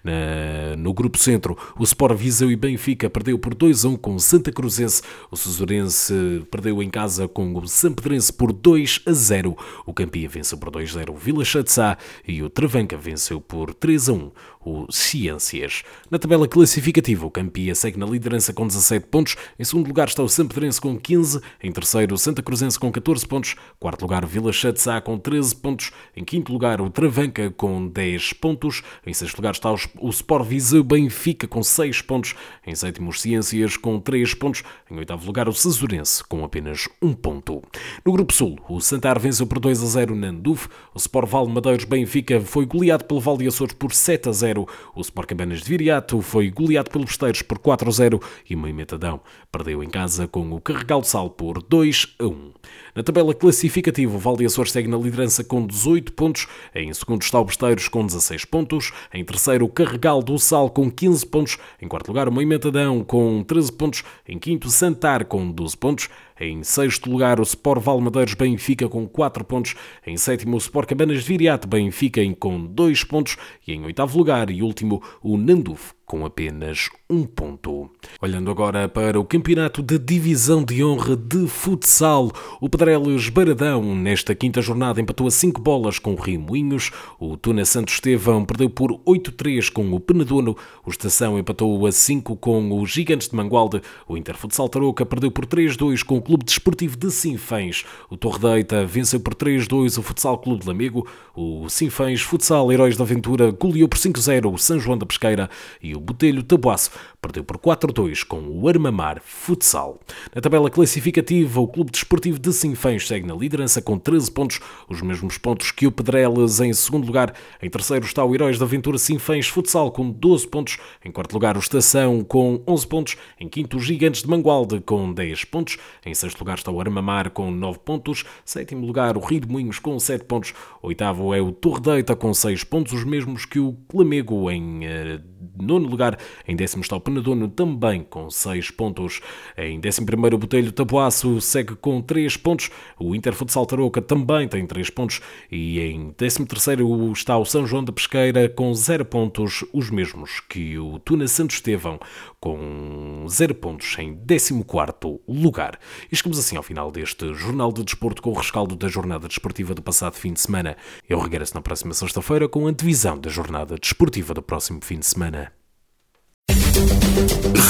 Na, 0.04 0.76
no 0.78 0.94
grupo 0.94 1.18
centro, 1.18 1.58
o 1.76 1.84
Sport 1.84 2.16
Viseu 2.16 2.52
e 2.52 2.56
Benfica 2.56 3.10
perdeu 3.10 3.40
por 3.40 3.56
2 3.56 3.86
a 3.86 3.90
1 3.90 3.96
com 3.98 4.14
o 4.14 4.20
Santa 4.20 4.52
Cruzense. 4.52 5.02
O 5.32 5.36
Cesurense 5.36 6.46
perdeu 6.52 6.84
em 6.84 6.92
casa 6.92 7.28
com 7.28 7.52
o 7.56 7.68
Sampedrense 7.68 8.32
por 8.32 8.54
2 8.54 9.02
a 9.08 9.12
0. 9.12 9.58
O 9.84 9.92
Campia 9.92 10.30
venceu 10.30 10.60
por 10.60 10.70
2 10.70 10.92
a 10.92 11.00
0 11.00 11.12
o 11.12 11.18
Vila 11.18 11.44
Chatzá 11.44 11.98
e 12.28 12.44
o 12.44 12.52
Travanca 12.52 12.96
venceu 12.96 13.42
por 13.42 13.74
3 13.74 14.10
a 14.10 14.14
1 14.14 14.32
o 14.66 14.92
Ciências. 14.92 15.84
Na 16.10 16.18
tabela 16.18 16.48
classificativa, 16.48 17.26
o 17.26 17.32
Campia 17.32 17.76
segue 17.76 18.00
na 18.00 18.06
liderança 18.06 18.52
com 18.52 18.66
17 18.66 19.06
pontos. 19.06 19.36
Em 19.60 19.64
segundo 19.64 19.88
lugar 19.88 20.08
está 20.08 20.24
o 20.24 20.28
Sampedrense 20.28 20.82
com 20.82 20.98
15. 20.98 21.40
Em 21.62 21.72
terceiro, 21.72 22.16
o 22.16 22.18
Santa 22.18 22.42
Cruzense 22.42 22.80
com 22.80 22.92
14 22.92 23.28
pontos. 23.28 23.56
Quarto 23.80 24.02
lugar, 24.02 24.26
o 24.26 24.28
Vila 24.28 24.52
Chatzá 24.52 25.00
com 25.00 25.18
13 25.20 25.56
pontos. 25.56 25.92
Em 26.18 26.24
quinto 26.24 26.52
lugar, 26.52 26.82
o 26.82 26.90
Travanca 26.90 27.52
com 27.52 27.88
10 27.88 28.34
pontos. 28.34 28.82
Em 29.06 29.14
sexto 29.14 29.38
lugar 29.38 29.52
está 29.52 29.72
o 29.72 30.10
Sport 30.10 30.48
Viseu 30.48 30.84
Benfica 30.84 31.48
com 31.48 31.62
6 31.62 32.02
pontos. 32.02 32.34
Em 32.66 32.74
sétimo, 32.74 33.12
os 33.12 33.22
Ciências 33.22 33.78
com 33.78 34.00
3 34.00 34.34
pontos. 34.34 34.64
Em 34.90 34.98
oitavo 34.98 35.26
lugar, 35.28 35.48
o 35.48 35.54
Cesurense 35.54 36.24
com 36.24 36.44
apenas 36.44 36.90
1 37.02 37.14
ponto. 37.14 37.62
No 38.04 38.12
Grupo 38.12 38.34
Sul, 38.34 38.58
o 38.68 38.82
Santar 38.82 39.20
venceu 39.20 39.46
por 39.46 39.60
2 39.60 39.84
a 39.84 39.86
0 39.86 40.16
na 40.16 40.28
Anduf. 40.28 40.68
O 40.94 40.98
Sport 40.98 41.30
Val 41.30 41.48
Madeiros 41.48 41.86
Benfica 41.86 42.42
foi 42.42 42.66
goleado 42.66 43.06
pelo 43.06 43.20
Val 43.20 43.38
de 43.38 43.48
Açores 43.48 43.74
por 43.74 43.94
7 43.94 44.30
a 44.30 44.32
0. 44.32 44.55
0. 44.56 44.68
O 44.96 45.02
Sport 45.02 45.30
Cabanas 45.30 45.62
de 45.62 45.70
Viriato 45.70 46.22
foi 46.22 46.50
goleado 46.50 46.90
pelos 46.90 47.08
Besteiros 47.08 47.42
por 47.42 47.60
4 47.60 47.90
a 47.90 47.92
0 47.92 48.22
e 48.50 48.56
o 48.56 48.58
Moimentadão 48.58 49.20
perdeu 49.52 49.84
em 49.84 49.90
casa 49.90 50.28
com 50.28 50.50
o 50.52 50.62
Carregal 50.62 51.04
Sal 51.04 51.30
por 51.30 51.62
2 51.62 52.16
a 52.20 52.26
1. 52.26 52.54
Na 52.96 53.04
tabela 53.04 53.34
classificativa, 53.34 54.16
o 54.16 54.20
Val 54.20 54.38
de 54.38 54.46
Açores 54.46 54.72
segue 54.72 54.88
na 54.88 54.98
liderança 54.98 55.44
com 55.44 55.68
18 55.68 56.14
pontos. 56.14 56.48
Em 56.74 56.94
segundo 56.94 57.22
está 57.22 57.40
o 57.40 57.46
Besteiros 57.46 57.88
com 57.90 58.06
16 58.06 58.46
pontos. 58.46 58.94
Em 59.14 59.24
terceiro, 59.24 59.66
o 59.66 59.70
Carregal 59.70 60.24
do 60.24 60.40
Sal 60.40 60.70
com 60.70 60.90
15 60.90 61.26
pontos. 61.26 61.58
Em 61.82 61.88
quarto 61.88 62.08
lugar, 62.08 62.28
o 62.28 62.32
Moimentadão 62.32 63.04
com 63.04 63.44
13 63.44 63.72
pontos. 63.74 64.04
Em 64.28 64.40
quinto, 64.40 64.70
Santar 64.70 65.26
com 65.26 65.52
12 65.52 65.78
pontos. 65.78 66.10
Em 66.40 66.64
sexto 66.64 67.10
lugar, 67.10 67.40
o 67.40 67.44
Sport 67.44 67.82
Valmadeiros 67.82 68.34
Benfica 68.34 68.90
com 68.90 69.08
4 69.08 69.46
pontos. 69.46 69.76
Em 70.06 70.18
sétimo, 70.18 70.56
o 70.56 70.60
Sport 70.60 70.90
Cabanas 70.90 71.24
de 71.24 71.28
Viriato 71.28 71.68
Benfica 71.68 72.22
com 72.38 72.66
2 72.66 73.04
pontos. 73.06 73.38
E 73.66 73.72
em 73.72 73.86
oitavo 73.86 74.18
lugar 74.18 74.50
e 74.50 74.62
último, 74.62 75.02
o 75.24 75.38
Nanduf 75.38 75.94
com 76.06 76.26
apenas 76.26 76.90
um 77.10 77.24
ponto. 77.24 77.90
Olhando 78.22 78.52
agora 78.52 78.88
para 78.88 79.20
o 79.20 79.26
campeonato 79.26 79.82
de 79.82 79.98
divisão 79.98 80.64
de 80.64 80.84
honra 80.84 81.16
de 81.16 81.48
futsal, 81.48 82.32
o 82.62 82.70
Pedrelos 82.70 83.30
Baradão 83.30 83.96
nesta 83.96 84.36
quinta 84.36 84.62
jornada 84.62 85.02
empatou 85.02 85.28
a 85.28 85.32
5 85.32 85.62
bolas 85.62 86.00
com 86.00 86.14
o 86.14 86.20
Rio 86.20 86.40
Moinhos, 86.40 86.92
o 87.20 87.36
Tuna 87.36 87.66
Santo 87.66 87.92
Estevão 87.92 88.46
perdeu 88.46 88.70
por 88.70 88.92
8-3 89.06 89.72
com 89.72 89.92
o 89.92 90.00
Penedono, 90.00 90.56
o 90.86 90.90
Estação 90.90 91.40
empatou 91.40 91.86
a 91.86 91.92
5 91.92 92.36
com 92.38 92.80
os 92.80 92.92
Gigantes 92.92 93.30
de 93.30 93.36
Mangualde, 93.36 93.82
o 94.08 94.16
Interfutsal 94.16 94.70
Tarouca 94.70 95.06
perdeu 95.06 95.32
por 95.32 95.46
3-2 95.46 96.04
com 96.04 96.18
o 96.18 96.22
Clube 96.22 96.46
Desportivo 96.46 96.96
de 96.96 97.12
Sinfãs, 97.12 97.84
o 98.10 98.18
Torre 98.18 98.40
Deita 98.40 98.86
venceu 98.86 99.20
por 99.20 99.34
3-2 99.34 99.98
o 99.98 100.02
Futsal 100.02 100.38
Clube 100.38 100.62
de 100.62 100.68
Lamego, 100.68 101.08
o 101.36 101.68
Sinfãs 101.70 102.22
Futsal 102.22 102.72
Heróis 102.72 102.96
da 102.96 103.04
Aventura 103.04 103.52
goleou 103.52 103.88
por 103.88 103.98
5-0 103.98 104.54
o 104.54 104.58
São 104.58 104.80
João 104.80 104.98
da 104.98 105.06
Pesqueira. 105.06 105.50
E 105.82 105.95
o 105.96 106.00
Botelho 106.00 106.44
Tabuaço 106.44 106.92
perdeu 107.22 107.44
por 107.44 107.58
4-2 107.58 108.24
com 108.24 108.40
o 108.40 108.68
Armamar 108.68 109.22
Futsal. 109.24 110.00
Na 110.34 110.42
tabela 110.42 110.70
classificativa, 110.70 111.60
o 111.60 111.68
Clube 111.68 111.92
Desportivo 111.92 112.38
de 112.38 112.54
Sinfãs 112.54 113.08
segue 113.08 113.26
na 113.26 113.34
liderança 113.34 113.82
com 113.82 113.98
13 113.98 114.32
pontos, 114.32 114.60
os 114.88 115.02
mesmos 115.02 115.38
pontos 115.38 115.72
que 115.72 115.88
o 115.88 115.92
Pedrelas 115.92 116.60
em 116.60 116.72
segundo 116.74 117.08
lugar. 117.08 117.34
Em 117.62 117.70
terceiro 117.70 118.06
está 118.06 118.24
o 118.24 118.34
Heróis 118.36 118.60
da 118.60 118.66
Aventura 118.66 118.98
Sinfãs 118.98 119.48
Futsal 119.48 119.92
com 119.92 120.10
12 120.12 120.48
pontos. 120.48 120.78
Em 121.04 121.12
quarto 121.12 121.34
lugar, 121.34 121.56
o 121.58 121.60
Estação 121.60 122.24
com 122.24 122.62
11 122.68 122.88
pontos. 122.88 123.18
Em 123.40 123.48
quinto, 123.48 123.78
os 123.78 123.86
Gigantes 123.86 124.22
de 124.22 124.30
Mangualde 124.30 124.80
com 124.82 125.12
10 125.12 125.46
pontos. 125.46 125.78
Em 126.06 126.14
sexto 126.14 126.40
lugar 126.40 126.58
está 126.58 126.72
o 126.72 126.80
Armamar 126.80 127.32
com 127.32 127.50
9 127.50 127.80
pontos. 127.80 128.24
Sétimo 128.44 128.86
lugar, 128.86 129.18
o 129.18 129.20
Rio 129.20 129.42
de 129.42 129.48
Moinhos 129.48 129.80
com 129.80 129.98
7 130.00 130.26
pontos. 130.26 130.54
Oitavo 130.82 131.34
é 131.34 131.42
o 131.42 131.52
Torre 131.52 131.82
Deita 131.82 132.16
com 132.16 132.34
6 132.34 132.64
pontos, 132.64 132.94
os 132.94 133.04
mesmos 133.04 133.46
que 133.46 133.60
o 133.60 133.74
Clamego 133.88 134.52
em 134.52 134.86
uh, 134.86 135.35
nono 135.58 135.88
lugar. 135.88 136.18
Em 136.48 136.56
décimo 136.56 136.82
está 136.82 136.96
o 136.96 137.02
Penedono, 137.02 137.48
também 137.48 138.04
com 138.04 138.30
6 138.30 138.72
pontos. 138.72 139.22
Em 139.58 139.80
décimo 139.80 140.06
primeiro, 140.06 140.36
o 140.36 140.40
Botelho 140.40 140.72
Tabuaço 140.72 141.40
segue 141.42 141.76
com 141.76 142.02
3 142.02 142.38
pontos. 142.38 142.70
O 143.00 143.16
Interfutsal 143.16 143.66
Tarouca 143.66 144.02
também 144.02 144.48
tem 144.48 144.66
3 144.66 144.90
pontos. 144.90 145.22
E 145.52 145.80
em 145.80 146.14
décimo 146.18 146.46
terceiro 146.46 147.12
está 147.12 147.38
o 147.38 147.46
São 147.46 147.66
João 147.66 147.84
da 147.84 147.92
Pesqueira 147.92 148.48
com 148.50 148.74
0 148.74 149.06
pontos, 149.06 149.64
os 149.74 149.90
mesmos 149.90 150.40
que 150.40 150.78
o 150.78 151.00
Tuna 151.00 151.28
Santo 151.28 151.52
Estevão, 151.52 152.00
com 152.40 153.26
0 153.28 153.56
pontos 153.56 153.96
em 154.00 154.14
décimo 154.14 154.64
quarto 154.64 155.20
lugar. 155.28 155.80
E 156.12 156.16
chegamos 156.16 156.40
assim 156.40 156.58
ao 156.58 156.64
final 156.64 156.92
deste 156.92 157.34
Jornal 157.34 157.72
de 157.72 157.84
Desporto 157.84 158.22
com 158.22 158.32
o 158.32 158.34
rescaldo 158.34 158.76
da 158.76 158.88
jornada 158.88 159.28
desportiva 159.28 159.74
do 159.74 159.82
passado 159.82 160.14
fim 160.14 160.34
de 160.34 160.42
semana. 160.42 160.78
Eu 161.08 161.20
regresso 161.20 161.56
na 161.56 161.62
próxima 161.62 161.94
sexta-feira 161.94 162.48
com 162.48 162.68
a 162.68 162.72
divisão 162.72 163.18
da 163.18 163.30
jornada 163.30 163.76
desportiva 163.78 164.34
do 164.34 164.42
próximo 164.42 164.80
fim 164.84 165.00
de 165.00 165.06
semana. 165.06 165.35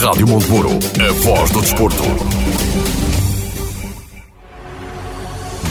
Rádio 0.01 0.28
Monteburo, 0.28 0.70
a 0.70 1.13
voz 1.24 1.51
do 1.51 1.61
desporto. 1.61 2.03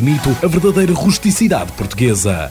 granito 0.00 0.30
a 0.42 0.48
verdadeira 0.48 0.94
rusticidade 0.94 1.72
portuguesa. 1.72 2.50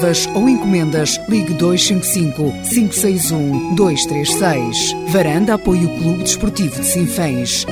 reservas 0.00 0.26
ou 0.34 0.48
encomendas, 0.48 1.20
ligue 1.28 1.54
255 1.54 2.52
561 2.68 3.74
236. 3.74 4.96
Varanda 5.08 5.54
apoia 5.54 5.86
o 5.86 5.98
Clube 5.98 6.22
Desportivo 6.24 6.80
de 6.80 6.86
Sinfãs. 6.86 7.66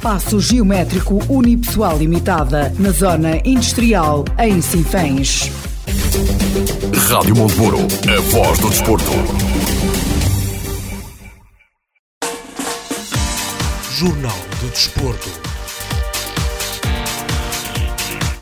Passo 0.00 0.40
Geométrico 0.40 1.20
Unipessoal 1.28 1.98
Limitada, 1.98 2.72
na 2.78 2.90
Zona 2.90 3.40
Industrial, 3.44 4.24
em 4.38 4.60
Sinfãs. 4.62 5.50
Rádio 7.08 7.36
Monteburo, 7.36 7.78
a 7.78 8.20
voz 8.30 8.58
do 8.58 8.70
desporto. 8.70 9.10
Jornal 13.90 14.38
do 14.62 14.68
Desporto. 14.70 15.49